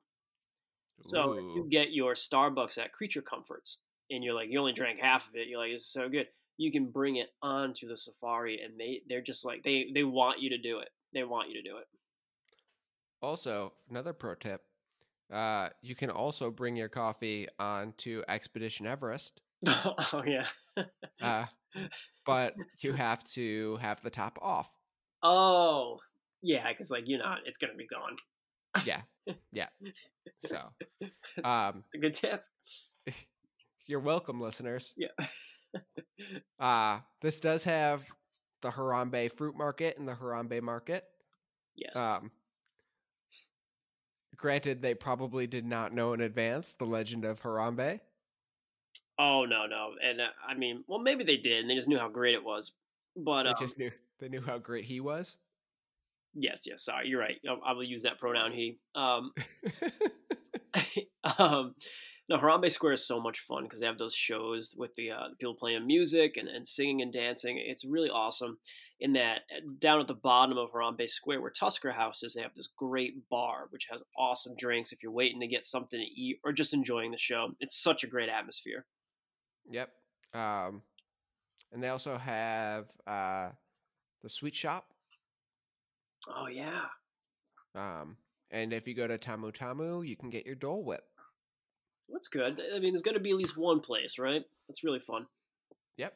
So 0.99 1.33
if 1.33 1.43
you 1.55 1.67
get 1.69 1.91
your 1.91 2.13
Starbucks 2.13 2.77
at 2.77 2.91
Creature 2.93 3.23
Comforts 3.23 3.77
and 4.09 4.23
you're 4.23 4.35
like, 4.35 4.49
you 4.49 4.59
only 4.59 4.73
drank 4.73 4.99
half 4.99 5.27
of 5.27 5.35
it, 5.35 5.47
you're 5.47 5.59
like, 5.59 5.71
this 5.71 5.83
is 5.83 5.91
so 5.91 6.07
good. 6.09 6.27
You 6.57 6.71
can 6.71 6.91
bring 6.91 7.15
it 7.17 7.29
onto 7.41 7.87
the 7.87 7.97
safari 7.97 8.61
and 8.63 8.79
they, 8.79 9.01
they're 9.09 9.21
just 9.21 9.43
like, 9.45 9.63
they, 9.63 9.87
they 9.93 10.03
want 10.03 10.41
you 10.41 10.49
to 10.49 10.57
do 10.57 10.79
it. 10.79 10.89
They 11.13 11.23
want 11.23 11.49
you 11.49 11.61
to 11.61 11.69
do 11.69 11.77
it. 11.77 11.85
Also, 13.21 13.71
another 13.89 14.11
pro 14.13 14.35
tip: 14.35 14.61
uh, 15.31 15.69
you 15.81 15.95
can 15.95 16.09
also 16.09 16.51
bring 16.51 16.75
your 16.75 16.89
coffee 16.89 17.47
on 17.57 17.93
to 17.99 18.21
Expedition 18.27 18.85
Everest, 18.85 19.39
oh, 19.67 20.23
yeah. 20.25 20.47
uh, 21.21 21.45
but 22.25 22.53
you 22.79 22.91
have 22.93 23.23
to 23.23 23.77
have 23.77 24.01
the 24.03 24.09
top 24.09 24.37
off. 24.41 24.69
oh, 25.21 25.99
yeah, 26.41 26.67
because 26.69 26.91
like, 26.91 27.07
you 27.07 27.17
know, 27.17 27.35
it's 27.45 27.57
going 27.57 27.71
to 27.71 27.77
be 27.77 27.87
gone. 27.87 28.17
Yeah, 28.85 29.01
yeah. 29.51 29.67
So, 30.45 30.57
um, 31.45 31.83
It's 31.85 31.95
a 31.95 31.99
good 31.99 32.13
tip. 32.13 32.43
you're 33.87 33.99
welcome, 34.01 34.41
listeners. 34.41 34.93
Yeah. 34.97 35.07
Uh, 36.59 36.99
this 37.21 37.39
does 37.39 37.63
have 37.65 38.05
the 38.61 38.69
Harambe 38.69 39.31
fruit 39.31 39.57
market 39.57 39.97
and 39.97 40.07
the 40.07 40.13
Harambe 40.13 40.61
market. 40.61 41.03
yes. 41.75 41.95
Um, 41.95 42.31
granted, 44.37 44.81
they 44.81 44.93
probably 44.93 45.47
did 45.47 45.65
not 45.65 45.93
know 45.93 46.13
in 46.13 46.21
advance 46.21 46.73
the 46.73 46.85
legend 46.85 47.25
of 47.25 47.41
Harambe. 47.41 47.99
Oh 49.19 49.45
no, 49.45 49.65
no, 49.67 49.91
and 50.03 50.21
uh, 50.21 50.27
I 50.47 50.55
mean, 50.55 50.83
well, 50.87 50.99
maybe 50.99 51.23
they 51.23 51.37
did, 51.37 51.59
and 51.59 51.69
they 51.69 51.75
just 51.75 51.87
knew 51.87 51.99
how 51.99 52.09
great 52.09 52.33
it 52.33 52.43
was. 52.43 52.71
But 53.15 53.43
They 53.43 53.49
um, 53.49 53.55
just 53.59 53.77
knew 53.77 53.91
they 54.19 54.29
knew 54.29 54.41
how 54.41 54.57
great 54.57 54.85
he 54.85 55.01
was. 55.01 55.37
yes, 56.33 56.63
yes, 56.65 56.83
sorry, 56.83 57.09
you're 57.09 57.19
right. 57.19 57.39
I, 57.47 57.53
I 57.53 57.73
will 57.73 57.83
use 57.83 58.03
that 58.03 58.19
pronoun 58.19 58.53
he. 58.53 58.79
Um, 58.95 59.31
um, 61.37 61.75
no, 62.29 62.37
Harambe 62.37 62.71
Square 62.71 62.93
is 62.93 63.05
so 63.05 63.19
much 63.19 63.41
fun 63.41 63.63
because 63.63 63.79
they 63.79 63.85
have 63.85 63.97
those 63.97 64.15
shows 64.15 64.73
with 64.77 64.95
the, 64.95 65.11
uh, 65.11 65.29
the 65.29 65.35
people 65.35 65.55
playing 65.55 65.85
music 65.85 66.37
and, 66.37 66.47
and 66.47 66.67
singing 66.67 67.01
and 67.01 67.11
dancing. 67.11 67.61
It's 67.63 67.83
really 67.83 68.09
awesome. 68.09 68.59
In 68.99 69.13
that, 69.13 69.41
uh, 69.51 69.59
down 69.79 69.99
at 69.99 70.07
the 70.07 70.13
bottom 70.13 70.57
of 70.57 70.71
Harambe 70.71 71.09
Square, 71.09 71.41
where 71.41 71.51
Tusker 71.51 71.91
House 71.91 72.23
is, 72.23 72.33
they 72.33 72.41
have 72.41 72.55
this 72.55 72.69
great 72.77 73.27
bar 73.29 73.67
which 73.71 73.87
has 73.91 74.01
awesome 74.17 74.55
drinks. 74.57 74.93
If 74.93 75.03
you're 75.03 75.11
waiting 75.11 75.41
to 75.41 75.47
get 75.47 75.65
something 75.65 75.99
to 75.99 76.21
eat 76.21 76.39
or 76.45 76.53
just 76.53 76.73
enjoying 76.73 77.11
the 77.11 77.17
show, 77.17 77.51
it's 77.59 77.81
such 77.81 78.03
a 78.05 78.07
great 78.07 78.29
atmosphere. 78.29 78.85
Yep. 79.69 79.89
Um, 80.33 80.83
and 81.73 81.83
they 81.83 81.89
also 81.89 82.17
have 82.17 82.85
uh, 83.05 83.49
the 84.21 84.29
sweet 84.29 84.55
shop. 84.55 84.85
Oh 86.29 86.47
yeah, 86.47 86.85
Um, 87.75 88.15
and 88.51 88.71
if 88.71 88.87
you 88.87 88.93
go 88.93 89.07
to 89.07 89.17
Tamu 89.17 89.51
Tamu, 89.51 90.03
you 90.03 90.15
can 90.15 90.29
get 90.29 90.45
your 90.45 90.55
Dole 90.55 90.85
Whip. 90.85 91.03
That's 92.09 92.27
good. 92.27 92.59
I 92.73 92.79
mean, 92.79 92.93
there's 92.93 93.01
going 93.01 93.15
to 93.15 93.19
be 93.19 93.31
at 93.31 93.37
least 93.37 93.57
one 93.57 93.79
place, 93.79 94.17
right? 94.19 94.43
That's 94.67 94.83
really 94.83 94.99
fun. 94.99 95.25
Yep. 95.97 96.13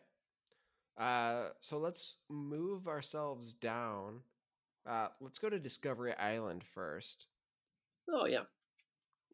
Uh, 0.98 1.50
so 1.60 1.78
let's 1.78 2.16
move 2.30 2.88
ourselves 2.88 3.54
down. 3.54 4.22
Uh, 4.88 5.08
let's 5.20 5.40
go 5.40 5.50
to 5.50 5.60
Discovery 5.60 6.14
Island 6.14 6.64
first. 6.74 7.26
Oh 8.10 8.26
yeah. 8.26 8.44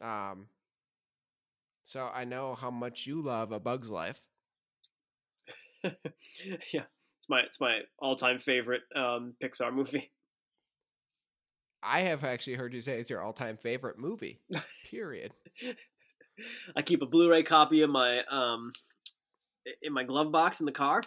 Um, 0.01 0.47
so 1.85 2.09
I 2.13 2.25
know 2.25 2.55
how 2.55 2.71
much 2.71 3.05
you 3.05 3.21
love 3.21 3.51
A 3.51 3.59
Bug's 3.59 3.89
Life. 3.89 4.19
yeah, 5.83 6.85
it's 7.19 7.29
my 7.29 7.41
it's 7.41 7.61
my 7.61 7.81
all 7.99 8.15
time 8.15 8.39
favorite 8.39 8.81
um, 8.95 9.35
Pixar 9.41 9.71
movie. 9.71 10.11
I 11.83 12.01
have 12.01 12.23
actually 12.23 12.55
heard 12.55 12.73
you 12.73 12.81
say 12.81 12.99
it's 12.99 13.09
your 13.09 13.21
all-time 13.21 13.57
favorite 13.57 13.99
movie. 13.99 14.39
Period. 14.89 15.33
I 16.75 16.81
keep 16.81 17.01
a 17.01 17.05
Blu-ray 17.05 17.43
copy 17.43 17.81
in 17.83 17.89
my 17.91 18.23
um 18.29 18.71
in 19.81 19.93
my 19.93 20.03
glove 20.03 20.31
box 20.31 20.59
in 20.59 20.65
the 20.65 20.71
car, 20.71 21.01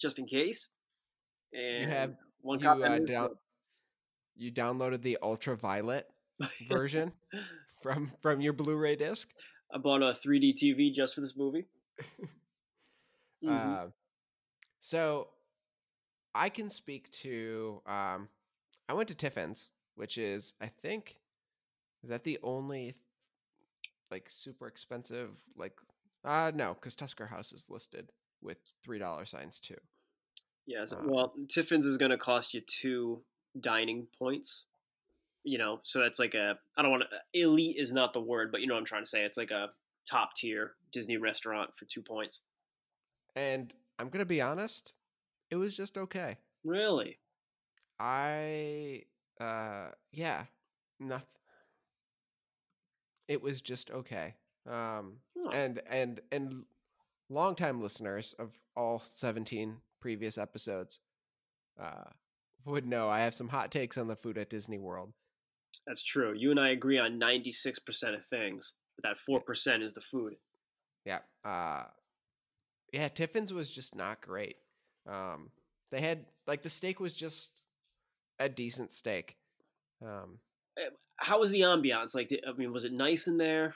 just 0.00 0.18
in 0.18 0.26
case. 0.26 0.68
And 1.52 1.82
You 1.82 1.88
have 1.88 2.14
one 2.42 2.60
you 2.60 2.66
copy. 2.66 2.82
uh, 2.84 2.98
down, 3.00 3.30
you 4.36 4.52
downloaded 4.52 5.02
the 5.02 5.18
ultraviolet 5.22 6.06
version 6.68 7.12
from 7.82 8.12
from 8.20 8.40
your 8.40 8.52
Blu-ray 8.52 8.96
disc. 8.96 9.28
I 9.72 9.78
bought 9.78 10.02
a 10.02 10.12
3D 10.12 10.54
TV 10.60 10.92
just 10.92 11.14
for 11.14 11.20
this 11.20 11.36
movie. 11.36 11.66
Mhm. 13.42 13.86
Uh, 13.86 13.90
so 14.82 15.28
I 16.34 16.50
can 16.50 16.68
speak 16.68 17.10
to. 17.22 17.80
Um, 17.86 18.28
I 18.86 18.92
went 18.92 19.08
to 19.08 19.14
Tiffin's, 19.14 19.70
which 19.94 20.18
is 20.18 20.52
I 20.60 20.66
think 20.66 21.16
is 22.02 22.10
that 22.10 22.24
the 22.24 22.38
only 22.42 22.94
like 24.10 24.28
super 24.28 24.66
expensive 24.66 25.30
like 25.56 25.74
uh 26.24 26.50
no 26.54 26.74
because 26.74 26.94
Tusker 26.94 27.26
House 27.26 27.52
is 27.52 27.70
listed 27.70 28.10
with 28.42 28.58
three 28.82 28.98
dollar 28.98 29.24
signs 29.24 29.60
too. 29.60 29.76
yes. 30.66 30.92
uh, 30.92 30.96
well, 31.04 31.34
Tiffin's 31.48 31.86
is 31.86 31.96
going 31.96 32.10
to 32.10 32.18
cost 32.18 32.54
you 32.54 32.60
two 32.60 33.22
dining 33.58 34.06
points. 34.18 34.64
You 35.42 35.56
know, 35.56 35.80
so 35.84 36.00
that's 36.00 36.18
like 36.18 36.34
a. 36.34 36.58
I 36.76 36.82
don't 36.82 36.90
want 36.90 37.04
to. 37.04 37.40
Elite 37.40 37.76
is 37.78 37.92
not 37.92 38.12
the 38.12 38.20
word, 38.20 38.52
but 38.52 38.60
you 38.60 38.66
know 38.66 38.74
what 38.74 38.80
I'm 38.80 38.86
trying 38.86 39.04
to 39.04 39.08
say. 39.08 39.22
It's 39.22 39.38
like 39.38 39.50
a 39.50 39.68
top 40.08 40.34
tier 40.36 40.72
Disney 40.92 41.16
restaurant 41.16 41.70
for 41.78 41.86
two 41.86 42.02
points. 42.02 42.40
And 43.34 43.72
I'm 43.98 44.10
gonna 44.10 44.26
be 44.26 44.42
honest, 44.42 44.92
it 45.50 45.56
was 45.56 45.74
just 45.74 45.96
okay. 45.96 46.36
Really? 46.62 47.18
I 47.98 49.04
uh 49.40 49.88
yeah, 50.12 50.44
nothing. 50.98 51.39
It 53.30 53.40
was 53.40 53.60
just 53.62 53.90
okay. 53.90 54.34
Um 54.68 55.20
Oh. 55.38 55.50
and 55.52 55.80
and 55.88 56.20
and 56.32 56.64
longtime 57.30 57.80
listeners 57.80 58.34
of 58.38 58.50
all 58.76 58.98
17 58.98 59.76
previous 60.00 60.36
episodes 60.36 60.98
uh 61.80 62.10
would 62.66 62.86
know 62.86 63.08
I 63.08 63.20
have 63.20 63.32
some 63.34 63.48
hot 63.48 63.70
takes 63.72 63.96
on 63.96 64.06
the 64.08 64.16
food 64.16 64.36
at 64.36 64.50
Disney 64.50 64.78
World. 64.78 65.12
That's 65.86 66.02
true. 66.02 66.34
You 66.36 66.50
and 66.50 66.60
I 66.60 66.70
agree 66.70 66.98
on 66.98 67.18
96% 67.18 68.14
of 68.14 68.26
things, 68.26 68.74
but 68.96 69.04
that 69.08 69.16
4% 69.26 69.82
is 69.82 69.94
the 69.94 70.00
food. 70.02 70.36
Yeah. 71.06 71.20
Uh 71.44 71.84
yeah, 72.92 73.08
Tiffin's 73.08 73.52
was 73.52 73.70
just 73.70 73.94
not 73.94 74.20
great. 74.20 74.56
Um 75.08 75.50
they 75.92 76.00
had 76.00 76.26
like 76.46 76.62
the 76.62 76.68
steak 76.68 76.98
was 77.00 77.14
just 77.14 77.62
a 78.40 78.48
decent 78.48 78.92
steak. 78.92 79.36
Um 80.02 80.40
How 81.16 81.40
was 81.40 81.50
the 81.50 81.60
ambiance? 81.60 82.14
Like, 82.14 82.28
did, 82.28 82.44
I 82.48 82.52
mean, 82.52 82.72
was 82.72 82.84
it 82.84 82.92
nice 82.92 83.26
in 83.26 83.36
there? 83.36 83.74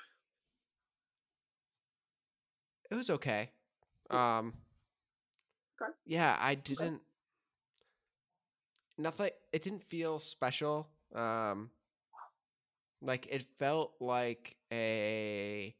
it 2.90 2.94
was 2.94 3.10
okay. 3.10 3.50
Um 4.10 4.52
Okay. 5.80 5.92
Yeah, 6.06 6.36
I 6.40 6.54
didn't. 6.54 7.00
Nothing. 8.96 9.30
It 9.52 9.62
didn't 9.62 9.82
feel 9.82 10.20
special. 10.20 10.88
Um, 11.14 11.70
like 13.02 13.26
it 13.30 13.44
felt 13.58 13.92
like 14.00 14.56
a. 14.72 15.74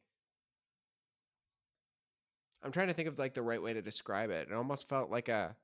I'm 2.61 2.71
trying 2.71 2.87
to 2.87 2.93
think 2.93 3.07
of 3.07 3.19
like 3.19 3.33
the 3.33 3.41
right 3.41 3.61
way 3.61 3.73
to 3.73 3.81
describe 3.81 4.31
it. 4.31 4.49
It 4.49 4.53
almost 4.53 4.89
felt 4.89 5.09
like 5.09 5.29
a. 5.29 5.55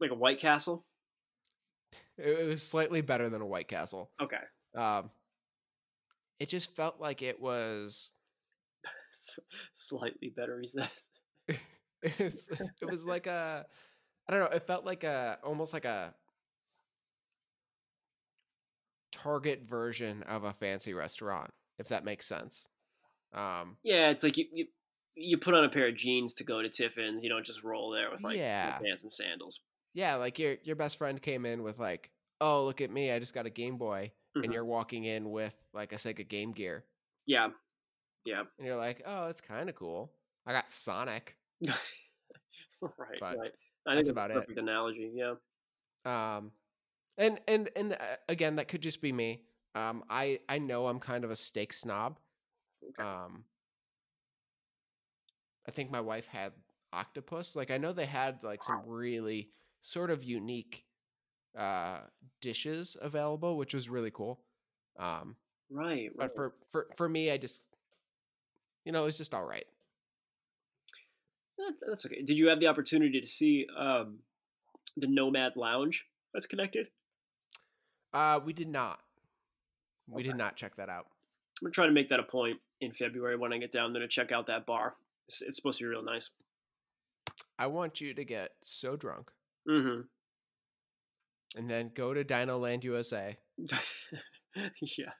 Like 0.00 0.12
a 0.12 0.14
White 0.14 0.38
Castle. 0.38 0.84
It 2.22 2.46
was 2.48 2.62
slightly 2.62 3.00
better 3.00 3.28
than 3.30 3.40
a 3.42 3.46
White 3.46 3.68
Castle. 3.68 4.10
Okay. 4.20 4.36
Um, 4.76 5.10
it 6.38 6.48
just 6.48 6.74
felt 6.76 7.00
like 7.00 7.22
it 7.22 7.40
was. 7.40 8.10
S- 9.12 9.38
slightly 9.72 10.32
better, 10.34 10.60
he 10.60 10.68
says. 10.68 11.08
it 12.02 12.18
was, 12.18 12.48
it 12.80 12.90
was 12.90 13.04
like 13.04 13.26
a 13.26 13.66
i 14.28 14.32
don't 14.32 14.40
know 14.40 14.56
it 14.56 14.66
felt 14.66 14.86
like 14.86 15.04
a 15.04 15.38
almost 15.44 15.72
like 15.74 15.84
a 15.84 16.14
target 19.12 19.62
version 19.68 20.22
of 20.22 20.44
a 20.44 20.52
fancy 20.52 20.94
restaurant 20.94 21.50
if 21.78 21.88
that 21.88 22.04
makes 22.04 22.26
sense 22.26 22.66
um 23.34 23.76
Yeah, 23.82 24.10
it's 24.10 24.22
like 24.24 24.36
you, 24.38 24.46
you 24.52 24.66
you 25.14 25.38
put 25.38 25.54
on 25.54 25.64
a 25.64 25.68
pair 25.68 25.88
of 25.88 25.96
jeans 25.96 26.34
to 26.34 26.44
go 26.44 26.62
to 26.62 26.68
Tiffin's. 26.68 27.22
You 27.22 27.28
don't 27.28 27.44
just 27.44 27.62
roll 27.62 27.90
there 27.90 28.10
with 28.10 28.22
like 28.22 28.36
Yeah. 28.38 28.78
pants 28.78 29.02
and 29.02 29.12
sandals. 29.12 29.60
Yeah 29.94 30.14
like 30.16 30.38
your 30.38 30.56
your 30.62 30.76
best 30.76 30.96
friend 30.98 31.20
came 31.20 31.44
in 31.46 31.62
with 31.62 31.78
like 31.78 32.10
oh 32.40 32.64
look 32.64 32.80
at 32.80 32.90
me 32.90 33.10
i 33.10 33.18
just 33.18 33.34
got 33.34 33.46
a 33.46 33.50
game 33.50 33.76
boy 33.76 34.10
Mhm. 34.36 34.44
and 34.44 34.52
you're 34.52 34.64
walking 34.64 35.04
in 35.04 35.30
with 35.30 35.58
like 35.72 35.92
a 35.92 35.96
sega 35.96 36.26
game 36.26 36.52
gear 36.52 36.84
Yeah, 37.26 37.48
yeah, 38.24 38.44
and 38.58 38.66
you're 38.66 38.76
like 38.76 39.02
oh 39.06 39.26
it's 39.26 39.40
kind 39.40 39.68
of 39.68 39.74
cool 39.74 40.12
i 40.46 40.52
got 40.52 40.70
sonic 40.70 41.36
right, 42.82 43.20
But 43.20 43.38
right. 43.38 43.52
I 43.86 43.94
that's 43.94 44.08
think 44.08 44.16
about 44.16 44.30
a 44.30 44.38
it. 44.38 44.58
analogy. 44.58 45.10
Yeah, 45.14 45.34
um 46.04 46.52
and 47.18 47.40
and 47.48 47.68
and 47.76 47.92
uh, 47.94 48.16
again 48.28 48.56
that 48.56 48.68
could 48.68 48.80
just 48.82 49.00
be 49.02 49.12
me 49.12 49.42
um 49.74 50.02
i 50.08 50.38
i 50.48 50.58
know 50.58 50.86
i'm 50.86 50.98
kind 51.00 51.24
of 51.24 51.30
a 51.30 51.36
steak 51.36 51.72
snob 51.72 52.18
Okay. 52.82 53.02
um 53.02 53.44
i 55.66 55.70
think 55.70 55.90
my 55.90 56.00
wife 56.00 56.26
had 56.26 56.52
octopus 56.92 57.54
like 57.54 57.70
i 57.70 57.76
know 57.78 57.92
they 57.92 58.06
had 58.06 58.42
like 58.42 58.62
some 58.62 58.80
really 58.86 59.50
sort 59.82 60.10
of 60.10 60.22
unique 60.22 60.84
uh 61.58 61.98
dishes 62.40 62.96
available 63.00 63.56
which 63.56 63.74
was 63.74 63.88
really 63.88 64.10
cool 64.10 64.40
um 64.98 65.34
right, 65.70 65.86
right. 65.86 66.10
but 66.16 66.34
for 66.34 66.54
for 66.70 66.86
for 66.96 67.08
me 67.08 67.30
i 67.30 67.36
just 67.36 67.62
you 68.84 68.92
know 68.92 69.02
it 69.02 69.06
was 69.06 69.18
just 69.18 69.34
all 69.34 69.44
right 69.44 69.66
that's 71.86 72.06
okay. 72.06 72.22
Did 72.22 72.38
you 72.38 72.48
have 72.48 72.58
the 72.58 72.68
opportunity 72.68 73.20
to 73.20 73.26
see 73.26 73.66
um, 73.78 74.20
the 74.96 75.06
Nomad 75.06 75.56
Lounge 75.56 76.06
that's 76.32 76.46
connected? 76.46 76.86
uh 78.12 78.40
we 78.44 78.52
did 78.52 78.68
not 78.68 78.98
we 80.08 80.22
did 80.22 80.36
not 80.36 80.56
check 80.56 80.74
that 80.76 80.88
out 80.88 81.06
I'm 81.64 81.70
trying 81.70 81.88
to 81.88 81.90
to 81.90 81.94
make 81.94 82.08
that 82.08 82.18
a 82.18 82.24
point 82.24 82.58
in 82.80 82.92
February 82.92 83.36
when 83.36 83.52
I 83.52 83.58
get 83.58 83.70
down 83.70 83.92
there 83.92 84.02
to 84.02 84.08
check 84.08 84.32
out 84.32 84.46
that 84.46 84.66
bar. 84.66 84.94
It's, 85.28 85.42
it's 85.42 85.56
supposed 85.56 85.78
to 85.78 85.84
be 85.84 85.88
real 85.88 86.02
nice. 86.02 86.30
i 87.58 87.66
want 87.66 88.00
you 88.00 88.14
to 88.14 88.24
get 88.24 88.52
so 88.62 88.96
drunk 88.96 89.30
Mm-hmm. 89.70 90.00
and 91.58 91.70
then 91.70 91.90
go 91.94 92.12
to 92.12 92.24
Dino 92.24 92.58
Land 92.58 92.82
USA, 92.84 93.36
yeah. 93.56 95.12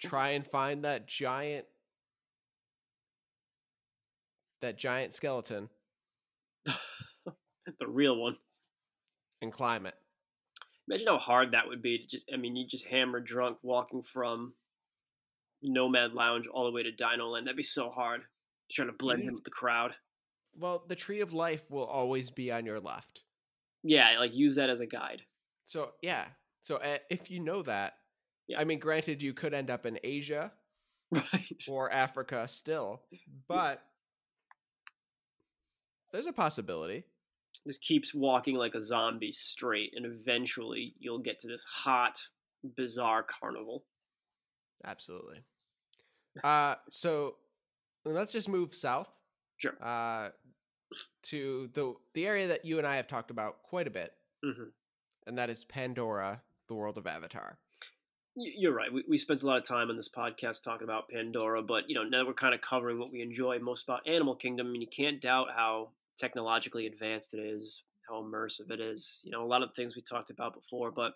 try 0.00 0.30
and 0.30 0.46
find 0.46 0.84
that 0.84 1.08
giant 1.08 1.66
that 4.60 4.78
giant 4.78 5.14
skeleton 5.14 5.68
the 7.78 7.86
real 7.86 8.16
one. 8.20 8.36
and 9.42 9.52
climb 9.52 9.86
it. 9.86 9.94
Imagine 10.88 11.08
how 11.08 11.18
hard 11.18 11.50
that 11.50 11.68
would 11.68 11.82
be 11.82 11.98
to 11.98 12.06
just, 12.06 12.30
I 12.32 12.36
mean, 12.36 12.56
you 12.56 12.66
just 12.66 12.86
hammer 12.86 13.20
drunk 13.20 13.58
walking 13.62 14.02
from 14.02 14.54
Nomad 15.62 16.14
Lounge 16.14 16.46
all 16.46 16.64
the 16.64 16.72
way 16.72 16.82
to 16.82 16.90
Dino 16.92 17.28
Land. 17.28 17.46
That'd 17.46 17.56
be 17.56 17.62
so 17.62 17.90
hard. 17.90 18.22
Trying 18.70 18.88
to 18.88 18.94
blend 18.94 19.22
in 19.22 19.34
with 19.34 19.44
the 19.44 19.50
crowd. 19.50 19.92
Well, 20.58 20.82
the 20.86 20.94
tree 20.94 21.20
of 21.20 21.32
life 21.32 21.70
will 21.70 21.84
always 21.84 22.30
be 22.30 22.50
on 22.50 22.66
your 22.66 22.80
left. 22.80 23.22
Yeah, 23.82 24.18
like 24.18 24.34
use 24.34 24.56
that 24.56 24.70
as 24.70 24.80
a 24.80 24.86
guide. 24.86 25.22
So, 25.66 25.92
yeah. 26.02 26.26
So, 26.62 26.76
uh, 26.76 26.98
if 27.10 27.30
you 27.30 27.40
know 27.40 27.62
that, 27.62 27.94
Yeah. 28.46 28.60
I 28.60 28.64
mean, 28.64 28.78
granted, 28.78 29.22
you 29.22 29.32
could 29.34 29.54
end 29.54 29.70
up 29.70 29.86
in 29.86 29.98
Asia 30.02 30.52
Right. 31.10 31.48
or 31.68 31.90
Africa 31.90 32.46
still, 32.48 33.02
but 33.48 33.82
there's 36.12 36.26
a 36.26 36.32
possibility. 36.32 37.04
This 37.64 37.78
keeps 37.78 38.14
walking 38.14 38.56
like 38.56 38.74
a 38.74 38.80
zombie 38.80 39.32
straight, 39.32 39.92
and 39.96 40.06
eventually 40.06 40.94
you'll 40.98 41.18
get 41.18 41.38
to 41.40 41.48
this 41.48 41.64
hot, 41.64 42.20
bizarre 42.76 43.22
carnival. 43.22 43.84
Absolutely. 44.84 45.38
Uh, 46.44 46.76
so 46.90 47.36
let's 48.04 48.32
just 48.32 48.48
move 48.48 48.74
south. 48.74 49.08
Sure. 49.56 49.72
Uh, 49.82 50.28
to 51.24 51.68
the 51.74 51.94
the 52.14 52.26
area 52.26 52.48
that 52.48 52.64
you 52.64 52.78
and 52.78 52.86
I 52.86 52.96
have 52.96 53.06
talked 53.06 53.30
about 53.30 53.62
quite 53.62 53.86
a 53.86 53.90
bit, 53.90 54.12
hmm 54.44 54.70
and 55.26 55.36
that 55.36 55.50
is 55.50 55.62
Pandora, 55.64 56.40
the 56.68 56.74
world 56.74 56.96
of 56.96 57.06
Avatar. 57.06 57.58
You're 58.34 58.72
right. 58.72 58.92
We, 58.92 59.04
we 59.06 59.18
spent 59.18 59.42
a 59.42 59.46
lot 59.46 59.58
of 59.58 59.64
time 59.64 59.90
on 59.90 59.96
this 59.96 60.08
podcast 60.08 60.62
talking 60.62 60.84
about 60.84 61.10
Pandora, 61.10 61.62
but 61.62 61.88
you 61.88 61.94
know 61.94 62.04
now 62.04 62.26
we're 62.26 62.34
kind 62.34 62.54
of 62.54 62.60
covering 62.60 62.98
what 62.98 63.12
we 63.12 63.20
enjoy 63.20 63.58
most 63.58 63.84
about 63.84 64.06
Animal 64.06 64.36
Kingdom. 64.36 64.68
I 64.68 64.70
mean, 64.70 64.80
you 64.80 64.88
can't 64.88 65.20
doubt 65.20 65.48
how 65.54 65.90
technologically 66.18 66.86
advanced 66.86 67.34
it 67.34 67.40
is, 67.40 67.82
how 68.08 68.22
immersive 68.22 68.70
it 68.70 68.80
is. 68.80 69.20
You 69.22 69.32
know, 69.32 69.44
a 69.44 69.46
lot 69.46 69.62
of 69.62 69.70
the 69.70 69.74
things 69.74 69.96
we 69.96 70.02
talked 70.02 70.30
about 70.30 70.54
before. 70.54 70.90
But 70.90 71.12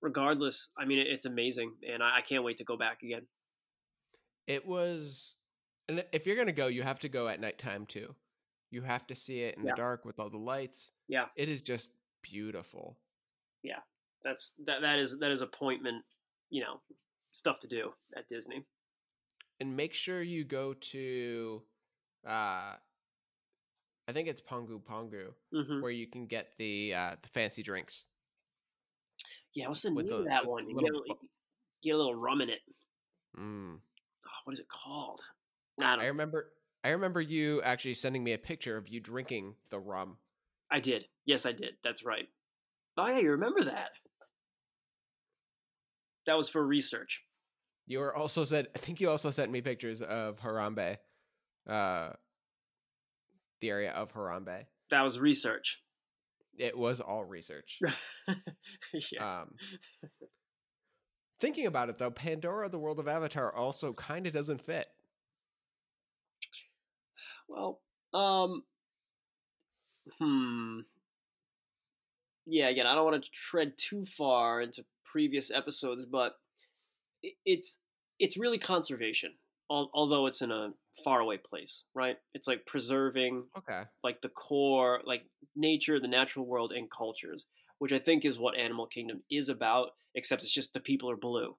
regardless, 0.00 0.70
I 0.78 0.84
mean, 0.84 0.98
it's 0.98 1.26
amazing, 1.26 1.74
and 1.88 2.02
I, 2.02 2.18
I 2.18 2.20
can't 2.22 2.44
wait 2.44 2.56
to 2.56 2.64
go 2.64 2.76
back 2.76 3.02
again. 3.02 3.26
It 4.46 4.66
was, 4.66 5.36
and 5.88 6.04
if 6.12 6.26
you're 6.26 6.36
gonna 6.36 6.52
go, 6.52 6.66
you 6.66 6.82
have 6.82 7.00
to 7.00 7.08
go 7.08 7.28
at 7.28 7.40
nighttime 7.40 7.86
too. 7.86 8.14
You 8.72 8.82
have 8.82 9.06
to 9.08 9.14
see 9.14 9.42
it 9.42 9.56
in 9.56 9.64
Yeah. 9.64 9.72
the 9.72 9.76
dark 9.76 10.04
with 10.04 10.18
all 10.18 10.30
the 10.30 10.38
lights. 10.38 10.90
Yeah. 11.06 11.26
It 11.36 11.48
is 11.48 11.62
just 11.62 11.90
beautiful. 12.22 12.98
Yeah. 13.62 13.80
That's 14.24 14.54
that. 14.64 14.80
That 14.80 14.98
is 14.98 15.18
that 15.18 15.30
is 15.30 15.42
appointment. 15.42 16.04
You 16.50 16.62
know, 16.62 16.80
stuff 17.32 17.60
to 17.60 17.66
do 17.68 17.92
at 18.16 18.28
Disney. 18.28 18.64
And 19.60 19.76
make 19.76 19.94
sure 19.94 20.22
you 20.22 20.44
go 20.44 20.74
to, 20.74 21.62
uh, 22.26 22.74
I 24.08 24.12
think 24.12 24.26
it's 24.28 24.40
Pongu 24.40 24.80
Pongu, 24.82 25.32
hmm 25.52 25.80
where 25.82 25.90
you 25.92 26.06
can 26.06 26.26
get 26.26 26.56
the 26.58 26.94
uh, 26.94 27.14
the 27.20 27.28
fancy 27.28 27.62
drinks. 27.62 28.06
Yeah, 29.54 29.68
what's 29.68 29.82
the 29.82 29.90
name 29.90 30.06
the- 30.06 30.16
of 30.16 30.24
that 30.26 30.46
one? 30.46 30.68
You 30.68 30.74
little 30.76 31.02
get, 31.06 31.16
a, 31.16 31.18
you 31.82 31.92
get 31.92 31.94
a 31.94 31.98
little 31.98 32.14
rum 32.14 32.40
in 32.40 32.48
it. 32.48 32.60
Mm. 33.38 33.78
Oh, 34.26 34.30
what 34.44 34.52
is 34.54 34.60
it 34.60 34.68
called? 34.68 35.20
I 35.82 35.96
don't. 35.96 36.04
I 36.04 36.06
remember 36.06 36.52
I 36.84 36.90
remember 36.90 37.20
you 37.20 37.62
actually 37.62 37.94
sending 37.94 38.24
me 38.24 38.32
a 38.32 38.38
picture 38.38 38.76
of 38.76 38.88
you 38.88 39.00
drinking 39.00 39.54
the 39.70 39.78
rum. 39.78 40.16
I 40.70 40.80
did. 40.80 41.06
Yes, 41.24 41.46
I 41.46 41.52
did. 41.52 41.74
That's 41.84 42.04
right. 42.04 42.28
Oh 42.96 43.06
yeah, 43.06 43.18
you 43.18 43.30
remember 43.30 43.64
that? 43.64 43.90
That 46.26 46.36
was 46.36 46.48
for 46.48 46.64
research. 46.64 47.22
You 47.86 48.00
were 48.00 48.14
also 48.14 48.44
said 48.44 48.68
I 48.74 48.78
think 48.78 49.00
you 49.00 49.10
also 49.10 49.30
sent 49.30 49.52
me 49.52 49.60
pictures 49.60 50.02
of 50.02 50.40
Harambe. 50.40 50.96
Uh 51.68 52.10
the 53.60 53.70
area 53.70 53.92
of 53.92 54.12
Harambe. 54.12 54.64
That 54.90 55.02
was 55.02 55.20
research. 55.20 55.82
It 56.58 56.76
was 56.76 57.00
all 57.00 57.24
research. 57.24 57.78
yeah. 59.12 59.42
Um 59.42 59.50
Thinking 61.40 61.66
about 61.66 61.88
it 61.88 61.98
though, 61.98 62.10
Pandora 62.10 62.68
the 62.68 62.78
World 62.78 62.98
of 62.98 63.08
Avatar 63.08 63.54
also 63.54 63.92
kind 63.92 64.26
of 64.26 64.32
doesn't 64.32 64.60
fit. 64.60 64.86
Well, 67.52 67.80
um, 68.14 68.64
hmm. 70.18 70.80
Yeah, 72.46 72.68
again, 72.68 72.86
I 72.86 72.94
don't 72.94 73.04
want 73.04 73.24
to 73.24 73.30
tread 73.30 73.74
too 73.78 74.04
far 74.04 74.60
into 74.60 74.84
previous 75.04 75.50
episodes, 75.50 76.04
but 76.06 76.36
it's 77.44 77.78
it's 78.18 78.36
really 78.36 78.58
conservation, 78.58 79.34
although 79.70 80.26
it's 80.26 80.42
in 80.42 80.50
a 80.50 80.74
faraway 81.04 81.38
place, 81.38 81.84
right? 81.94 82.18
It's 82.34 82.46
like 82.48 82.66
preserving 82.66 83.46
Okay. 83.56 83.84
like 84.04 84.20
the 84.22 84.28
core, 84.28 85.00
like 85.04 85.24
nature, 85.56 86.00
the 86.00 86.08
natural 86.08 86.46
world, 86.46 86.72
and 86.72 86.90
cultures, 86.90 87.46
which 87.78 87.92
I 87.92 87.98
think 87.98 88.24
is 88.24 88.38
what 88.38 88.56
Animal 88.58 88.86
Kingdom 88.86 89.22
is 89.30 89.48
about. 89.48 89.90
Except 90.14 90.42
it's 90.42 90.52
just 90.52 90.74
the 90.74 90.80
people 90.80 91.10
are 91.10 91.16
blue. 91.16 91.56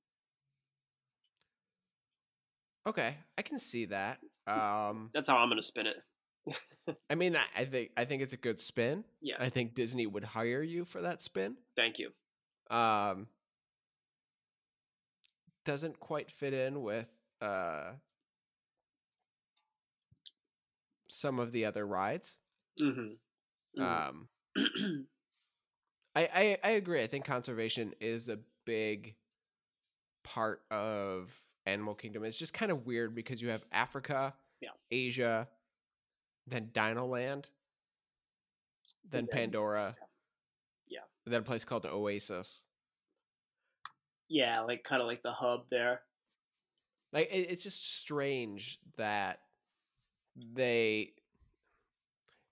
Okay. 2.85 3.17
I 3.37 3.41
can 3.41 3.57
see 3.59 3.85
that. 3.85 4.19
Um 4.47 5.09
That's 5.13 5.29
how 5.29 5.37
I'm 5.37 5.49
gonna 5.49 5.63
spin 5.63 5.87
it. 5.87 6.95
I 7.09 7.15
mean 7.15 7.37
I 7.55 7.65
think 7.65 7.91
I 7.95 8.05
think 8.05 8.21
it's 8.21 8.33
a 8.33 8.37
good 8.37 8.59
spin. 8.59 9.03
Yeah, 9.21 9.35
I 9.39 9.49
think 9.49 9.75
Disney 9.75 10.05
would 10.07 10.23
hire 10.23 10.61
you 10.61 10.85
for 10.85 11.01
that 11.01 11.21
spin. 11.23 11.55
thank 11.75 11.99
you. 11.99 12.11
um 12.75 13.27
doesn't 15.65 15.99
quite 15.99 16.29
fit 16.29 16.53
in 16.53 16.81
with 16.81 17.07
uh 17.41 17.91
some 21.07 21.39
of 21.39 21.51
the 21.51 21.65
other 21.65 21.85
rides. 21.85 22.37
Mm-hmm. 22.81 23.81
Um, 23.81 24.27
I, 26.15 26.27
I 26.33 26.57
I 26.63 26.69
agree. 26.71 27.01
I 27.01 27.07
think 27.07 27.25
conservation 27.25 27.93
is 28.01 28.29
a 28.29 28.39
big 28.65 29.15
part 30.23 30.61
of 30.71 31.33
Animal 31.65 31.95
Kingdom. 31.95 32.23
is 32.25 32.35
just 32.37 32.53
kind 32.53 32.71
of 32.71 32.85
weird 32.85 33.15
because 33.15 33.41
you 33.41 33.49
have 33.49 33.63
Africa, 33.71 34.33
Yeah. 34.61 34.69
Asia, 34.91 35.47
then 36.47 36.69
Dino 36.73 37.05
Land, 37.05 37.49
then 39.09 39.25
then- 39.25 39.27
Pandora, 39.27 39.95
Yeah. 40.87 41.01
and 41.25 41.33
then 41.33 41.41
a 41.41 41.45
place 41.45 41.63
called 41.65 41.85
Oasis. 41.85 42.65
yeah, 44.29 44.61
like 44.61 44.83
kind 44.83 45.01
of 45.01 45.07
like 45.07 45.21
the 45.21 45.31
hub 45.31 45.69
there. 45.69 46.01
Like 47.11 47.27
it, 47.31 47.51
it's 47.51 47.61
just 47.63 47.99
strange 47.99 48.79
that 48.97 49.41
they. 50.35 51.13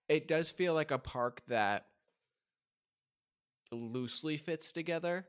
It 0.07 0.27
does 0.27 0.49
feel 0.49 0.73
like 0.75 0.91
a 0.91 0.99
park 0.99 1.41
that 1.47 1.87
loosely 3.71 4.37
fits 4.37 4.71
together, 4.71 5.25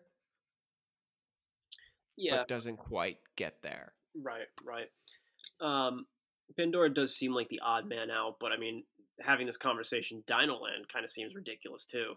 Yeah, 2.16 2.38
but 2.38 2.48
doesn't 2.48 2.76
quite 2.76 3.18
get 3.36 3.56
there. 3.62 3.92
right, 4.22 4.46
right. 4.64 4.88
Um, 5.60 6.06
Pandora 6.56 6.92
does 6.92 7.16
seem 7.16 7.32
like 7.32 7.48
the 7.48 7.60
odd 7.60 7.88
man 7.88 8.10
out, 8.10 8.36
but 8.40 8.52
I 8.52 8.58
mean, 8.58 8.84
having 9.20 9.46
this 9.46 9.56
conversation, 9.56 10.22
Dinoland 10.28 10.88
kind 10.92 11.04
of 11.04 11.10
seems 11.10 11.34
ridiculous 11.34 11.84
too. 11.84 12.14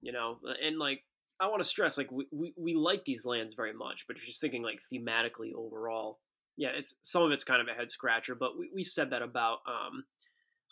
You 0.00 0.12
know, 0.12 0.38
and 0.64 0.78
like 0.78 1.02
I 1.40 1.48
want 1.48 1.62
to 1.62 1.68
stress, 1.68 1.98
like 1.98 2.10
we, 2.10 2.26
we 2.32 2.54
we 2.56 2.74
like 2.74 3.04
these 3.04 3.24
lands 3.24 3.54
very 3.54 3.72
much, 3.72 4.04
but 4.06 4.16
if 4.16 4.22
you're 4.22 4.28
just 4.28 4.40
thinking 4.40 4.62
like 4.62 4.80
thematically 4.92 5.52
overall, 5.54 6.18
yeah, 6.56 6.70
it's 6.76 6.96
some 7.02 7.22
of 7.22 7.30
it's 7.30 7.44
kind 7.44 7.60
of 7.60 7.68
a 7.68 7.78
head 7.78 7.90
scratcher. 7.90 8.34
But 8.34 8.58
we 8.58 8.70
we 8.74 8.84
said 8.84 9.10
that 9.10 9.22
about 9.22 9.58
um, 9.66 10.04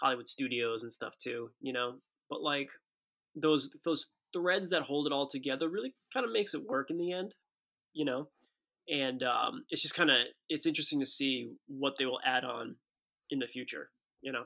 Hollywood 0.01 0.29
studios 0.29 0.83
and 0.83 0.93
stuff 0.93 1.14
too. 1.19 1.51
You 1.61 1.73
know, 1.73 1.97
but 2.29 2.43
like 2.43 2.69
those 3.35 3.71
those 3.85 4.11
threads 4.33 4.71
that 4.71 4.83
hold 4.83 5.07
it 5.07 5.12
all 5.12 5.29
together 5.29 5.69
really 5.69 5.95
kind 6.12 6.27
of 6.27 6.33
makes 6.33 6.55
it 6.55 6.67
work 6.67 6.91
in 6.91 6.99
the 6.99 7.12
end. 7.12 7.35
You 7.93 8.05
know, 8.05 8.29
and 8.89 9.22
um, 9.22 9.64
it's 9.70 9.82
just 9.82 9.95
kind 9.95 10.11
of 10.11 10.16
it's 10.49 10.66
interesting 10.66 11.01
to 11.01 11.07
see 11.07 11.51
what 11.66 11.95
they 11.99 12.07
will 12.07 12.20
add 12.24 12.45
on 12.45 12.76
in 13.30 13.39
the 13.39 13.47
future. 13.47 13.91
You 14.22 14.32
know, 14.32 14.45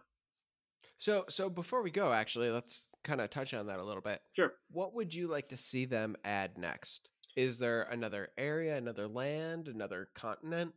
So, 0.99 1.25
so 1.29 1.49
before 1.49 1.83
we 1.83 1.91
go, 1.91 2.13
actually, 2.13 2.51
let's 2.51 2.91
kind 3.05 3.21
of 3.21 3.31
touch 3.31 3.55
on 3.55 3.67
that 3.69 3.79
a 3.79 3.85
little 3.85 4.03
bit. 4.03 4.21
sure. 4.37 4.53
What 4.71 4.95
would 4.95 5.15
you 5.15 5.27
like 5.29 5.49
to 5.51 5.57
see 5.57 5.85
them 5.87 6.17
add 6.25 6.59
next? 6.59 7.09
Is 7.37 7.59
there 7.59 7.83
another 7.83 8.29
area, 8.37 8.77
another 8.77 9.09
land, 9.09 9.69
another 9.69 10.09
continent? 10.15 10.73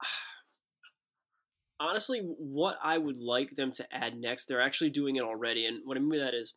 honestly 1.80 2.20
what 2.38 2.76
i 2.82 2.98
would 2.98 3.22
like 3.22 3.54
them 3.54 3.70
to 3.70 3.86
add 3.92 4.16
next 4.16 4.46
they're 4.46 4.60
actually 4.60 4.90
doing 4.90 5.14
it 5.16 5.22
already 5.22 5.64
and 5.64 5.80
what 5.84 5.96
i 5.96 6.00
mean 6.00 6.10
by 6.10 6.24
that 6.24 6.34
is 6.34 6.54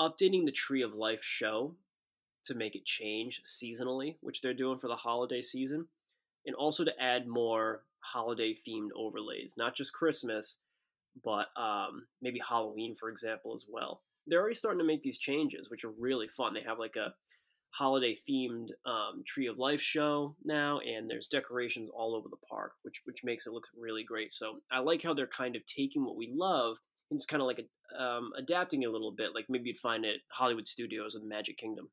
updating 0.00 0.44
the 0.44 0.52
tree 0.52 0.82
of 0.82 0.94
life 0.94 1.20
show 1.22 1.74
to 2.44 2.54
make 2.54 2.74
it 2.74 2.84
change 2.84 3.40
seasonally 3.44 4.16
which 4.20 4.40
they're 4.40 4.54
doing 4.54 4.78
for 4.78 4.88
the 4.88 4.96
holiday 4.96 5.42
season 5.42 5.86
and 6.46 6.56
also 6.56 6.84
to 6.84 6.92
add 7.00 7.26
more 7.26 7.82
holiday 8.00 8.54
themed 8.66 8.88
overlays 8.96 9.54
not 9.56 9.76
just 9.76 9.92
christmas 9.92 10.58
but 11.24 11.48
um, 11.56 12.06
maybe 12.20 12.40
halloween 12.46 12.94
for 12.98 13.10
example 13.10 13.54
as 13.54 13.66
well. 13.68 14.02
They're 14.26 14.40
already 14.40 14.54
starting 14.54 14.78
to 14.78 14.86
make 14.86 15.02
these 15.02 15.18
changes 15.18 15.70
which 15.70 15.84
are 15.84 15.92
really 15.98 16.28
fun. 16.28 16.54
They 16.54 16.62
have 16.62 16.78
like 16.78 16.96
a 16.96 17.14
holiday 17.70 18.16
themed 18.28 18.68
um, 18.86 19.22
tree 19.26 19.46
of 19.46 19.58
life 19.58 19.80
show 19.80 20.36
now 20.44 20.80
and 20.80 21.08
there's 21.08 21.28
decorations 21.28 21.88
all 21.88 22.14
over 22.14 22.28
the 22.28 22.46
park 22.48 22.72
which 22.82 23.00
which 23.04 23.24
makes 23.24 23.46
it 23.46 23.52
look 23.52 23.64
really 23.78 24.04
great. 24.04 24.32
So 24.32 24.60
i 24.70 24.78
like 24.78 25.02
how 25.02 25.14
they're 25.14 25.26
kind 25.26 25.56
of 25.56 25.66
taking 25.66 26.04
what 26.04 26.16
we 26.16 26.30
love 26.34 26.76
and 27.10 27.18
just 27.18 27.28
kind 27.28 27.42
of 27.42 27.46
like 27.46 27.66
um, 27.98 28.30
adapting 28.38 28.82
it 28.82 28.86
a 28.86 28.90
little 28.90 29.12
bit 29.12 29.34
like 29.34 29.46
maybe 29.48 29.68
you'd 29.68 29.78
find 29.78 30.04
it 30.04 30.22
hollywood 30.30 30.66
studios 30.66 31.14
and 31.14 31.28
magic 31.28 31.58
kingdom 31.58 31.90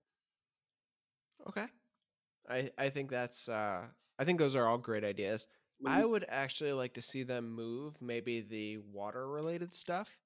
Okay. 1.47 1.65
I 2.49 2.71
I 2.77 2.89
think 2.89 3.09
that's 3.09 3.47
uh 3.49 3.87
I 4.17 4.25
think 4.25 4.39
those 4.39 4.55
are 4.55 4.65
all 4.67 4.77
great 4.77 5.03
ideas. 5.03 5.47
When 5.79 5.93
I 5.93 6.03
would 6.05 6.25
actually 6.27 6.73
like 6.73 6.93
to 6.95 7.01
see 7.01 7.23
them 7.23 7.51
move 7.51 8.01
maybe 8.01 8.41
the 8.41 8.77
water 8.77 9.27
related 9.29 9.71
stuff 9.71 10.17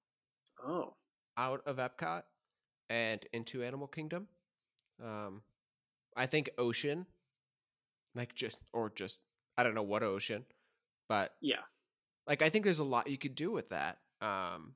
oh 0.66 0.95
out 1.38 1.61
of 1.66 1.78
Epcot 1.78 2.24
and 2.89 3.26
into 3.34 3.64
Animal 3.64 3.88
Kingdom. 3.88 4.28
Um 5.03 5.43
I 6.16 6.26
think 6.26 6.49
ocean 6.57 7.05
like 8.16 8.36
just 8.36 8.59
or 8.74 8.89
just 8.89 9.22
I 9.57 9.64
don't 9.64 9.76
know 9.76 9.84
what 9.84 10.03
ocean, 10.03 10.45
but 11.09 11.36
yeah 11.41 11.61
like 12.28 12.41
I 12.41 12.49
think 12.49 12.64
there's 12.66 12.80
a 12.80 12.84
lot 12.84 13.09
you 13.09 13.18
could 13.18 13.36
do 13.36 13.51
with 13.51 13.70
that. 13.70 13.99
Um 14.22 14.76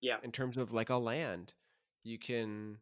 Yeah. 0.00 0.18
In 0.22 0.32
terms 0.32 0.56
of 0.56 0.72
like 0.72 0.90
a 0.90 0.96
land, 0.96 1.54
you 2.02 2.18
can 2.18 2.78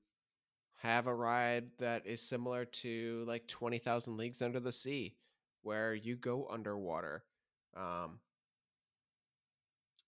have 0.82 1.06
a 1.06 1.14
ride 1.14 1.64
that 1.78 2.06
is 2.06 2.20
similar 2.20 2.64
to 2.64 3.24
like 3.26 3.46
20,000 3.46 4.16
leagues 4.16 4.42
under 4.42 4.60
the 4.60 4.72
sea 4.72 5.14
where 5.62 5.94
you 5.94 6.16
go 6.16 6.46
underwater. 6.50 7.24
Um 7.76 8.18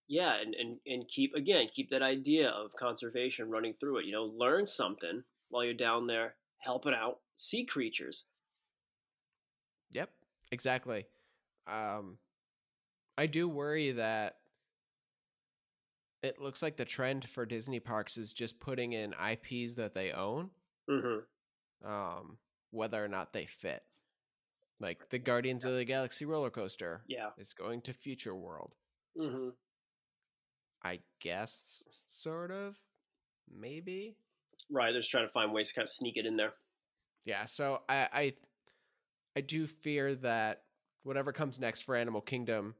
yeah 0.07 0.35
and, 0.39 0.53
and 0.53 0.77
and 0.85 1.07
keep 1.07 1.33
again 1.33 1.67
keep 1.73 1.89
that 1.89 2.03
idea 2.03 2.49
of 2.49 2.69
conservation 2.77 3.49
running 3.49 3.73
through 3.79 3.97
it 3.97 4.05
you 4.05 4.11
know 4.11 4.25
learn 4.37 4.67
something 4.67 5.23
while 5.49 5.63
you're 5.63 5.73
down 5.73 6.05
there 6.05 6.35
helping 6.59 6.93
out 6.93 7.21
sea 7.37 7.65
creatures 7.65 8.25
Yep, 9.95 10.09
exactly. 10.51 11.05
Um, 11.67 12.17
I 13.17 13.27
do 13.27 13.47
worry 13.47 13.91
that 13.91 14.35
it 16.21 16.41
looks 16.41 16.61
like 16.61 16.75
the 16.75 16.85
trend 16.85 17.29
for 17.29 17.45
Disney 17.45 17.79
parks 17.79 18.17
is 18.17 18.33
just 18.33 18.59
putting 18.59 18.93
in 18.93 19.13
IPs 19.13 19.75
that 19.75 19.93
they 19.93 20.11
own, 20.11 20.49
mm-hmm. 20.89 21.87
um, 21.89 22.37
whether 22.71 23.03
or 23.03 23.07
not 23.07 23.33
they 23.33 23.45
fit. 23.45 23.83
Like 24.79 25.09
the 25.09 25.19
Guardians 25.19 25.63
of 25.63 25.73
the 25.73 25.85
Galaxy 25.85 26.25
roller 26.25 26.49
coaster 26.49 27.01
yeah 27.07 27.29
is 27.37 27.53
going 27.53 27.81
to 27.83 27.93
Future 27.93 28.35
World. 28.35 28.73
mm-hmm. 29.19 29.49
I 30.83 30.99
guess, 31.19 31.83
sort 32.07 32.51
of, 32.51 32.75
maybe. 33.49 34.17
right 34.69 34.91
they're 34.91 35.01
just 35.01 35.11
trying 35.11 35.25
to 35.25 35.31
find 35.31 35.51
ways 35.51 35.69
to 35.69 35.75
kind 35.75 35.85
of 35.85 35.89
sneak 35.89 36.17
it 36.17 36.25
in 36.25 36.37
there 36.37 36.53
Yeah, 37.23 37.45
so 37.45 37.81
I, 37.89 38.07
I 38.13 38.33
I 39.37 39.41
do 39.41 39.67
fear 39.67 40.15
that 40.15 40.63
whatever 41.03 41.31
comes 41.31 41.59
next 41.59 41.81
for 41.81 41.95
Animal 41.95 42.21
Kingdom, 42.21 42.75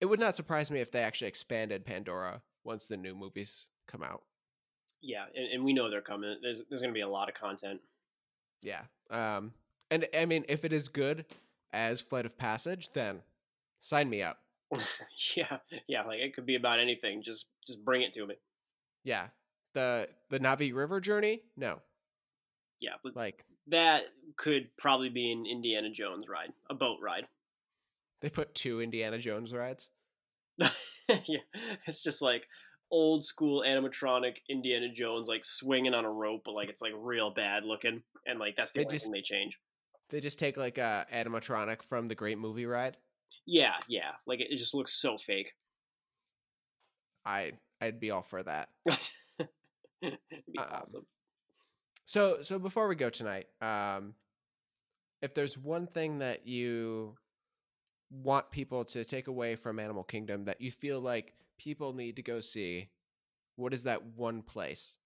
it 0.00 0.06
would 0.06 0.20
not 0.20 0.36
surprise 0.36 0.70
me 0.70 0.80
if 0.80 0.90
they 0.90 1.00
actually 1.00 1.28
expanded 1.28 1.84
Pandora 1.84 2.42
once 2.64 2.86
the 2.86 2.96
new 2.96 3.14
movies 3.14 3.68
come 3.86 4.02
out. 4.02 4.22
Yeah, 5.02 5.24
and, 5.34 5.46
and 5.54 5.64
we 5.64 5.72
know 5.72 5.90
they're 5.90 6.00
coming. 6.00 6.36
There's 6.42 6.62
there's 6.68 6.80
going 6.80 6.92
to 6.94 6.98
be 6.98 7.02
a 7.02 7.08
lot 7.08 7.28
of 7.28 7.34
content. 7.34 7.80
Yeah. 8.62 8.82
Um 9.10 9.52
and 9.90 10.06
I 10.16 10.24
mean 10.26 10.44
if 10.48 10.64
it 10.64 10.72
is 10.72 10.88
good 10.88 11.24
as 11.72 12.00
Flight 12.00 12.24
of 12.26 12.38
Passage, 12.38 12.90
then 12.92 13.20
sign 13.80 14.08
me 14.08 14.22
up. 14.22 14.38
yeah, 15.36 15.58
yeah, 15.88 16.02
like 16.04 16.20
it 16.20 16.34
could 16.34 16.46
be 16.46 16.54
about 16.54 16.78
anything. 16.80 17.22
Just 17.22 17.46
just 17.66 17.84
bring 17.84 18.02
it 18.02 18.12
to 18.14 18.26
me. 18.26 18.36
Yeah. 19.04 19.26
The 19.74 20.08
the 20.30 20.38
Na'vi 20.38 20.74
River 20.74 21.00
journey? 21.00 21.42
No. 21.56 21.80
Yeah, 22.80 22.92
but 23.02 23.16
Like 23.16 23.44
that 23.68 24.02
could 24.36 24.68
probably 24.76 25.08
be 25.08 25.30
an 25.32 25.46
Indiana 25.46 25.90
Jones 25.90 26.26
ride, 26.28 26.52
a 26.70 26.74
boat 26.74 26.98
ride. 27.02 27.26
they 28.20 28.28
put 28.30 28.54
two 28.54 28.80
Indiana 28.80 29.18
Jones 29.18 29.52
rides. 29.52 29.90
yeah, 30.58 31.38
it's 31.86 32.02
just 32.02 32.22
like 32.22 32.44
old 32.92 33.24
school 33.24 33.64
animatronic 33.66 34.36
Indiana 34.48 34.88
Jones, 34.94 35.26
like 35.26 35.44
swinging 35.44 35.94
on 35.94 36.04
a 36.04 36.10
rope, 36.12 36.42
but 36.44 36.52
like 36.52 36.68
it's 36.68 36.82
like 36.82 36.92
real 36.96 37.32
bad 37.34 37.64
looking, 37.64 38.02
and 38.26 38.38
like 38.38 38.54
that's 38.56 38.70
the 38.72 38.80
They 38.80 38.84
only 38.84 38.94
just- 38.96 39.06
thing 39.06 39.12
they 39.12 39.22
change. 39.22 39.58
They 40.10 40.20
just 40.20 40.38
take 40.38 40.56
like 40.58 40.76
a 40.78 41.06
animatronic 41.12 41.82
from 41.82 42.06
the 42.06 42.14
Great 42.14 42.36
Movie 42.38 42.66
Ride. 42.66 42.98
Yeah, 43.46 43.72
yeah, 43.88 44.10
like 44.26 44.40
it, 44.40 44.48
it 44.50 44.58
just 44.58 44.74
looks 44.74 44.92
so 45.00 45.16
fake. 45.18 45.52
I 47.24 47.52
I'd 47.80 47.98
be 47.98 48.10
all 48.10 48.22
for 48.22 48.42
that. 48.42 48.68
Um, 50.04 50.18
awesome. 50.58 51.06
So 52.06 52.38
so 52.42 52.58
before 52.58 52.88
we 52.88 52.96
go 52.96 53.08
tonight, 53.08 53.46
um, 53.60 54.14
if 55.22 55.32
there's 55.32 55.56
one 55.56 55.86
thing 55.86 56.18
that 56.18 56.46
you 56.46 57.14
want 58.10 58.50
people 58.50 58.84
to 58.86 59.04
take 59.04 59.28
away 59.28 59.54
from 59.54 59.78
Animal 59.78 60.02
Kingdom 60.02 60.44
that 60.46 60.60
you 60.60 60.70
feel 60.72 61.00
like 61.00 61.32
people 61.62 61.92
need 61.92 62.16
to 62.16 62.22
go 62.22 62.40
see, 62.40 62.88
what 63.56 63.74
is 63.74 63.84
that 63.84 64.04
one 64.16 64.42
place? 64.42 64.96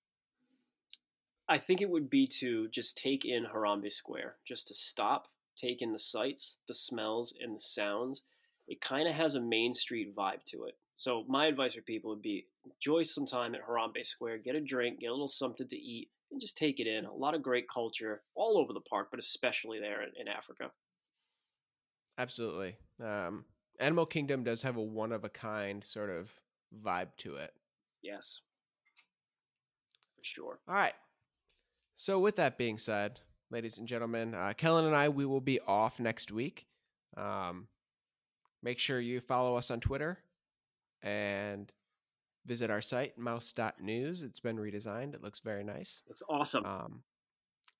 I 1.48 1.58
think 1.58 1.80
it 1.80 1.90
would 1.90 2.10
be 2.10 2.26
to 2.40 2.68
just 2.68 2.96
take 2.96 3.24
in 3.24 3.44
Harambe 3.44 3.92
Square, 3.92 4.36
just 4.46 4.68
to 4.68 4.74
stop, 4.74 5.28
take 5.56 5.80
in 5.80 5.92
the 5.92 5.98
sights, 5.98 6.58
the 6.66 6.74
smells, 6.74 7.34
and 7.40 7.54
the 7.54 7.60
sounds. 7.60 8.22
It 8.66 8.80
kind 8.80 9.08
of 9.08 9.14
has 9.14 9.34
a 9.34 9.40
Main 9.40 9.74
Street 9.74 10.14
vibe 10.14 10.44
to 10.46 10.64
it. 10.64 10.76
So 10.96 11.24
my 11.28 11.46
advice 11.46 11.74
for 11.74 11.82
people 11.82 12.10
would 12.10 12.22
be 12.22 12.46
enjoy 12.64 13.04
some 13.04 13.26
time 13.26 13.54
at 13.54 13.64
Harambe 13.66 14.04
Square, 14.04 14.38
get 14.38 14.56
a 14.56 14.60
drink, 14.60 15.00
get 15.00 15.08
a 15.08 15.12
little 15.12 15.28
something 15.28 15.68
to 15.68 15.76
eat, 15.76 16.08
and 16.32 16.40
just 16.40 16.56
take 16.56 16.80
it 16.80 16.88
in. 16.88 17.04
A 17.04 17.14
lot 17.14 17.34
of 17.34 17.42
great 17.42 17.68
culture 17.68 18.22
all 18.34 18.58
over 18.58 18.72
the 18.72 18.80
park, 18.80 19.08
but 19.10 19.20
especially 19.20 19.78
there 19.78 20.02
in, 20.02 20.10
in 20.18 20.26
Africa. 20.26 20.70
Absolutely. 22.18 22.76
Um, 23.00 23.44
Animal 23.78 24.06
Kingdom 24.06 24.42
does 24.42 24.62
have 24.62 24.76
a 24.76 24.82
one 24.82 25.12
of 25.12 25.24
a 25.24 25.28
kind 25.28 25.84
sort 25.84 26.10
of 26.10 26.30
vibe 26.74 27.08
to 27.18 27.36
it. 27.36 27.52
Yes. 28.02 28.40
For 30.16 30.24
sure. 30.24 30.58
All 30.68 30.74
right. 30.74 30.94
So, 31.96 32.18
with 32.18 32.36
that 32.36 32.58
being 32.58 32.78
said, 32.78 33.20
ladies 33.50 33.78
and 33.78 33.88
gentlemen, 33.88 34.34
uh, 34.34 34.52
Kellen 34.56 34.84
and 34.84 34.94
I, 34.94 35.08
we 35.08 35.24
will 35.24 35.40
be 35.40 35.60
off 35.60 35.98
next 35.98 36.30
week. 36.30 36.66
Um, 37.16 37.68
make 38.62 38.78
sure 38.78 39.00
you 39.00 39.20
follow 39.20 39.56
us 39.56 39.70
on 39.70 39.80
Twitter 39.80 40.18
and 41.02 41.72
visit 42.44 42.70
our 42.70 42.82
site, 42.82 43.16
mouse.news. 43.16 44.22
It's 44.22 44.40
been 44.40 44.58
redesigned, 44.58 45.14
it 45.14 45.22
looks 45.22 45.40
very 45.40 45.64
nice. 45.64 46.02
Looks 46.08 46.22
awesome. 46.28 46.66
Um, 46.66 47.02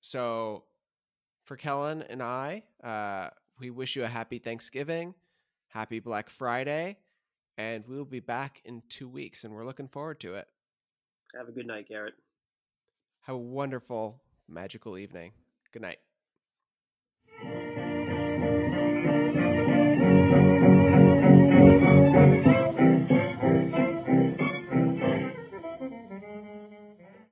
so, 0.01 0.63
for 1.45 1.55
Kellen 1.55 2.01
and 2.03 2.21
I, 2.23 2.63
uh, 2.83 3.29
we 3.59 3.69
wish 3.69 3.95
you 3.95 4.03
a 4.03 4.07
happy 4.07 4.39
Thanksgiving, 4.39 5.13
happy 5.69 5.99
Black 5.99 6.29
Friday, 6.29 6.97
and 7.57 7.83
we 7.87 7.97
will 7.97 8.05
be 8.05 8.19
back 8.19 8.61
in 8.65 8.83
two 8.89 9.07
weeks, 9.07 9.43
and 9.43 9.53
we're 9.53 9.65
looking 9.65 9.87
forward 9.87 10.19
to 10.21 10.35
it. 10.35 10.47
Have 11.35 11.49
a 11.49 11.51
good 11.51 11.67
night, 11.67 11.87
Garrett. 11.89 12.13
Have 13.21 13.35
a 13.35 13.39
wonderful, 13.39 14.21
magical 14.47 14.97
evening. 14.97 15.31
Good 15.73 15.81
night. 15.81 15.97